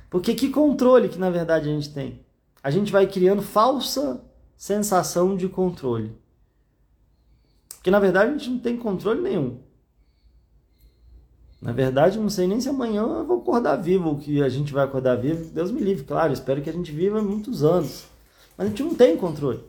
Porque 0.09 0.33
que 0.33 0.49
controle 0.49 1.09
que 1.09 1.19
na 1.19 1.29
verdade 1.29 1.69
a 1.69 1.71
gente 1.71 1.93
tem? 1.93 2.25
A 2.63 2.71
gente 2.71 2.91
vai 2.91 3.05
criando 3.05 3.43
falsa 3.43 4.19
sensação 4.57 5.37
de 5.37 5.47
controle. 5.47 6.17
Porque 7.69 7.91
na 7.91 7.99
verdade 7.99 8.31
a 8.31 8.33
gente 8.35 8.49
não 8.49 8.57
tem 8.57 8.75
controle 8.75 9.21
nenhum. 9.21 9.69
Na 11.61 11.71
verdade, 11.71 12.17
não 12.17 12.29
sei 12.29 12.47
nem 12.47 12.59
se 12.59 12.67
amanhã 12.67 13.03
eu 13.03 13.25
vou 13.25 13.37
acordar 13.37 13.75
vivo, 13.75 14.17
que 14.17 14.41
a 14.41 14.49
gente 14.49 14.73
vai 14.73 14.83
acordar 14.83 15.15
vivo. 15.15 15.45
Deus 15.53 15.69
me 15.69 15.79
livre, 15.79 16.03
claro. 16.03 16.33
Espero 16.33 16.61
que 16.61 16.69
a 16.69 16.73
gente 16.73 16.91
viva 16.91 17.21
muitos 17.21 17.63
anos. 17.63 18.05
Mas 18.57 18.65
a 18.65 18.69
gente 18.69 18.81
não 18.81 18.95
tem 18.95 19.15
controle. 19.15 19.59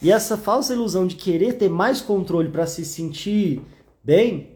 E 0.00 0.12
essa 0.12 0.36
falsa 0.36 0.72
ilusão 0.72 1.06
de 1.06 1.16
querer 1.16 1.54
ter 1.54 1.68
mais 1.68 2.00
controle 2.00 2.48
para 2.50 2.66
se 2.66 2.84
sentir 2.84 3.60
bem 4.02 4.54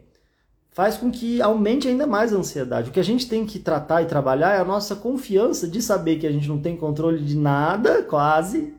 faz 0.71 0.95
com 0.95 1.11
que 1.11 1.41
aumente 1.41 1.89
ainda 1.89 2.07
mais 2.07 2.33
a 2.33 2.37
ansiedade. 2.37 2.89
O 2.89 2.93
que 2.93 2.99
a 2.99 3.03
gente 3.03 3.27
tem 3.27 3.45
que 3.45 3.59
tratar 3.59 4.01
e 4.01 4.05
trabalhar 4.05 4.55
é 4.55 4.59
a 4.59 4.65
nossa 4.65 4.95
confiança 4.95 5.67
de 5.67 5.81
saber 5.81 6.17
que 6.17 6.27
a 6.27 6.31
gente 6.31 6.47
não 6.47 6.61
tem 6.61 6.77
controle 6.77 7.21
de 7.21 7.35
nada, 7.35 8.01
quase, 8.03 8.73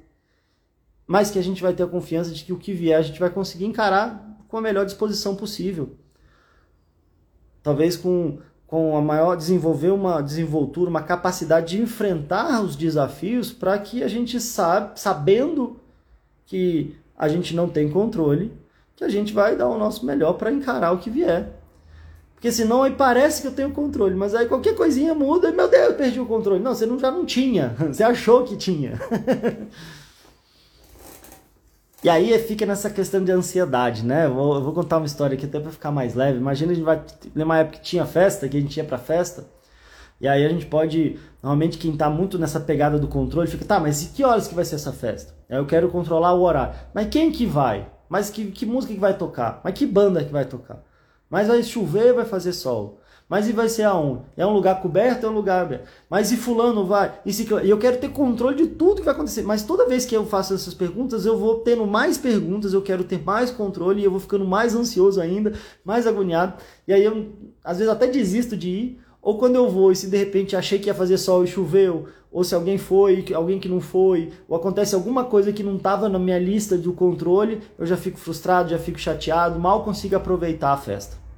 mas 1.06 1.30
que 1.30 1.38
a 1.38 1.42
gente 1.42 1.60
vai 1.60 1.74
ter 1.74 1.82
a 1.82 1.86
confiança 1.86 2.30
de 2.30 2.42
que 2.44 2.52
o 2.54 2.58
que 2.58 2.72
vier 2.72 2.98
a 2.98 3.02
gente 3.02 3.20
vai 3.20 3.28
conseguir 3.28 3.66
encarar 3.66 4.38
com 4.48 4.56
a 4.56 4.62
melhor 4.62 4.86
disposição 4.86 5.36
possível 5.36 5.98
talvez 7.62 7.96
com, 7.96 8.38
com 8.66 8.96
a 8.96 9.02
maior 9.02 9.36
desenvolver 9.36 9.90
uma 9.90 10.20
desenvoltura, 10.20 10.90
uma 10.90 11.02
capacidade 11.02 11.76
de 11.76 11.82
enfrentar 11.82 12.62
os 12.62 12.76
desafios 12.76 13.52
para 13.52 13.78
que 13.78 14.02
a 14.02 14.08
gente 14.08 14.40
sabe, 14.40 14.98
sabendo 15.00 15.78
que 16.46 16.96
a 17.16 17.28
gente 17.28 17.54
não 17.54 17.68
tem 17.68 17.90
controle, 17.90 18.52
que 18.96 19.04
a 19.04 19.08
gente 19.08 19.32
vai 19.32 19.56
dar 19.56 19.68
o 19.68 19.78
nosso 19.78 20.04
melhor 20.04 20.34
para 20.34 20.52
encarar 20.52 20.92
o 20.92 20.98
que 20.98 21.10
vier. 21.10 21.60
Porque 22.34 22.50
senão 22.50 22.82
aí 22.82 22.92
parece 22.92 23.42
que 23.42 23.48
eu 23.48 23.52
tenho 23.52 23.70
controle, 23.70 24.14
mas 24.14 24.34
aí 24.34 24.46
qualquer 24.46 24.74
coisinha 24.74 25.14
muda 25.14 25.50
e, 25.50 25.52
meu 25.52 25.68
Deus, 25.68 25.88
eu 25.88 25.94
perdi 25.94 26.18
o 26.18 26.24
controle. 26.24 26.62
Não, 26.62 26.74
você 26.74 26.86
não, 26.86 26.98
já 26.98 27.10
não 27.10 27.26
tinha, 27.26 27.76
você 27.92 28.02
achou 28.02 28.44
que 28.44 28.56
tinha. 28.56 28.98
E 32.02 32.08
aí 32.08 32.38
fica 32.38 32.64
nessa 32.64 32.88
questão 32.88 33.22
de 33.22 33.30
ansiedade, 33.30 34.04
né? 34.04 34.26
Eu 34.26 34.34
vou, 34.34 34.54
eu 34.54 34.62
vou 34.62 34.72
contar 34.72 34.96
uma 34.96 35.06
história 35.06 35.36
aqui 35.36 35.44
até 35.44 35.60
para 35.60 35.70
ficar 35.70 35.90
mais 35.90 36.14
leve. 36.14 36.38
Imagina 36.38 36.72
a 36.72 36.74
gente 36.74 36.84
vai 36.84 37.02
numa 37.34 37.58
época 37.58 37.78
que 37.78 37.84
tinha 37.84 38.06
festa, 38.06 38.48
que 38.48 38.56
a 38.56 38.60
gente 38.60 38.76
ia 38.76 38.84
para 38.84 38.96
festa, 38.96 39.46
e 40.20 40.28
aí 40.28 40.44
a 40.44 40.48
gente 40.48 40.66
pode, 40.66 41.18
normalmente 41.42 41.78
quem 41.78 41.96
tá 41.96 42.10
muito 42.10 42.38
nessa 42.38 42.60
pegada 42.60 42.98
do 42.98 43.08
controle 43.08 43.48
fica, 43.48 43.64
tá, 43.64 43.80
mas 43.80 44.02
e 44.02 44.06
que 44.10 44.22
horas 44.22 44.46
que 44.46 44.54
vai 44.54 44.64
ser 44.66 44.74
essa 44.74 44.92
festa? 44.92 45.34
Eu 45.48 45.64
quero 45.66 45.88
controlar 45.88 46.34
o 46.34 46.42
horário. 46.42 46.74
Mas 46.92 47.08
quem 47.08 47.32
que 47.32 47.46
vai? 47.46 47.90
Mas 48.08 48.28
que, 48.28 48.50
que 48.50 48.66
música 48.66 48.92
que 48.92 49.00
vai 49.00 49.16
tocar? 49.16 49.60
Mas 49.64 49.74
que 49.74 49.86
banda 49.86 50.22
que 50.22 50.32
vai 50.32 50.44
tocar? 50.44 50.82
Mas 51.28 51.48
vai 51.48 51.62
chover, 51.62 52.12
vai 52.12 52.24
fazer 52.26 52.52
sol. 52.52 53.00
Mas 53.30 53.48
e 53.48 53.52
vai 53.52 53.68
ser 53.68 53.84
aonde? 53.84 54.22
É 54.36 54.44
um 54.44 54.52
lugar 54.52 54.82
coberto? 54.82 55.24
É 55.24 55.28
um 55.28 55.32
lugar 55.32 55.62
aberto. 55.62 55.88
Mas 56.10 56.32
e 56.32 56.36
fulano 56.36 56.84
vai? 56.84 57.12
E 57.24 57.32
se... 57.32 57.48
eu 57.48 57.78
quero 57.78 57.98
ter 57.98 58.08
controle 58.08 58.56
de 58.56 58.66
tudo 58.66 58.96
que 58.96 59.04
vai 59.04 59.14
acontecer. 59.14 59.42
Mas 59.42 59.62
toda 59.62 59.86
vez 59.86 60.04
que 60.04 60.16
eu 60.16 60.26
faço 60.26 60.52
essas 60.52 60.74
perguntas, 60.74 61.24
eu 61.24 61.38
vou 61.38 61.60
tendo 61.60 61.86
mais 61.86 62.18
perguntas, 62.18 62.72
eu 62.72 62.82
quero 62.82 63.04
ter 63.04 63.22
mais 63.22 63.52
controle 63.52 64.00
e 64.00 64.04
eu 64.04 64.10
vou 64.10 64.18
ficando 64.18 64.44
mais 64.44 64.74
ansioso 64.74 65.20
ainda, 65.20 65.52
mais 65.84 66.08
agoniado. 66.08 66.54
E 66.88 66.92
aí 66.92 67.04
eu, 67.04 67.28
às 67.62 67.78
vezes, 67.78 67.92
até 67.92 68.08
desisto 68.08 68.56
de 68.56 68.68
ir. 68.68 69.00
Ou 69.22 69.38
quando 69.38 69.54
eu 69.54 69.70
vou 69.70 69.92
e 69.92 69.96
se 69.96 70.08
de 70.08 70.16
repente 70.16 70.56
achei 70.56 70.80
que 70.80 70.88
ia 70.88 70.94
fazer 70.94 71.16
sol 71.16 71.44
e 71.44 71.46
choveu, 71.46 72.08
ou 72.32 72.42
se 72.42 72.52
alguém 72.52 72.78
foi, 72.78 73.24
alguém 73.32 73.60
que 73.60 73.68
não 73.68 73.80
foi, 73.80 74.30
ou 74.48 74.56
acontece 74.56 74.94
alguma 74.94 75.24
coisa 75.24 75.52
que 75.52 75.62
não 75.62 75.76
estava 75.76 76.08
na 76.08 76.18
minha 76.18 76.38
lista 76.38 76.76
do 76.76 76.92
controle, 76.92 77.60
eu 77.78 77.86
já 77.86 77.96
fico 77.96 78.18
frustrado, 78.18 78.70
já 78.70 78.78
fico 78.78 78.98
chateado, 78.98 79.60
mal 79.60 79.84
consigo 79.84 80.16
aproveitar 80.16 80.72
a 80.72 80.76
festa. 80.76 81.29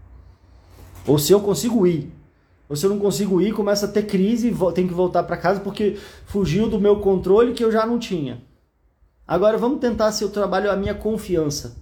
Ou 1.06 1.18
se 1.18 1.32
eu 1.32 1.40
consigo 1.40 1.86
ir. 1.86 2.12
Ou 2.68 2.76
se 2.76 2.86
eu 2.86 2.90
não 2.90 2.98
consigo 2.98 3.40
ir, 3.40 3.52
começa 3.52 3.86
a 3.86 3.88
ter 3.88 4.04
crise 4.04 4.48
e 4.48 4.72
tem 4.72 4.86
que 4.86 4.94
voltar 4.94 5.24
para 5.24 5.36
casa 5.36 5.60
porque 5.60 5.98
fugiu 6.26 6.68
do 6.68 6.80
meu 6.80 7.00
controle 7.00 7.52
que 7.52 7.64
eu 7.64 7.70
já 7.70 7.84
não 7.84 7.98
tinha. 7.98 8.42
Agora 9.26 9.58
vamos 9.58 9.80
tentar 9.80 10.10
se 10.12 10.24
eu 10.24 10.30
trabalho 10.30 10.70
a 10.70 10.76
minha 10.76 10.94
confiança. 10.94 11.76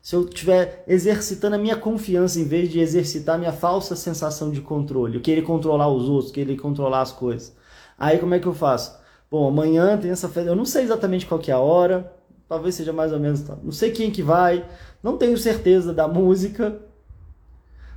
Se 0.00 0.14
eu 0.14 0.24
estiver 0.24 0.84
exercitando 0.86 1.56
a 1.56 1.58
minha 1.58 1.76
confiança 1.76 2.38
em 2.38 2.44
vez 2.44 2.70
de 2.70 2.78
exercitar 2.78 3.34
a 3.34 3.38
minha 3.38 3.52
falsa 3.52 3.96
sensação 3.96 4.52
de 4.52 4.60
controle, 4.60 5.18
querer 5.20 5.42
controlar 5.42 5.88
os 5.88 6.08
outros, 6.08 6.30
querer 6.30 6.56
controlar 6.56 7.00
as 7.00 7.10
coisas. 7.10 7.56
Aí 7.98 8.18
como 8.18 8.34
é 8.34 8.38
que 8.38 8.46
eu 8.46 8.54
faço? 8.54 8.96
Bom, 9.28 9.48
amanhã 9.48 9.98
tem 9.98 10.12
essa 10.12 10.28
festa, 10.28 10.48
eu 10.48 10.54
não 10.54 10.64
sei 10.64 10.84
exatamente 10.84 11.26
qual 11.26 11.40
que 11.40 11.50
é 11.50 11.54
a 11.54 11.58
hora, 11.58 12.12
talvez 12.48 12.76
seja 12.76 12.92
mais 12.92 13.12
ou 13.12 13.18
menos, 13.18 13.44
não 13.62 13.72
sei 13.72 13.90
quem 13.90 14.10
que 14.10 14.22
vai, 14.22 14.64
não 15.02 15.16
tenho 15.16 15.36
certeza 15.36 15.92
da 15.92 16.06
música, 16.06 16.80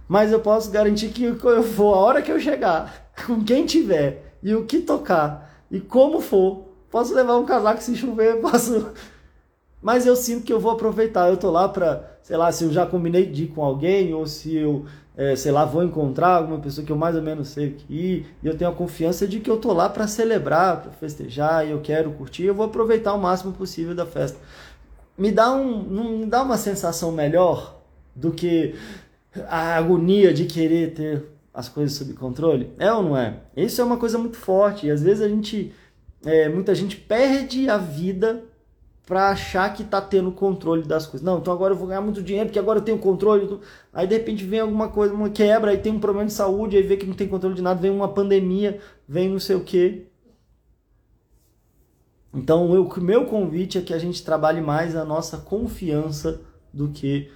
mas 0.09 0.31
eu 0.31 0.39
posso 0.39 0.71
garantir 0.71 1.09
que 1.09 1.23
eu 1.23 1.61
vou, 1.61 1.93
a 1.93 1.97
hora 1.99 2.21
que 2.23 2.31
eu 2.31 2.39
chegar, 2.39 3.11
com 3.27 3.43
quem 3.43 3.63
tiver, 3.63 4.37
e 4.41 4.55
o 4.55 4.65
que 4.65 4.79
tocar, 4.79 5.63
e 5.69 5.79
como 5.79 6.19
for, 6.19 6.65
posso 6.89 7.13
levar 7.13 7.37
um 7.37 7.45
casaco 7.45 7.83
se 7.83 7.95
chover, 7.95 8.37
posso. 8.41 8.89
Mas 9.79 10.07
eu 10.07 10.15
sinto 10.15 10.43
que 10.43 10.51
eu 10.51 10.59
vou 10.59 10.71
aproveitar. 10.71 11.29
Eu 11.29 11.37
tô 11.37 11.49
lá 11.51 11.69
para, 11.69 12.17
sei 12.23 12.35
lá, 12.35 12.51
se 12.51 12.63
eu 12.63 12.71
já 12.71 12.85
combinei 12.85 13.25
de 13.27 13.43
ir 13.43 13.47
com 13.47 13.63
alguém, 13.63 14.13
ou 14.13 14.25
se 14.25 14.53
eu, 14.55 14.85
é, 15.15 15.35
sei 15.35 15.51
lá, 15.51 15.63
vou 15.63 15.83
encontrar 15.83 16.35
alguma 16.35 16.59
pessoa 16.59 16.85
que 16.85 16.91
eu 16.91 16.97
mais 16.97 17.15
ou 17.15 17.21
menos 17.21 17.49
sei 17.49 17.71
que 17.71 17.93
ir, 17.93 18.35
e 18.41 18.47
eu 18.47 18.57
tenho 18.57 18.71
a 18.71 18.73
confiança 18.73 19.27
de 19.27 19.39
que 19.39 19.49
eu 19.49 19.57
tô 19.57 19.71
lá 19.71 19.87
para 19.87 20.07
celebrar, 20.07 20.81
para 20.81 20.91
festejar, 20.91 21.67
e 21.67 21.71
eu 21.71 21.81
quero 21.81 22.11
curtir, 22.13 22.45
eu 22.45 22.55
vou 22.55 22.65
aproveitar 22.65 23.13
o 23.13 23.19
máximo 23.19 23.53
possível 23.53 23.93
da 23.93 24.07
festa. 24.07 24.39
Me 25.17 25.31
dá, 25.31 25.53
um, 25.53 26.19
me 26.19 26.25
dá 26.25 26.41
uma 26.41 26.57
sensação 26.57 27.11
melhor 27.11 27.79
do 28.15 28.31
que 28.31 28.75
a 29.47 29.75
agonia 29.75 30.33
de 30.33 30.45
querer 30.45 30.93
ter 30.93 31.25
as 31.53 31.69
coisas 31.69 31.97
sob 31.97 32.13
controle? 32.13 32.71
É 32.77 32.91
ou 32.91 33.03
não 33.03 33.17
é? 33.17 33.41
Isso 33.55 33.81
é 33.81 33.83
uma 33.83 33.97
coisa 33.97 34.17
muito 34.17 34.37
forte. 34.37 34.87
E 34.87 34.91
às 34.91 35.01
vezes 35.01 35.21
a 35.21 35.29
gente, 35.29 35.73
é, 36.25 36.49
muita 36.49 36.73
gente 36.73 36.95
perde 36.95 37.69
a 37.69 37.77
vida 37.77 38.43
para 39.05 39.29
achar 39.29 39.73
que 39.73 39.81
está 39.81 39.99
tendo 39.99 40.31
controle 40.31 40.83
das 40.83 41.07
coisas. 41.07 41.25
Não, 41.25 41.39
então 41.39 41.51
agora 41.51 41.73
eu 41.73 41.77
vou 41.77 41.87
ganhar 41.87 42.01
muito 42.01 42.21
dinheiro 42.21 42.47
porque 42.47 42.59
agora 42.59 42.77
eu 42.77 42.83
tenho 42.83 42.99
controle. 42.99 43.59
Aí 43.91 44.05
de 44.05 44.15
repente 44.15 44.43
vem 44.45 44.59
alguma 44.59 44.87
coisa, 44.89 45.13
uma 45.13 45.31
quebra, 45.31 45.71
aí 45.71 45.79
tem 45.79 45.91
um 45.91 45.99
problema 45.99 46.27
de 46.27 46.33
saúde, 46.33 46.77
aí 46.77 46.83
vê 46.83 46.95
que 46.95 47.07
não 47.07 47.15
tem 47.15 47.27
controle 47.27 47.55
de 47.55 47.61
nada, 47.61 47.81
vem 47.81 47.89
uma 47.89 48.07
pandemia, 48.13 48.79
vem 49.07 49.27
não 49.27 49.39
sei 49.39 49.55
o 49.55 49.63
quê. 49.63 50.05
Então, 52.31 52.67
o 52.67 52.99
meu 53.01 53.25
convite 53.25 53.79
é 53.79 53.81
que 53.81 53.93
a 53.93 53.97
gente 53.97 54.23
trabalhe 54.23 54.61
mais 54.61 54.95
a 54.95 55.03
nossa 55.03 55.39
confiança 55.39 56.41
do 56.71 56.89
que 56.89 57.31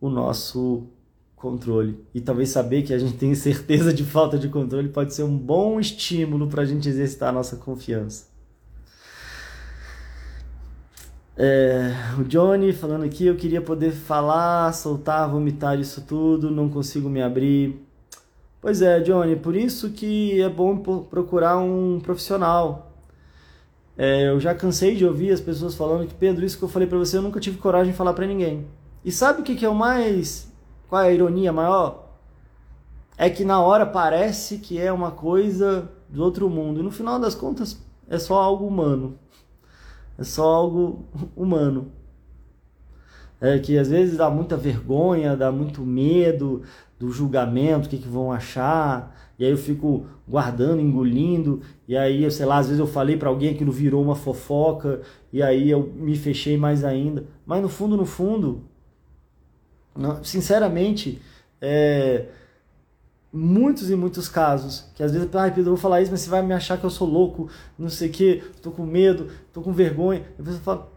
o 0.00 0.08
nosso 0.08 0.86
controle. 1.42 1.98
E 2.14 2.20
talvez 2.20 2.50
saber 2.50 2.82
que 2.82 2.94
a 2.94 2.98
gente 2.98 3.14
tem 3.14 3.34
certeza 3.34 3.92
de 3.92 4.04
falta 4.04 4.38
de 4.38 4.48
controle 4.48 4.88
pode 4.88 5.12
ser 5.12 5.24
um 5.24 5.36
bom 5.36 5.80
estímulo 5.80 6.46
para 6.46 6.62
a 6.62 6.64
gente 6.64 6.88
exercitar 6.88 7.30
a 7.30 7.32
nossa 7.32 7.56
confiança. 7.56 8.30
É, 11.36 11.90
o 12.18 12.24
Johnny 12.24 12.72
falando 12.72 13.04
aqui, 13.04 13.26
eu 13.26 13.34
queria 13.34 13.60
poder 13.60 13.90
falar, 13.90 14.72
soltar, 14.72 15.28
vomitar 15.28 15.80
isso 15.80 16.02
tudo, 16.02 16.50
não 16.50 16.68
consigo 16.68 17.08
me 17.08 17.20
abrir. 17.20 17.84
Pois 18.60 18.80
é, 18.80 19.00
Johnny, 19.00 19.34
por 19.34 19.56
isso 19.56 19.90
que 19.90 20.40
é 20.40 20.48
bom 20.48 20.76
procurar 20.76 21.58
um 21.58 21.98
profissional. 21.98 22.92
É, 23.98 24.28
eu 24.28 24.38
já 24.38 24.54
cansei 24.54 24.94
de 24.94 25.04
ouvir 25.04 25.32
as 25.32 25.40
pessoas 25.40 25.74
falando 25.74 26.06
que, 26.06 26.14
Pedro, 26.14 26.44
isso 26.44 26.56
que 26.56 26.62
eu 26.62 26.68
falei 26.68 26.86
para 26.86 26.98
você, 26.98 27.16
eu 27.16 27.22
nunca 27.22 27.40
tive 27.40 27.58
coragem 27.58 27.90
de 27.90 27.98
falar 27.98 28.12
para 28.12 28.26
ninguém. 28.26 28.64
E 29.04 29.10
sabe 29.10 29.40
o 29.40 29.42
que, 29.42 29.56
que 29.56 29.64
é 29.64 29.68
o 29.68 29.74
mais 29.74 30.51
qual 30.92 31.04
é 31.04 31.08
a 31.08 31.12
ironia 31.12 31.50
maior? 31.54 32.18
É 33.16 33.30
que 33.30 33.46
na 33.46 33.62
hora 33.62 33.86
parece 33.86 34.58
que 34.58 34.78
é 34.78 34.92
uma 34.92 35.10
coisa 35.10 35.90
do 36.06 36.22
outro 36.22 36.50
mundo. 36.50 36.80
E 36.80 36.82
no 36.82 36.90
final 36.90 37.18
das 37.18 37.34
contas 37.34 37.82
é 38.06 38.18
só 38.18 38.34
algo 38.34 38.66
humano. 38.66 39.18
É 40.18 40.22
só 40.22 40.44
algo 40.44 41.06
humano. 41.34 41.90
É 43.40 43.58
que 43.58 43.78
às 43.78 43.88
vezes 43.88 44.18
dá 44.18 44.28
muita 44.28 44.54
vergonha, 44.54 45.34
dá 45.34 45.50
muito 45.50 45.80
medo 45.80 46.60
do 46.98 47.10
julgamento, 47.10 47.86
o 47.86 47.88
que, 47.88 47.96
que 47.96 48.06
vão 48.06 48.30
achar. 48.30 49.16
E 49.38 49.46
aí 49.46 49.50
eu 49.50 49.56
fico 49.56 50.04
guardando, 50.28 50.82
engolindo. 50.82 51.62
E 51.88 51.96
aí, 51.96 52.30
sei 52.30 52.44
lá, 52.44 52.58
às 52.58 52.66
vezes 52.66 52.78
eu 52.78 52.86
falei 52.86 53.16
para 53.16 53.30
alguém 53.30 53.54
que 53.54 53.64
não 53.64 53.72
virou 53.72 54.02
uma 54.02 54.14
fofoca. 54.14 55.00
E 55.32 55.42
aí 55.42 55.70
eu 55.70 55.90
me 55.96 56.14
fechei 56.14 56.58
mais 56.58 56.84
ainda. 56.84 57.24
Mas 57.46 57.62
no 57.62 57.68
fundo, 57.70 57.96
no 57.96 58.04
fundo, 58.04 58.70
sinceramente, 60.22 61.20
é, 61.60 62.26
muitos 63.32 63.90
e 63.90 63.96
muitos 63.96 64.28
casos, 64.28 64.86
que 64.94 65.02
às 65.02 65.12
vezes, 65.12 65.28
ai 65.34 65.50
Pedro, 65.50 65.70
eu 65.70 65.74
vou 65.74 65.82
falar 65.82 66.02
isso, 66.02 66.10
mas 66.10 66.20
você 66.20 66.30
vai 66.30 66.42
me 66.42 66.52
achar 66.52 66.78
que 66.78 66.84
eu 66.84 66.90
sou 66.90 67.08
louco, 67.08 67.48
não 67.78 67.88
sei 67.88 68.08
o 68.08 68.12
que, 68.12 68.42
tô 68.60 68.70
com 68.70 68.84
medo, 68.84 69.28
tô 69.52 69.62
com 69.62 69.72
vergonha. 69.72 70.24
A 70.38 70.42
pessoa 70.42 70.60
fala, 70.62 70.92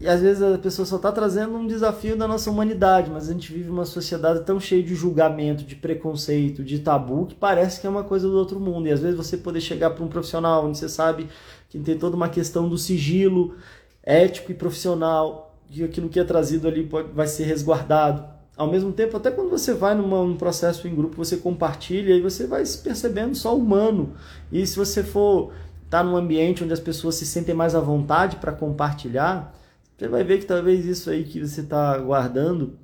E 0.00 0.08
às 0.08 0.20
vezes 0.20 0.42
a 0.42 0.58
pessoa 0.58 0.84
só 0.84 0.96
está 0.96 1.12
trazendo 1.12 1.56
um 1.56 1.66
desafio 1.66 2.16
da 2.16 2.26
nossa 2.26 2.50
humanidade, 2.50 3.10
mas 3.10 3.28
a 3.28 3.32
gente 3.32 3.52
vive 3.52 3.70
uma 3.70 3.84
sociedade 3.84 4.44
tão 4.44 4.58
cheia 4.58 4.82
de 4.82 4.94
julgamento, 4.94 5.64
de 5.64 5.76
preconceito, 5.76 6.64
de 6.64 6.78
tabu, 6.80 7.26
que 7.26 7.34
parece 7.34 7.80
que 7.80 7.86
é 7.86 7.90
uma 7.90 8.04
coisa 8.04 8.28
do 8.28 8.36
outro 8.36 8.58
mundo. 8.60 8.88
E 8.88 8.92
às 8.92 9.00
vezes 9.00 9.16
você 9.16 9.36
poder 9.36 9.60
chegar 9.60 9.90
para 9.90 10.04
um 10.04 10.08
profissional 10.08 10.66
onde 10.66 10.78
você 10.78 10.88
sabe 10.88 11.28
que 11.68 11.78
tem 11.78 11.98
toda 11.98 12.16
uma 12.16 12.28
questão 12.28 12.68
do 12.68 12.76
sigilo 12.76 13.54
ético 14.02 14.50
e 14.52 14.54
profissional, 14.54 15.53
que 15.74 15.84
aquilo 15.84 16.08
que 16.08 16.20
é 16.20 16.24
trazido 16.24 16.68
ali 16.68 16.86
pode, 16.86 17.12
vai 17.12 17.26
ser 17.26 17.44
resguardado. 17.44 18.24
Ao 18.56 18.70
mesmo 18.70 18.92
tempo, 18.92 19.16
até 19.16 19.30
quando 19.30 19.50
você 19.50 19.74
vai 19.74 19.94
numa, 19.96 20.24
num 20.24 20.36
processo 20.36 20.86
em 20.86 20.94
grupo, 20.94 21.16
você 21.16 21.36
compartilha 21.36 22.14
e 22.14 22.20
você 22.20 22.46
vai 22.46 22.64
se 22.64 22.78
percebendo 22.78 23.34
só 23.34 23.56
humano. 23.56 24.14
E 24.52 24.64
se 24.64 24.76
você 24.76 25.02
for 25.02 25.52
estar 25.84 25.98
tá 25.98 26.04
num 26.04 26.16
ambiente 26.16 26.62
onde 26.62 26.72
as 26.72 26.80
pessoas 26.80 27.16
se 27.16 27.26
sentem 27.26 27.54
mais 27.54 27.74
à 27.74 27.80
vontade 27.80 28.36
para 28.36 28.52
compartilhar, 28.52 29.52
você 29.96 30.06
vai 30.06 30.22
ver 30.22 30.38
que 30.38 30.46
talvez 30.46 30.86
isso 30.86 31.10
aí 31.10 31.24
que 31.24 31.40
você 31.44 31.62
está 31.62 31.98
guardando, 31.98 32.78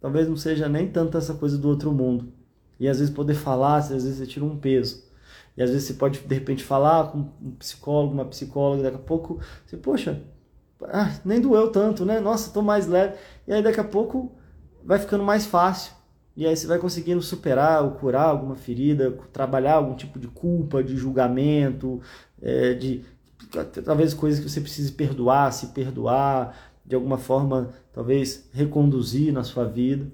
talvez 0.00 0.28
não 0.28 0.36
seja 0.36 0.68
nem 0.68 0.88
tanto 0.88 1.16
essa 1.16 1.34
coisa 1.34 1.56
do 1.56 1.68
outro 1.68 1.92
mundo. 1.92 2.32
E 2.78 2.88
às 2.88 2.98
vezes 2.98 3.14
poder 3.14 3.34
falar, 3.34 3.76
às 3.76 3.90
vezes 3.90 4.16
você 4.16 4.26
tira 4.26 4.44
um 4.44 4.56
peso. 4.56 5.04
E 5.56 5.62
às 5.62 5.70
vezes 5.70 5.86
você 5.86 5.94
pode 5.94 6.18
de 6.18 6.34
repente 6.34 6.64
falar 6.64 7.12
com 7.12 7.18
um 7.40 7.52
psicólogo, 7.52 8.14
uma 8.14 8.24
psicóloga, 8.24 8.82
daqui 8.82 8.96
a 8.96 9.00
pouco 9.00 9.38
você, 9.64 9.76
poxa, 9.76 10.20
ah, 10.88 11.12
nem 11.24 11.40
doeu 11.40 11.70
tanto, 11.70 12.04
né? 12.04 12.20
Nossa, 12.20 12.48
estou 12.48 12.62
mais 12.62 12.86
leve. 12.86 13.14
E 13.46 13.52
aí 13.52 13.62
daqui 13.62 13.80
a 13.80 13.84
pouco 13.84 14.32
vai 14.84 14.98
ficando 14.98 15.24
mais 15.24 15.46
fácil. 15.46 15.92
E 16.36 16.46
aí 16.46 16.56
você 16.56 16.66
vai 16.66 16.78
conseguindo 16.78 17.20
superar 17.20 17.84
ou 17.84 17.92
curar 17.92 18.28
alguma 18.28 18.56
ferida, 18.56 19.10
trabalhar 19.32 19.74
algum 19.74 19.94
tipo 19.94 20.18
de 20.18 20.28
culpa, 20.28 20.82
de 20.82 20.96
julgamento, 20.96 22.00
é, 22.40 22.72
de 22.72 23.04
talvez 23.84 24.14
coisas 24.14 24.42
que 24.42 24.48
você 24.48 24.60
precise 24.60 24.92
perdoar, 24.92 25.52
se 25.52 25.68
perdoar, 25.68 26.56
de 26.84 26.94
alguma 26.94 27.18
forma, 27.18 27.70
talvez 27.92 28.48
reconduzir 28.52 29.32
na 29.32 29.44
sua 29.44 29.64
vida. 29.64 30.06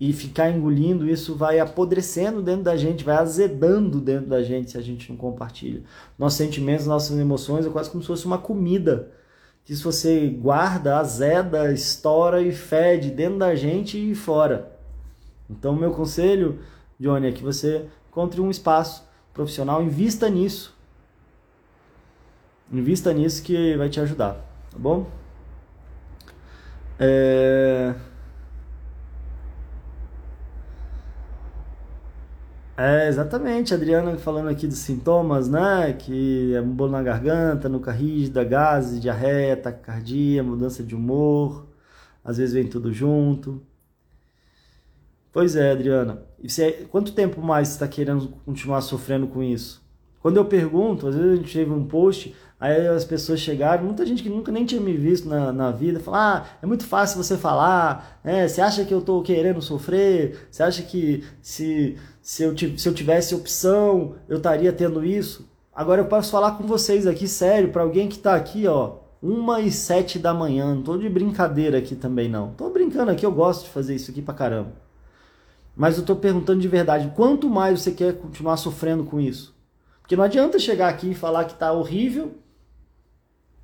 E 0.00 0.12
ficar 0.12 0.48
engolindo 0.48 1.10
isso 1.10 1.34
vai 1.34 1.58
apodrecendo 1.58 2.40
dentro 2.40 2.62
da 2.62 2.76
gente, 2.76 3.02
vai 3.02 3.16
azedando 3.16 4.00
dentro 4.00 4.28
da 4.28 4.42
gente 4.44 4.70
se 4.70 4.78
a 4.78 4.80
gente 4.80 5.10
não 5.10 5.16
compartilha. 5.16 5.82
Nossos 6.16 6.38
sentimentos, 6.38 6.86
nossas 6.86 7.18
emoções 7.18 7.66
é 7.66 7.68
quase 7.68 7.90
como 7.90 8.02
se 8.02 8.06
fosse 8.06 8.24
uma 8.24 8.38
comida. 8.38 9.10
Que 9.68 9.76
se 9.76 9.84
você 9.84 10.30
guarda, 10.30 10.96
azeda, 10.96 11.70
estoura 11.70 12.40
e 12.40 12.50
fede 12.50 13.10
dentro 13.10 13.40
da 13.40 13.54
gente 13.54 13.98
e 13.98 14.14
fora. 14.14 14.72
Então, 15.50 15.76
meu 15.76 15.90
conselho, 15.90 16.58
Johnny, 16.98 17.26
é 17.26 17.32
que 17.32 17.42
você 17.42 17.84
encontre 18.08 18.40
um 18.40 18.50
espaço 18.50 19.06
profissional, 19.34 19.82
invista 19.82 20.30
nisso. 20.30 20.74
Invista 22.72 23.12
nisso 23.12 23.42
que 23.42 23.76
vai 23.76 23.90
te 23.90 24.00
ajudar, 24.00 24.36
tá 24.70 24.78
bom? 24.78 25.06
É... 26.98 27.94
É, 32.80 33.08
exatamente, 33.08 33.74
Adriana 33.74 34.16
falando 34.18 34.48
aqui 34.48 34.64
dos 34.68 34.78
sintomas, 34.78 35.48
né? 35.48 35.92
Que 35.94 36.54
é 36.54 36.60
um 36.60 36.70
bolo 36.70 36.92
na 36.92 37.02
garganta, 37.02 37.68
nuca 37.68 37.90
rígida, 37.90 38.44
gases, 38.44 39.00
diarreia, 39.00 39.56
taquicardia, 39.56 40.44
mudança 40.44 40.84
de 40.84 40.94
humor, 40.94 41.66
às 42.24 42.36
vezes 42.38 42.54
vem 42.54 42.68
tudo 42.68 42.92
junto. 42.92 43.60
Pois 45.32 45.56
é, 45.56 45.72
Adriana. 45.72 46.22
E 46.42 46.48
você, 46.48 46.86
quanto 46.90 47.12
tempo 47.12 47.40
mais 47.42 47.68
você 47.68 47.74
está 47.74 47.88
querendo 47.88 48.28
continuar 48.44 48.80
sofrendo 48.80 49.26
com 49.26 49.42
isso? 49.42 49.82
Quando 50.20 50.36
eu 50.36 50.44
pergunto, 50.44 51.08
às 51.08 51.14
vezes 51.14 51.32
a 51.32 51.36
gente 51.36 51.52
teve 51.52 51.70
um 51.70 51.84
post, 51.84 52.34
aí 52.58 52.86
as 52.88 53.04
pessoas 53.04 53.40
chegaram, 53.40 53.84
muita 53.84 54.04
gente 54.04 54.22
que 54.22 54.28
nunca 54.28 54.50
nem 54.50 54.64
tinha 54.66 54.80
me 54.80 54.96
visto 54.96 55.28
na, 55.28 55.52
na 55.52 55.70
vida, 55.70 56.00
fala, 56.00 56.38
ah, 56.38 56.58
é 56.60 56.66
muito 56.66 56.84
fácil 56.84 57.22
você 57.22 57.36
falar, 57.36 58.20
é, 58.24 58.48
você 58.48 58.60
acha 58.60 58.84
que 58.84 58.92
eu 58.92 58.98
estou 58.98 59.22
querendo 59.22 59.62
sofrer? 59.62 60.48
Você 60.50 60.62
acha 60.62 60.82
que 60.82 61.24
se, 61.40 61.96
se, 62.28 62.42
eu, 62.42 62.54
se 62.54 62.86
eu 62.86 62.92
tivesse 62.92 63.34
opção, 63.34 64.16
eu 64.28 64.36
estaria 64.36 64.70
tendo 64.70 65.02
isso? 65.02 65.48
Agora 65.74 66.02
eu 66.02 66.04
posso 66.04 66.30
falar 66.30 66.58
com 66.58 66.66
vocês 66.66 67.06
aqui, 67.06 67.26
sério, 67.26 67.72
para 67.72 67.80
alguém 67.80 68.06
que 68.06 68.16
está 68.16 68.34
aqui, 68.34 68.66
ó, 68.66 68.96
uma 69.22 69.62
e 69.62 69.72
sete 69.72 70.18
da 70.18 70.34
manhã, 70.34 70.74
não 70.74 70.82
tô 70.82 70.98
de 70.98 71.08
brincadeira 71.08 71.78
aqui 71.78 71.96
também 71.96 72.28
não. 72.28 72.52
Tô 72.52 72.68
brincando 72.68 73.10
aqui, 73.10 73.24
eu 73.24 73.32
gosto 73.32 73.64
de 73.64 73.70
fazer 73.70 73.94
isso 73.94 74.10
aqui 74.10 74.20
pra 74.20 74.34
caramba. 74.34 74.74
Mas 75.74 75.96
eu 75.96 76.04
tô 76.04 76.14
perguntando 76.16 76.60
de 76.60 76.68
verdade, 76.68 77.10
quanto 77.16 77.48
mais 77.48 77.80
você 77.80 77.92
quer 77.92 78.18
continuar 78.18 78.58
sofrendo 78.58 79.04
com 79.04 79.18
isso? 79.18 79.56
Porque 80.02 80.14
não 80.14 80.24
adianta 80.24 80.58
chegar 80.58 80.90
aqui 80.90 81.12
e 81.12 81.14
falar 81.14 81.46
que 81.46 81.54
tá 81.54 81.72
horrível. 81.72 82.34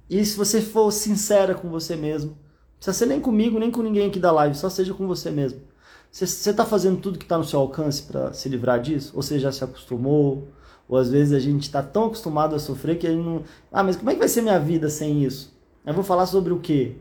E 0.09 0.25
se 0.25 0.39
você 0.39 0.63
for 0.63 0.91
sincera 0.91 1.55
com 1.55 1.69
você 1.69 1.97
mesmo, 1.97 2.31
não 2.31 2.39
precisa 2.79 2.97
ser 2.97 3.07
nem 3.07 3.21
comigo, 3.21 3.59
nem 3.59 3.71
com 3.71 3.83
ninguém 3.83 4.09
aqui 4.09 4.19
da 4.19 4.33
live, 4.33 4.57
só 4.57 4.71
seja 4.71 4.95
com 4.95 5.07
você 5.07 5.31
mesmo. 5.31 5.74
Você 6.15 6.51
está 6.51 6.65
fazendo 6.65 7.01
tudo 7.01 7.19
que 7.19 7.25
está 7.25 7.37
no 7.37 7.43
seu 7.43 7.59
alcance 7.59 8.05
para 8.05 8.33
se 8.33 8.49
livrar 8.49 8.81
disso? 8.81 9.11
Ou 9.17 9.21
você 9.21 9.37
já 9.37 9.51
se 9.51 9.65
acostumou? 9.65 10.47
Ou 10.89 10.97
às 10.97 11.11
vezes 11.11 11.33
a 11.33 11.41
gente 11.41 11.65
está 11.65 11.83
tão 11.83 12.05
acostumado 12.05 12.55
a 12.55 12.59
sofrer 12.61 12.97
que 12.97 13.05
a 13.09 13.11
gente 13.11 13.25
não. 13.25 13.43
Ah, 13.73 13.83
mas 13.83 13.97
como 13.97 14.11
é 14.11 14.13
que 14.13 14.21
vai 14.21 14.29
ser 14.29 14.41
minha 14.41 14.61
vida 14.61 14.89
sem 14.89 15.25
isso? 15.25 15.53
Eu 15.85 15.93
vou 15.93 16.05
falar 16.05 16.27
sobre 16.27 16.53
o 16.53 16.61
quê? 16.61 16.95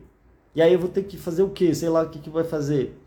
E 0.55 0.63
aí 0.63 0.73
eu 0.73 0.79
vou 0.79 0.89
ter 0.89 1.03
que 1.03 1.15
fazer 1.15 1.43
o 1.43 1.51
quê? 1.51 1.75
Sei 1.75 1.89
lá 1.89 2.01
o 2.01 2.09
que, 2.09 2.17
que 2.17 2.29
vai 2.31 2.43
fazer. 2.43 2.99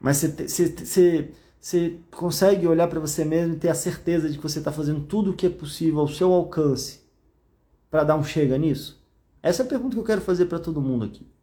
Mas 0.00 0.22
você, 0.22 1.30
você, 1.60 1.98
consegue 2.10 2.66
olhar 2.66 2.88
para 2.88 2.98
você 2.98 3.26
mesmo 3.26 3.56
e 3.56 3.58
ter 3.58 3.68
a 3.68 3.74
certeza 3.74 4.30
de 4.30 4.38
que 4.38 4.42
você 4.42 4.58
está 4.58 4.72
fazendo 4.72 5.02
tudo 5.02 5.32
o 5.32 5.34
que 5.34 5.48
é 5.48 5.50
possível 5.50 6.00
ao 6.00 6.08
seu 6.08 6.32
alcance 6.32 7.02
para 7.90 8.04
dar 8.04 8.16
um 8.16 8.24
chega 8.24 8.56
nisso? 8.56 8.98
Essa 9.42 9.64
é 9.64 9.66
a 9.66 9.68
pergunta 9.68 9.96
que 9.96 10.00
eu 10.00 10.06
quero 10.06 10.22
fazer 10.22 10.46
para 10.46 10.58
todo 10.58 10.80
mundo 10.80 11.04
aqui. 11.04 11.35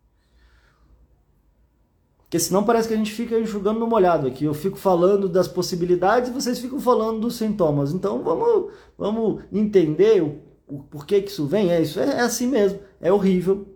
Porque 2.33 2.45
senão 2.45 2.63
parece 2.63 2.87
que 2.87 2.95
a 2.95 2.97
gente 2.97 3.11
fica 3.11 3.39
enxugando 3.39 3.79
no 3.79 3.85
molhado 3.85 4.25
aqui. 4.25 4.43
Eu 4.43 4.55
fico 4.55 4.75
falando 4.75 5.29
das 5.29 5.47
possibilidades 5.47 6.31
e 6.31 6.33
vocês 6.33 6.57
ficam 6.57 6.79
falando 6.79 7.19
dos 7.19 7.35
sintomas. 7.35 7.93
Então 7.93 8.23
vamos, 8.23 8.71
vamos 8.97 9.43
entender 9.51 10.23
o, 10.23 10.39
o 10.67 10.79
porquê 10.79 11.21
que 11.21 11.29
isso 11.29 11.45
vem. 11.45 11.71
É 11.71 11.79
isso, 11.79 11.99
é, 11.99 12.05
é 12.05 12.21
assim 12.21 12.47
mesmo. 12.47 12.79
É 12.99 13.13
horrível. 13.13 13.67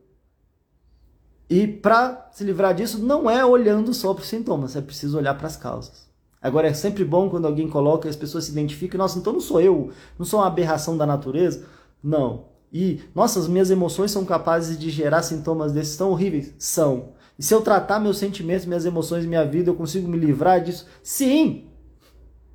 E 1.47 1.67
para 1.67 2.31
se 2.31 2.43
livrar 2.43 2.73
disso, 2.73 2.97
não 2.97 3.29
é 3.29 3.45
olhando 3.45 3.93
só 3.93 4.11
para 4.11 4.23
os 4.23 4.27
sintomas, 4.27 4.75
é 4.75 4.81
preciso 4.81 5.19
olhar 5.19 5.37
para 5.37 5.45
as 5.45 5.55
causas. 5.55 6.07
Agora 6.41 6.67
é 6.67 6.73
sempre 6.73 7.05
bom 7.05 7.29
quando 7.29 7.45
alguém 7.45 7.69
coloca 7.69 8.09
as 8.09 8.15
pessoas 8.15 8.45
se 8.45 8.51
identificam, 8.51 8.97
nossa, 8.97 9.19
então 9.19 9.33
não 9.33 9.39
sou 9.39 9.61
eu, 9.61 9.91
não 10.17 10.25
sou 10.25 10.39
uma 10.39 10.47
aberração 10.47 10.97
da 10.97 11.05
natureza. 11.05 11.63
Não. 12.03 12.45
E, 12.73 13.01
nossa, 13.13 13.37
as 13.37 13.47
minhas 13.47 13.69
emoções 13.69 14.09
são 14.09 14.25
capazes 14.25 14.79
de 14.79 14.89
gerar 14.89 15.21
sintomas 15.21 15.73
desses 15.73 15.95
tão 15.95 16.09
horríveis? 16.09 16.55
São. 16.57 17.15
E 17.37 17.43
se 17.43 17.53
eu 17.53 17.61
tratar 17.61 17.99
meus 17.99 18.17
sentimentos, 18.17 18.65
minhas 18.65 18.85
emoções, 18.85 19.25
minha 19.25 19.45
vida, 19.45 19.69
eu 19.69 19.75
consigo 19.75 20.07
me 20.07 20.17
livrar 20.17 20.61
disso? 20.63 20.87
Sim! 21.03 21.69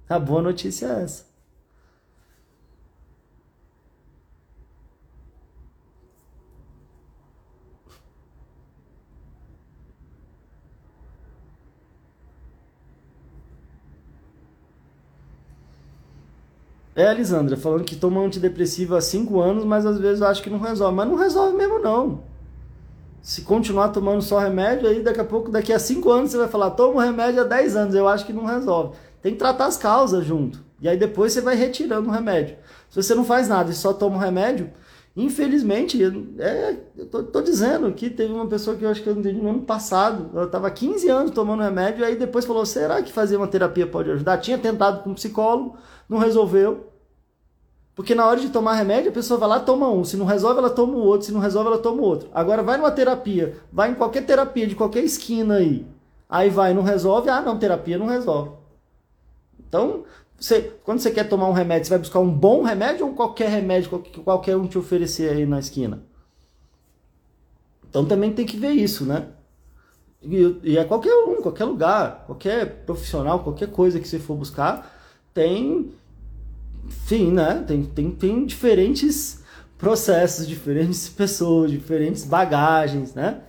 A 0.08 0.18
boa 0.18 0.42
notícia 0.42 0.86
é 0.86 1.02
essa. 1.04 1.32
É 16.94 17.12
Lisandra 17.14 17.56
falando 17.56 17.84
que 17.84 17.96
toma 17.96 18.20
antidepressivo 18.20 18.94
há 18.94 19.00
5 19.00 19.40
anos, 19.40 19.64
mas 19.64 19.86
às 19.86 19.98
vezes 19.98 20.20
eu 20.20 20.26
acho 20.26 20.42
que 20.42 20.50
não 20.50 20.58
resolve. 20.58 20.94
Mas 20.94 21.08
não 21.08 21.16
resolve 21.16 21.56
mesmo, 21.56 21.78
não. 21.78 22.31
Se 23.22 23.42
continuar 23.42 23.90
tomando 23.90 24.20
só 24.20 24.40
remédio, 24.40 24.88
aí 24.88 25.00
daqui 25.00 25.20
a 25.20 25.24
pouco, 25.24 25.48
daqui 25.48 25.72
a 25.72 25.78
5 25.78 26.10
anos, 26.10 26.32
você 26.32 26.38
vai 26.38 26.48
falar, 26.48 26.72
toma 26.72 27.04
remédio 27.04 27.40
há 27.40 27.44
10 27.44 27.76
anos. 27.76 27.94
Eu 27.94 28.08
acho 28.08 28.26
que 28.26 28.32
não 28.32 28.44
resolve. 28.44 28.96
Tem 29.22 29.32
que 29.32 29.38
tratar 29.38 29.66
as 29.66 29.76
causas 29.76 30.24
junto. 30.26 30.60
E 30.80 30.88
aí 30.88 30.96
depois 30.96 31.32
você 31.32 31.40
vai 31.40 31.54
retirando 31.54 32.08
o 32.08 32.12
remédio. 32.12 32.56
Se 32.90 33.00
você 33.00 33.14
não 33.14 33.24
faz 33.24 33.46
nada 33.46 33.70
e 33.70 33.74
só 33.74 33.92
toma 33.92 34.16
o 34.16 34.18
remédio, 34.18 34.72
infelizmente, 35.16 36.02
é, 36.40 36.76
eu 36.98 37.06
tô, 37.06 37.22
tô, 37.22 37.40
dizendo 37.40 37.92
que 37.92 38.10
teve 38.10 38.32
uma 38.32 38.48
pessoa 38.48 38.76
que 38.76 38.84
eu 38.84 38.90
acho 38.90 39.00
que 39.00 39.08
eu 39.08 39.16
entendi 39.16 39.40
no 39.40 39.50
ano 39.50 39.62
passado. 39.62 40.30
Ela 40.34 40.46
estava 40.46 40.68
15 40.68 41.08
anos 41.08 41.30
tomando 41.30 41.62
remédio, 41.62 42.04
aí 42.04 42.16
depois 42.16 42.44
falou: 42.44 42.66
será 42.66 43.00
que 43.00 43.12
fazer 43.12 43.36
uma 43.36 43.46
terapia 43.46 43.86
pode 43.86 44.10
ajudar? 44.10 44.38
Tinha 44.38 44.58
tentado 44.58 45.04
com 45.04 45.10
um 45.10 45.14
psicólogo 45.14 45.76
não 46.12 46.18
resolveu. 46.18 46.91
Porque 47.94 48.14
na 48.14 48.26
hora 48.26 48.40
de 48.40 48.48
tomar 48.48 48.74
remédio, 48.74 49.10
a 49.10 49.14
pessoa 49.14 49.38
vai 49.38 49.48
lá 49.48 49.60
toma 49.60 49.88
um. 49.90 50.02
Se 50.02 50.16
não 50.16 50.24
resolve, 50.24 50.58
ela 50.58 50.70
toma 50.70 50.94
o 50.94 51.04
outro. 51.04 51.26
Se 51.26 51.32
não 51.32 51.40
resolve, 51.40 51.68
ela 51.68 51.78
toma 51.78 52.00
o 52.00 52.04
outro. 52.04 52.30
Agora 52.32 52.62
vai 52.62 52.78
numa 52.78 52.90
terapia, 52.90 53.56
vai 53.70 53.90
em 53.90 53.94
qualquer 53.94 54.24
terapia 54.24 54.66
de 54.66 54.74
qualquer 54.74 55.04
esquina 55.04 55.56
aí. 55.56 55.86
Aí 56.28 56.48
vai, 56.48 56.72
não 56.72 56.82
resolve. 56.82 57.28
Ah, 57.28 57.42
não, 57.42 57.58
terapia 57.58 57.98
não 57.98 58.06
resolve. 58.06 58.52
Então, 59.68 60.04
você, 60.42 60.72
quando 60.82 61.00
você 61.00 61.10
quer 61.10 61.28
tomar 61.28 61.48
um 61.48 61.52
remédio, 61.52 61.84
você 61.84 61.90
vai 61.90 61.98
buscar 61.98 62.18
um 62.18 62.30
bom 62.30 62.62
remédio 62.62 63.06
ou 63.06 63.14
qualquer 63.14 63.48
remédio 63.48 63.98
que 64.00 64.20
qualquer 64.20 64.56
um 64.56 64.66
te 64.66 64.78
oferecer 64.78 65.30
aí 65.30 65.46
na 65.46 65.60
esquina? 65.60 66.02
Então 67.88 68.04
também 68.04 68.32
tem 68.32 68.46
que 68.46 68.56
ver 68.56 68.72
isso, 68.72 69.04
né? 69.04 69.28
E, 70.22 70.60
e 70.64 70.78
é 70.78 70.84
qualquer 70.84 71.14
um, 71.14 71.42
qualquer 71.42 71.64
lugar, 71.64 72.24
qualquer 72.26 72.84
profissional, 72.86 73.40
qualquer 73.40 73.70
coisa 73.70 74.00
que 74.00 74.08
você 74.08 74.18
for 74.18 74.34
buscar, 74.34 74.90
tem 75.34 75.92
enfim, 76.84 77.32
né? 77.32 77.64
Tem, 77.66 77.82
tem, 77.84 78.10
tem 78.10 78.46
diferentes 78.46 79.42
processos, 79.78 80.46
diferentes 80.46 81.08
pessoas, 81.10 81.70
diferentes 81.70 82.24
bagagens, 82.24 83.14
né? 83.14 83.42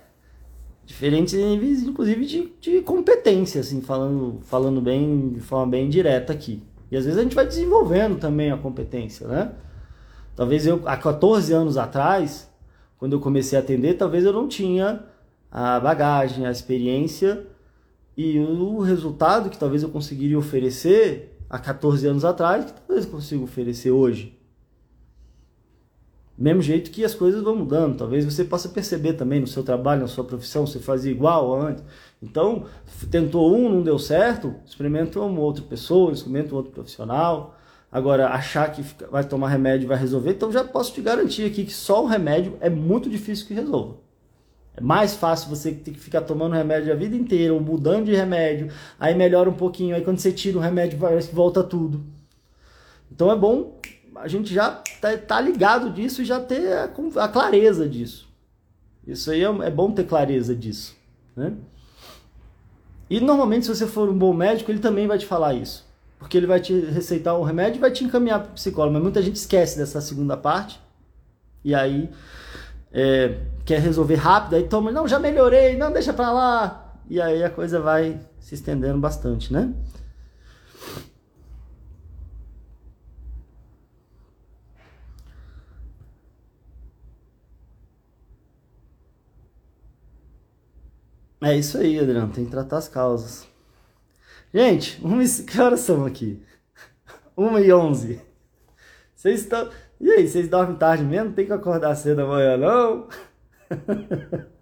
Diferentes 0.84 1.32
níveis, 1.32 1.82
inclusive, 1.82 2.26
de, 2.26 2.52
de 2.60 2.80
competência, 2.82 3.60
assim, 3.60 3.80
falando, 3.80 4.40
falando 4.42 4.80
bem, 4.80 5.30
de 5.30 5.40
forma 5.40 5.70
bem 5.70 5.88
direta 5.88 6.32
aqui. 6.32 6.62
E 6.90 6.96
às 6.96 7.04
vezes 7.04 7.18
a 7.18 7.22
gente 7.22 7.34
vai 7.34 7.46
desenvolvendo 7.46 8.18
também 8.18 8.50
a 8.50 8.56
competência, 8.56 9.26
né? 9.26 9.52
Talvez 10.36 10.66
eu, 10.66 10.82
há 10.84 10.96
14 10.96 11.52
anos 11.52 11.76
atrás, 11.76 12.50
quando 12.98 13.14
eu 13.14 13.20
comecei 13.20 13.58
a 13.58 13.62
atender, 13.62 13.94
talvez 13.94 14.24
eu 14.24 14.32
não 14.32 14.48
tinha 14.48 15.04
a 15.50 15.78
bagagem, 15.78 16.46
a 16.46 16.50
experiência 16.50 17.46
e 18.16 18.38
o 18.38 18.80
resultado 18.80 19.48
que 19.48 19.58
talvez 19.58 19.82
eu 19.82 19.88
conseguiria 19.88 20.38
oferecer 20.38 21.33
há 21.48 21.58
14 21.58 22.06
anos 22.06 22.24
atrás, 22.24 22.66
que 22.66 22.72
talvez 22.72 23.04
eu 23.04 23.10
consiga 23.10 23.44
oferecer 23.44 23.90
hoje. 23.90 24.38
Mesmo 26.36 26.62
jeito 26.62 26.90
que 26.90 27.04
as 27.04 27.14
coisas 27.14 27.42
vão 27.42 27.54
mudando, 27.54 27.96
talvez 27.96 28.24
você 28.24 28.44
possa 28.44 28.68
perceber 28.68 29.12
também 29.12 29.38
no 29.38 29.46
seu 29.46 29.62
trabalho, 29.62 30.00
na 30.00 30.08
sua 30.08 30.24
profissão, 30.24 30.66
você 30.66 30.80
fazia 30.80 31.12
igual 31.12 31.54
antes. 31.54 31.84
Então, 32.20 32.64
tentou 33.08 33.56
um, 33.56 33.68
não 33.68 33.82
deu 33.82 33.98
certo, 34.00 34.52
experimenta 34.66 35.20
uma 35.20 35.40
outra 35.40 35.62
pessoa, 35.62 36.12
experimenta 36.12 36.52
um 36.52 36.56
outro 36.56 36.72
profissional. 36.72 37.56
Agora, 37.90 38.30
achar 38.30 38.72
que 38.72 38.82
vai 39.08 39.22
tomar 39.22 39.48
remédio 39.48 39.86
vai 39.86 39.96
resolver, 39.96 40.32
então 40.32 40.50
já 40.50 40.64
posso 40.64 40.92
te 40.92 41.00
garantir 41.00 41.44
aqui 41.44 41.64
que 41.64 41.72
só 41.72 42.02
o 42.02 42.06
remédio 42.08 42.58
é 42.60 42.68
muito 42.68 43.08
difícil 43.08 43.46
que 43.46 43.54
resolva. 43.54 44.03
É 44.76 44.80
mais 44.80 45.14
fácil 45.14 45.48
você 45.48 45.72
ter 45.72 45.92
que 45.92 46.00
ficar 46.00 46.22
tomando 46.22 46.54
remédio 46.54 46.92
a 46.92 46.96
vida 46.96 47.14
inteira, 47.14 47.54
ou 47.54 47.60
mudando 47.60 48.06
de 48.06 48.14
remédio, 48.14 48.70
aí 48.98 49.14
melhora 49.14 49.48
um 49.48 49.54
pouquinho, 49.54 49.94
aí 49.94 50.02
quando 50.02 50.18
você 50.18 50.32
tira 50.32 50.58
o 50.58 50.60
remédio 50.60 50.98
volta 51.32 51.62
tudo. 51.62 52.04
Então 53.10 53.30
é 53.30 53.36
bom 53.36 53.78
a 54.16 54.28
gente 54.28 54.54
já 54.54 54.70
tá, 55.00 55.16
tá 55.16 55.40
ligado 55.40 55.90
disso 55.90 56.22
e 56.22 56.24
já 56.24 56.40
ter 56.40 56.72
a, 56.72 57.28
clareza 57.28 57.88
disso. 57.88 58.28
Isso 59.06 59.30
aí 59.30 59.42
é, 59.42 59.46
é 59.46 59.70
bom 59.70 59.90
ter 59.90 60.04
clareza 60.04 60.54
disso, 60.54 60.96
né? 61.36 61.52
E 63.10 63.20
normalmente 63.20 63.66
se 63.66 63.74
você 63.74 63.86
for 63.86 64.08
um 64.08 64.16
bom 64.16 64.32
médico, 64.32 64.70
ele 64.70 64.78
também 64.78 65.06
vai 65.06 65.18
te 65.18 65.26
falar 65.26 65.54
isso 65.54 65.84
porque 66.24 66.38
ele 66.38 66.46
vai 66.46 66.58
te 66.58 66.72
receitar 66.72 67.38
um 67.38 67.42
remédio 67.42 67.76
e 67.76 67.80
vai 67.80 67.90
te 67.90 68.02
encaminhar 68.02 68.40
para 68.40 68.50
o 68.50 68.54
psicólogo. 68.54 68.94
Mas 68.94 69.02
muita 69.02 69.20
gente 69.20 69.36
esquece 69.36 69.76
dessa 69.76 70.00
segunda 70.00 70.38
parte 70.38 70.80
e 71.62 71.74
aí 71.74 72.08
é, 72.94 73.40
quer 73.64 73.80
resolver 73.80 74.14
rápido, 74.14 74.54
aí 74.54 74.68
toma, 74.68 74.92
não, 74.92 75.08
já 75.08 75.18
melhorei, 75.18 75.76
não, 75.76 75.92
deixa 75.92 76.12
para 76.12 76.30
lá. 76.32 76.94
E 77.10 77.20
aí 77.20 77.42
a 77.42 77.50
coisa 77.50 77.80
vai 77.80 78.20
se 78.38 78.54
estendendo 78.54 78.98
bastante, 78.98 79.52
né? 79.52 79.74
É 91.42 91.54
isso 91.54 91.76
aí, 91.76 91.98
Adriano, 91.98 92.32
tem 92.32 92.44
que 92.46 92.50
tratar 92.50 92.78
as 92.78 92.88
causas. 92.88 93.46
Gente, 94.52 94.98
uma, 95.04 95.22
que 95.46 95.60
horas 95.60 95.80
são 95.80 96.06
aqui? 96.06 96.42
Uma 97.36 97.60
e 97.60 97.72
onze. 97.72 98.20
Vocês 99.14 99.40
estão... 99.40 99.68
E 100.00 100.10
aí, 100.10 100.28
vocês 100.28 100.48
dormem 100.48 100.76
tarde 100.76 101.04
mesmo? 101.04 101.32
Tem 101.32 101.46
que 101.46 101.52
acordar 101.52 101.94
cedo 101.94 102.22
amanhã, 102.22 102.56
não? 102.56 103.08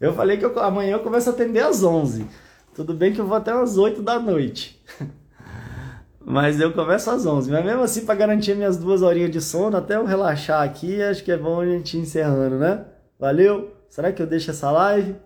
Eu 0.00 0.14
falei 0.14 0.38
que 0.38 0.44
eu, 0.46 0.58
amanhã 0.58 0.92
eu 0.94 1.00
começo 1.00 1.28
a 1.28 1.32
atender 1.32 1.60
às 1.60 1.84
11. 1.84 2.26
Tudo 2.74 2.94
bem 2.94 3.12
que 3.12 3.20
eu 3.20 3.26
vou 3.26 3.36
até 3.36 3.52
às 3.52 3.76
8 3.76 4.00
da 4.00 4.18
noite. 4.18 4.82
Mas 6.24 6.58
eu 6.58 6.72
começo 6.72 7.10
às 7.10 7.26
11. 7.26 7.50
Mas 7.50 7.64
mesmo 7.64 7.82
assim, 7.82 8.06
para 8.06 8.14
garantir 8.14 8.54
minhas 8.54 8.78
duas 8.78 9.02
horinhas 9.02 9.30
de 9.30 9.42
sono, 9.42 9.76
até 9.76 9.96
eu 9.96 10.06
relaxar 10.06 10.62
aqui, 10.62 11.02
acho 11.02 11.22
que 11.22 11.30
é 11.30 11.36
bom 11.36 11.60
a 11.60 11.66
gente 11.66 11.98
ir 11.98 12.00
encerrando, 12.00 12.56
né? 12.56 12.86
Valeu? 13.18 13.74
Será 13.90 14.10
que 14.10 14.22
eu 14.22 14.26
deixo 14.26 14.50
essa 14.50 14.70
live? 14.70 15.16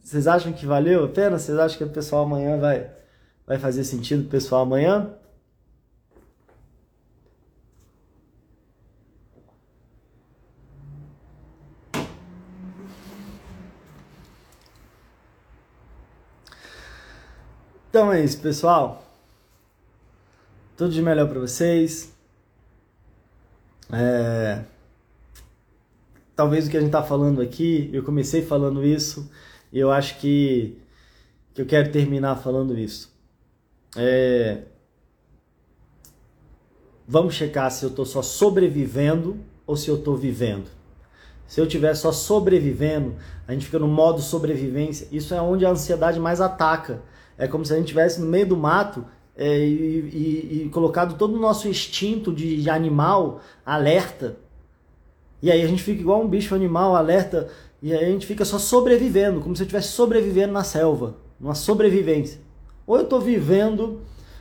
Vocês 0.00 0.28
acham 0.28 0.52
que 0.52 0.64
valeu 0.64 1.04
a 1.04 1.08
pena? 1.08 1.36
Vocês 1.38 1.58
acham 1.58 1.78
que 1.78 1.84
o 1.84 1.90
pessoal 1.90 2.24
amanhã 2.24 2.58
vai, 2.58 2.88
vai 3.44 3.58
fazer 3.58 3.82
sentido 3.82 4.26
o 4.26 4.28
pessoal 4.28 4.62
amanhã? 4.62 5.10
Então 17.96 18.12
é 18.12 18.22
isso, 18.22 18.38
pessoal. 18.42 19.02
Tudo 20.76 20.92
de 20.92 21.00
melhor 21.00 21.26
para 21.30 21.40
vocês. 21.40 22.14
É... 23.90 24.62
Talvez 26.34 26.66
o 26.66 26.70
que 26.70 26.76
a 26.76 26.80
gente 26.80 26.90
está 26.90 27.02
falando 27.02 27.40
aqui, 27.40 27.88
eu 27.94 28.02
comecei 28.02 28.44
falando 28.44 28.84
isso, 28.84 29.32
e 29.72 29.78
eu 29.78 29.90
acho 29.90 30.18
que, 30.18 30.76
que 31.54 31.62
eu 31.62 31.64
quero 31.64 31.90
terminar 31.90 32.36
falando 32.36 32.78
isso. 32.78 33.10
É... 33.96 34.64
Vamos 37.08 37.32
checar 37.32 37.70
se 37.70 37.82
eu 37.82 37.88
estou 37.88 38.04
só 38.04 38.20
sobrevivendo 38.20 39.38
ou 39.66 39.74
se 39.74 39.88
eu 39.88 39.96
estou 39.96 40.18
vivendo. 40.18 40.68
Se 41.46 41.62
eu 41.62 41.64
estiver 41.64 41.94
só 41.94 42.12
sobrevivendo, 42.12 43.16
a 43.48 43.54
gente 43.54 43.64
fica 43.64 43.78
no 43.78 43.88
modo 43.88 44.20
sobrevivência. 44.20 45.08
Isso 45.10 45.32
é 45.32 45.40
onde 45.40 45.64
a 45.64 45.70
ansiedade 45.70 46.20
mais 46.20 46.42
ataca. 46.42 47.00
É 47.38 47.46
como 47.46 47.64
se 47.64 47.72
a 47.72 47.76
gente 47.76 47.86
estivesse 47.86 48.20
no 48.20 48.26
meio 48.26 48.46
do 48.46 48.56
mato 48.56 49.04
é, 49.36 49.58
e, 49.58 49.72
e, 49.72 50.62
e, 50.64 50.68
colocado 50.70 51.16
todo 51.18 51.34
o 51.34 51.40
nosso 51.40 51.68
instinto 51.68 52.32
de, 52.32 52.62
de 52.62 52.70
animal 52.70 53.40
alerta. 53.64 54.36
E 55.42 55.50
aí 55.50 55.62
a 55.62 55.66
gente 55.66 55.82
fica 55.82 56.00
igual 56.00 56.22
um 56.22 56.28
bicho 56.28 56.54
animal 56.54 56.96
alerta 56.96 57.48
e 57.82 57.92
aí 57.92 58.04
a 58.04 58.08
gente 58.08 58.26
fica 58.26 58.44
só 58.44 58.58
sobrevivendo, 58.58 59.40
como 59.40 59.54
se 59.54 59.62
eu 59.62 59.66
estivesse 59.66 59.88
sobrevivendo 59.88 60.52
na 60.52 60.64
selva, 60.64 61.16
numa 61.38 61.54
sobrevivência. 61.54 62.40
Ou 62.86 62.96
eu 62.96 63.02
estou 63.02 63.20
vivendo 63.20 64.00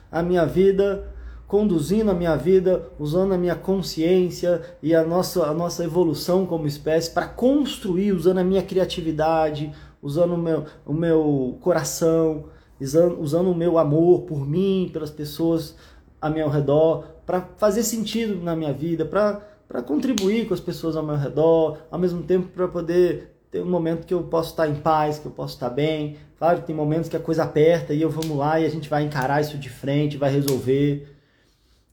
a 0.09 0.23
minha 0.23 0.45
vida, 0.45 1.13
conduzindo 1.47 2.09
a 2.09 2.13
minha 2.13 2.35
vida, 2.35 2.89
usando 2.97 3.33
a 3.33 3.37
minha 3.37 3.55
consciência 3.55 4.61
e 4.81 4.95
a 4.95 5.03
nossa, 5.03 5.45
a 5.45 5.53
nossa 5.53 5.83
evolução 5.83 6.45
como 6.45 6.65
espécie 6.65 7.11
para 7.11 7.27
construir, 7.27 8.13
usando 8.13 8.37
a 8.37 8.43
minha 8.43 8.63
criatividade, 8.63 9.71
usando 10.01 10.35
o 10.35 10.37
meu, 10.37 10.65
o 10.85 10.93
meu 10.93 11.57
coração, 11.61 12.45
usando, 12.79 13.49
o 13.49 13.55
meu 13.55 13.77
amor 13.77 14.21
por 14.21 14.47
mim, 14.47 14.89
pelas 14.91 15.09
pessoas 15.09 15.75
a 16.21 16.29
meu 16.29 16.49
redor, 16.49 17.05
para 17.25 17.41
fazer 17.57 17.83
sentido 17.83 18.41
na 18.43 18.55
minha 18.55 18.73
vida, 18.73 19.05
para 19.05 19.81
contribuir 19.81 20.47
com 20.47 20.53
as 20.53 20.59
pessoas 20.59 20.95
ao 20.95 21.03
meu 21.03 21.15
redor, 21.15 21.77
ao 21.89 21.99
mesmo 21.99 22.23
tempo 22.23 22.47
para 22.47 22.67
poder 22.67 23.35
ter 23.51 23.61
um 23.61 23.69
momento 23.69 24.05
que 24.05 24.13
eu 24.13 24.23
posso 24.23 24.51
estar 24.51 24.67
em 24.67 24.75
paz, 24.75 25.19
que 25.19 25.25
eu 25.25 25.31
posso 25.31 25.53
estar 25.53 25.69
bem. 25.69 26.17
Claro 26.37 26.61
tem 26.61 26.75
momentos 26.75 27.09
que 27.09 27.15
a 27.15 27.19
coisa 27.19 27.43
aperta 27.43 27.93
e 27.93 28.01
eu 28.01 28.09
vamos 28.09 28.37
lá 28.37 28.59
e 28.59 28.65
a 28.65 28.69
gente 28.69 28.89
vai 28.89 29.03
encarar 29.03 29.41
isso 29.41 29.57
de 29.57 29.69
frente, 29.69 30.17
vai 30.17 30.31
resolver. 30.31 31.14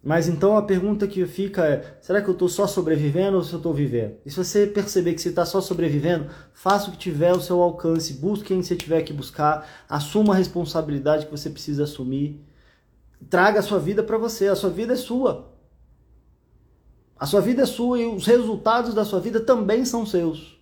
Mas 0.02 0.26
então 0.26 0.56
a 0.56 0.62
pergunta 0.62 1.06
que 1.06 1.24
fica 1.26 1.64
é: 1.64 1.96
será 2.00 2.20
que 2.20 2.28
eu 2.28 2.32
estou 2.32 2.48
só 2.48 2.66
sobrevivendo 2.66 3.36
ou 3.36 3.44
se 3.44 3.52
eu 3.52 3.58
estou 3.58 3.72
vivendo? 3.72 4.16
E 4.26 4.30
se 4.30 4.36
você 4.36 4.66
perceber 4.66 5.14
que 5.14 5.20
você 5.20 5.28
está 5.28 5.46
só 5.46 5.60
sobrevivendo, 5.60 6.28
faça 6.52 6.88
o 6.88 6.92
que 6.92 6.98
tiver 6.98 7.30
ao 7.30 7.40
seu 7.40 7.62
alcance, 7.62 8.14
busque 8.14 8.46
quem 8.46 8.62
você 8.62 8.74
tiver 8.74 9.02
que 9.02 9.12
buscar, 9.12 9.84
assuma 9.88 10.34
a 10.34 10.36
responsabilidade 10.36 11.26
que 11.26 11.30
você 11.30 11.48
precisa 11.48 11.84
assumir, 11.84 12.44
traga 13.30 13.60
a 13.60 13.62
sua 13.62 13.78
vida 13.78 14.02
para 14.02 14.18
você. 14.18 14.48
A 14.48 14.56
sua 14.56 14.70
vida 14.70 14.94
é 14.94 14.96
sua. 14.96 15.52
A 17.16 17.24
sua 17.24 17.40
vida 17.40 17.62
é 17.62 17.66
sua 17.66 18.00
e 18.00 18.04
os 18.04 18.26
resultados 18.26 18.94
da 18.94 19.04
sua 19.04 19.20
vida 19.20 19.38
também 19.38 19.84
são 19.84 20.04
seus. 20.04 20.60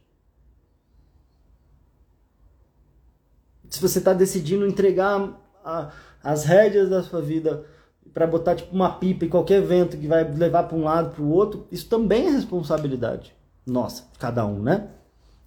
Se 3.70 3.80
você 3.80 4.00
está 4.00 4.12
decidindo 4.12 4.66
entregar 4.66 5.40
a, 5.64 5.90
as 6.22 6.44
rédeas 6.44 6.90
da 6.90 7.02
sua 7.02 7.22
vida 7.22 7.64
para 8.12 8.26
botar 8.26 8.54
tipo 8.54 8.74
uma 8.74 8.90
pipa 8.90 9.24
em 9.24 9.28
qualquer 9.28 9.62
vento 9.62 9.96
que 9.96 10.06
vai 10.06 10.24
levar 10.24 10.64
para 10.64 10.76
um 10.76 10.84
lado 10.84 11.14
para 11.14 11.22
o 11.22 11.30
outro, 11.30 11.66
isso 11.70 11.88
também 11.88 12.26
é 12.26 12.30
responsabilidade 12.30 13.34
nossa, 13.70 14.04
cada 14.18 14.44
um, 14.46 14.60
né? 14.60 14.88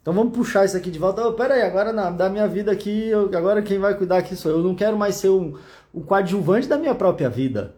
Então 0.02 0.14
vamos 0.14 0.36
puxar 0.36 0.66
isso 0.66 0.76
aqui 0.76 0.92
de 0.92 1.00
volta. 1.00 1.26
Oh, 1.26 1.34
pera 1.34 1.54
aí, 1.54 1.62
agora 1.62 1.94
na, 1.94 2.10
da 2.10 2.30
minha 2.30 2.48
vida 2.48 2.72
aqui, 2.72 3.08
eu, 3.08 3.26
agora 3.36 3.62
quem 3.62 3.80
vai 3.80 3.96
cuidar 3.98 4.18
aqui 4.18 4.36
sou 4.36 4.52
eu. 4.52 4.60
Não 4.60 4.76
quero 4.76 4.98
mais 4.98 5.16
ser 5.16 5.30
um, 5.30 5.58
um 5.94 6.02
coadjuvante 6.02 6.68
da 6.68 6.78
minha 6.78 6.94
própria 6.94 7.30
vida. 7.30 7.76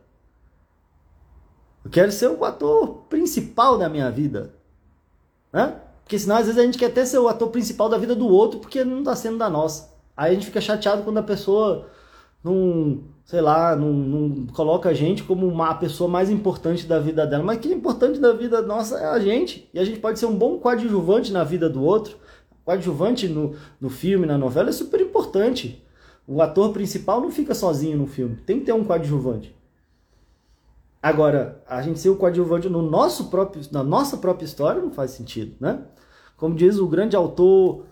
Eu 1.83 1.91
quero 1.91 2.11
ser 2.11 2.29
o 2.29 2.43
ator 2.43 3.05
principal 3.09 3.77
da 3.77 3.88
minha 3.88 4.09
vida. 4.09 4.55
Né? 5.53 5.79
Porque 6.03 6.17
senão 6.17 6.38
às 6.38 6.45
vezes 6.47 6.59
a 6.59 6.65
gente 6.65 6.79
quer 6.79 6.88
até 6.88 7.05
ser 7.05 7.19
o 7.19 7.27
ator 7.27 7.49
principal 7.49 7.89
da 7.89 7.97
vida 7.97 8.15
do 8.15 8.27
outro 8.27 8.59
porque 8.59 8.83
não 8.83 8.99
está 8.99 9.15
sendo 9.15 9.38
da 9.38 9.49
nossa. 9.49 9.93
Aí 10.17 10.31
a 10.31 10.33
gente 10.33 10.47
fica 10.47 10.61
chateado 10.61 11.03
quando 11.03 11.19
a 11.19 11.23
pessoa 11.23 11.89
não, 12.43 13.03
sei 13.26 13.41
lá, 13.41 13.76
não, 13.76 13.91
não 13.91 14.47
coloca 14.47 14.88
a 14.88 14.93
gente 14.93 15.23
como 15.23 15.47
uma 15.47 15.71
a 15.71 15.76
pessoa 15.76 16.09
mais 16.09 16.30
importante 16.30 16.86
da 16.86 16.99
vida 16.99 17.26
dela. 17.26 17.43
Mas 17.43 17.59
que 17.59 17.73
importante 17.73 18.19
da 18.19 18.32
vida 18.32 18.61
nossa 18.61 18.97
é 18.99 19.05
a 19.05 19.19
gente. 19.19 19.67
E 19.73 19.80
a 19.80 19.84
gente 19.84 19.99
pode 19.99 20.19
ser 20.19 20.28
um 20.28 20.38
bom 20.38 20.59
coadjuvante 20.59 21.34
na 21.34 21.43
vida 21.43 21.67
do 21.67 21.84
outro. 21.84 22.17
Coadjuvante 22.63 23.28
no, 23.28 23.55
no 23.82 23.89
filme, 23.89 24.26
na 24.26 24.38
novela, 24.38 24.69
é 24.69 24.71
super 24.71 25.01
importante. 25.01 25.84
O 26.28 26.41
ator 26.41 26.71
principal 26.71 27.19
não 27.19 27.32
fica 27.32 27.55
sozinho 27.55 27.97
no 27.97 28.07
filme. 28.07 28.38
Tem 28.38 28.59
que 28.59 28.65
ter 28.65 28.73
um 28.73 28.84
coadjuvante. 28.84 29.55
Agora, 31.01 31.63
a 31.67 31.82
gente 31.82 31.99
ser 31.99 32.09
o 32.09 32.15
coadjuvante 32.15 32.69
no 32.69 32.82
nosso 32.82 33.30
próprio, 33.30 33.61
na 33.71 33.84
nossa 33.84 34.17
própria 34.17 34.45
história 34.45 34.82
não 34.82 34.91
faz 34.91 35.11
sentido, 35.11 35.55
né? 35.59 35.84
Como 36.38 36.55
diz 36.55 36.80
o 36.80 36.88
grande 36.88 37.15
autor, 37.15 37.86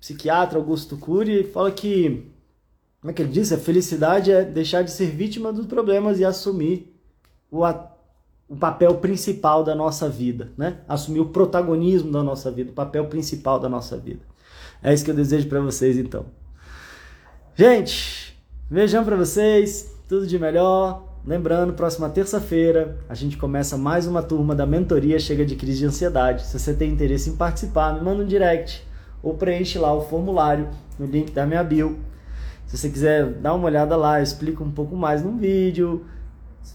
psiquiatra 0.00 0.58
Augusto 0.58 0.96
Cury, 0.96 1.44
fala 1.44 1.70
que, 1.70 2.28
como 3.06 3.12
é 3.12 3.14
que 3.14 3.22
ele 3.22 3.30
diz? 3.30 3.52
A 3.52 3.56
felicidade 3.56 4.32
é 4.32 4.42
deixar 4.44 4.82
de 4.82 4.90
ser 4.90 5.06
vítima 5.06 5.52
dos 5.52 5.64
problemas 5.64 6.18
e 6.18 6.24
assumir 6.24 6.92
o, 7.48 7.62
o 8.48 8.56
papel 8.56 8.96
principal 8.96 9.62
da 9.62 9.76
nossa 9.76 10.08
vida, 10.08 10.50
né? 10.58 10.78
Assumir 10.88 11.20
o 11.20 11.26
protagonismo 11.26 12.10
da 12.10 12.20
nossa 12.20 12.50
vida, 12.50 12.72
o 12.72 12.74
papel 12.74 13.06
principal 13.06 13.60
da 13.60 13.68
nossa 13.68 13.96
vida. 13.96 14.22
É 14.82 14.92
isso 14.92 15.04
que 15.04 15.12
eu 15.12 15.14
desejo 15.14 15.48
para 15.48 15.60
vocês, 15.60 15.96
então. 15.96 16.26
Gente, 17.54 18.36
beijão 18.68 19.04
para 19.04 19.14
vocês, 19.14 19.88
tudo 20.08 20.26
de 20.26 20.36
melhor. 20.36 21.04
Lembrando, 21.24 21.74
próxima 21.74 22.10
terça-feira 22.10 22.98
a 23.08 23.14
gente 23.14 23.36
começa 23.36 23.78
mais 23.78 24.08
uma 24.08 24.20
turma 24.20 24.52
da 24.52 24.66
mentoria 24.66 25.16
Chega 25.20 25.46
de 25.46 25.54
Crise 25.54 25.78
de 25.78 25.86
Ansiedade. 25.86 26.44
Se 26.44 26.58
você 26.58 26.74
tem 26.74 26.90
interesse 26.90 27.30
em 27.30 27.36
participar, 27.36 27.94
me 27.94 28.00
manda 28.00 28.24
um 28.24 28.26
direct 28.26 28.84
ou 29.22 29.34
preenche 29.34 29.78
lá 29.78 29.94
o 29.94 30.00
formulário 30.00 30.68
no 30.98 31.06
link 31.06 31.30
da 31.30 31.46
minha 31.46 31.62
bio. 31.62 32.00
Se 32.66 32.76
você 32.76 32.88
quiser 32.88 33.26
dar 33.34 33.54
uma 33.54 33.66
olhada 33.66 33.96
lá, 33.96 34.18
eu 34.18 34.24
explico 34.24 34.64
um 34.64 34.70
pouco 34.70 34.96
mais 34.96 35.22
no 35.22 35.36
vídeo, 35.36 36.04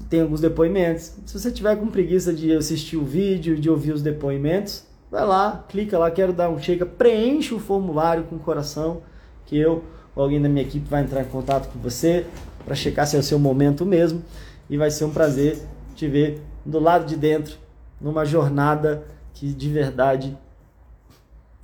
tem 0.10 0.22
alguns 0.22 0.40
depoimentos. 0.40 1.14
Se 1.26 1.38
você 1.38 1.52
tiver 1.52 1.76
com 1.76 1.88
preguiça 1.88 2.34
de 2.34 2.54
assistir 2.54 2.98
o 2.98 3.04
vídeo, 3.04 3.60
de 3.60 3.70
ouvir 3.70 3.92
os 3.92 4.02
depoimentos, 4.02 4.86
vai 5.10 5.26
lá, 5.26 5.66
clica 5.68 5.98
lá, 6.00 6.10
quero 6.10 6.32
dar 6.32 6.50
um 6.50 6.58
chega, 6.58 6.86
preenche 6.86 7.54
o 7.54 7.60
formulário 7.60 8.24
com 8.24 8.38
o 8.38 8.40
coração, 8.40 9.02
que 9.46 9.58
eu 9.58 9.84
ou 10.16 10.24
alguém 10.24 10.42
da 10.42 10.50
minha 10.50 10.64
equipe 10.64 10.88
vai 10.90 11.04
entrar 11.04 11.22
em 11.22 11.26
contato 11.26 11.72
com 11.72 11.80
você 11.80 12.26
para 12.66 12.76
checar 12.76 13.08
se 13.08 13.16
é 13.16 13.20
o 13.20 13.24
seu 13.24 13.40
momento 13.40 13.86
mesmo 13.86 14.24
e 14.70 14.78
vai 14.78 14.92
ser 14.92 15.06
um 15.06 15.12
prazer 15.12 15.58
te 15.96 16.08
ver 16.08 16.42
do 16.66 16.80
lado 16.80 17.06
de 17.06 17.16
dentro 17.16 17.58
numa 18.00 18.26
jornada 18.26 19.06
que 19.34 19.54
de 19.54 19.70
verdade 19.70 20.38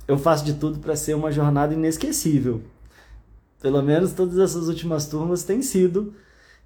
eu 0.06 0.18
faço 0.18 0.44
de 0.44 0.54
tudo 0.54 0.78
para 0.78 0.96
ser 0.96 1.14
uma 1.14 1.30
jornada 1.30 1.74
inesquecível. 1.74 2.62
Pelo 3.60 3.82
menos 3.82 4.12
todas 4.12 4.38
essas 4.38 4.68
últimas 4.68 5.08
turmas 5.08 5.42
têm 5.42 5.62
sido. 5.62 6.14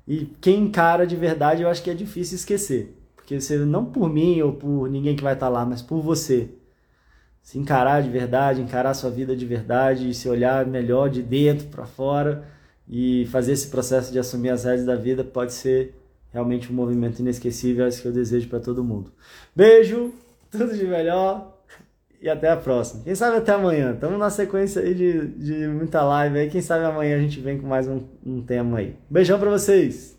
E 0.07 0.27
quem 0.41 0.65
encara 0.65 1.07
de 1.07 1.17
verdade 1.17 1.63
eu 1.63 1.69
acho 1.69 1.83
que 1.83 1.91
é 1.91 1.95
difícil 1.95 2.37
esquecer, 2.37 2.97
porque 3.15 3.41
você 3.41 3.57
não 3.59 3.85
por 3.85 4.11
mim 4.13 4.41
ou 4.43 4.53
por 4.53 4.89
ninguém 4.91 5.15
que 5.15 5.23
vai 5.23 5.35
estar 5.35 5.49
lá, 5.49 5.65
mas 5.65 5.81
por 5.81 6.01
você. 6.01 6.51
Se 7.41 7.59
encarar 7.59 8.03
de 8.03 8.09
verdade, 8.09 8.61
encarar 8.61 8.95
sua 8.95 9.11
vida 9.11 9.35
de 9.37 9.47
verdade, 9.47 10.13
se 10.15 10.29
olhar 10.29 10.67
melhor 10.67 11.09
de 11.09 11.23
dentro 11.23 11.69
para 11.69 11.87
fora 11.87 12.47
e 12.89 13.27
fazer 13.27 13.53
esse 13.53 13.69
processo 13.69 14.13
de 14.13 14.19
assumir 14.19 14.51
as 14.51 14.65
rédeas 14.65 14.87
da 14.87 14.97
vida 14.97 15.25
pode 15.25 15.53
ser 15.53 15.95
realmente 16.33 16.73
um 16.73 16.75
movimento 16.75 17.21
inesquecível, 17.21 17.85
é 17.85 17.89
isso 17.89 18.03
que 18.03 18.09
eu 18.09 18.13
desejo 18.13 18.49
para 18.49 18.61
todo 18.61 18.83
mundo. 18.83 19.13
Beijo, 19.55 20.13
tudo 20.51 20.77
de 20.77 20.85
melhor 20.85 21.52
e 22.23 22.29
até 22.29 22.49
a 22.49 22.57
próxima. 22.57 23.03
Quem 23.03 23.15
sabe 23.15 23.37
até 23.37 23.53
amanhã. 23.53 23.93
Estamos 23.93 24.19
na 24.19 24.31
sequência 24.31 24.81
aí 24.81 24.95
de, 24.95 25.27
de 25.27 25.67
muita 25.67 26.03
live 26.05 26.39
aí. 26.39 26.49
Quem 26.49 26.61
sabe 26.61 26.85
amanhã 26.85 27.17
a 27.17 27.21
gente 27.21 27.41
vem 27.41 27.59
com 27.59 27.67
mais 27.67 27.89
um, 27.89 28.01
um 28.25 28.41
tema 28.41 28.79
aí. 28.79 28.95
Beijão 29.11 29.39
para 29.39 29.51
vocês! 29.51 30.12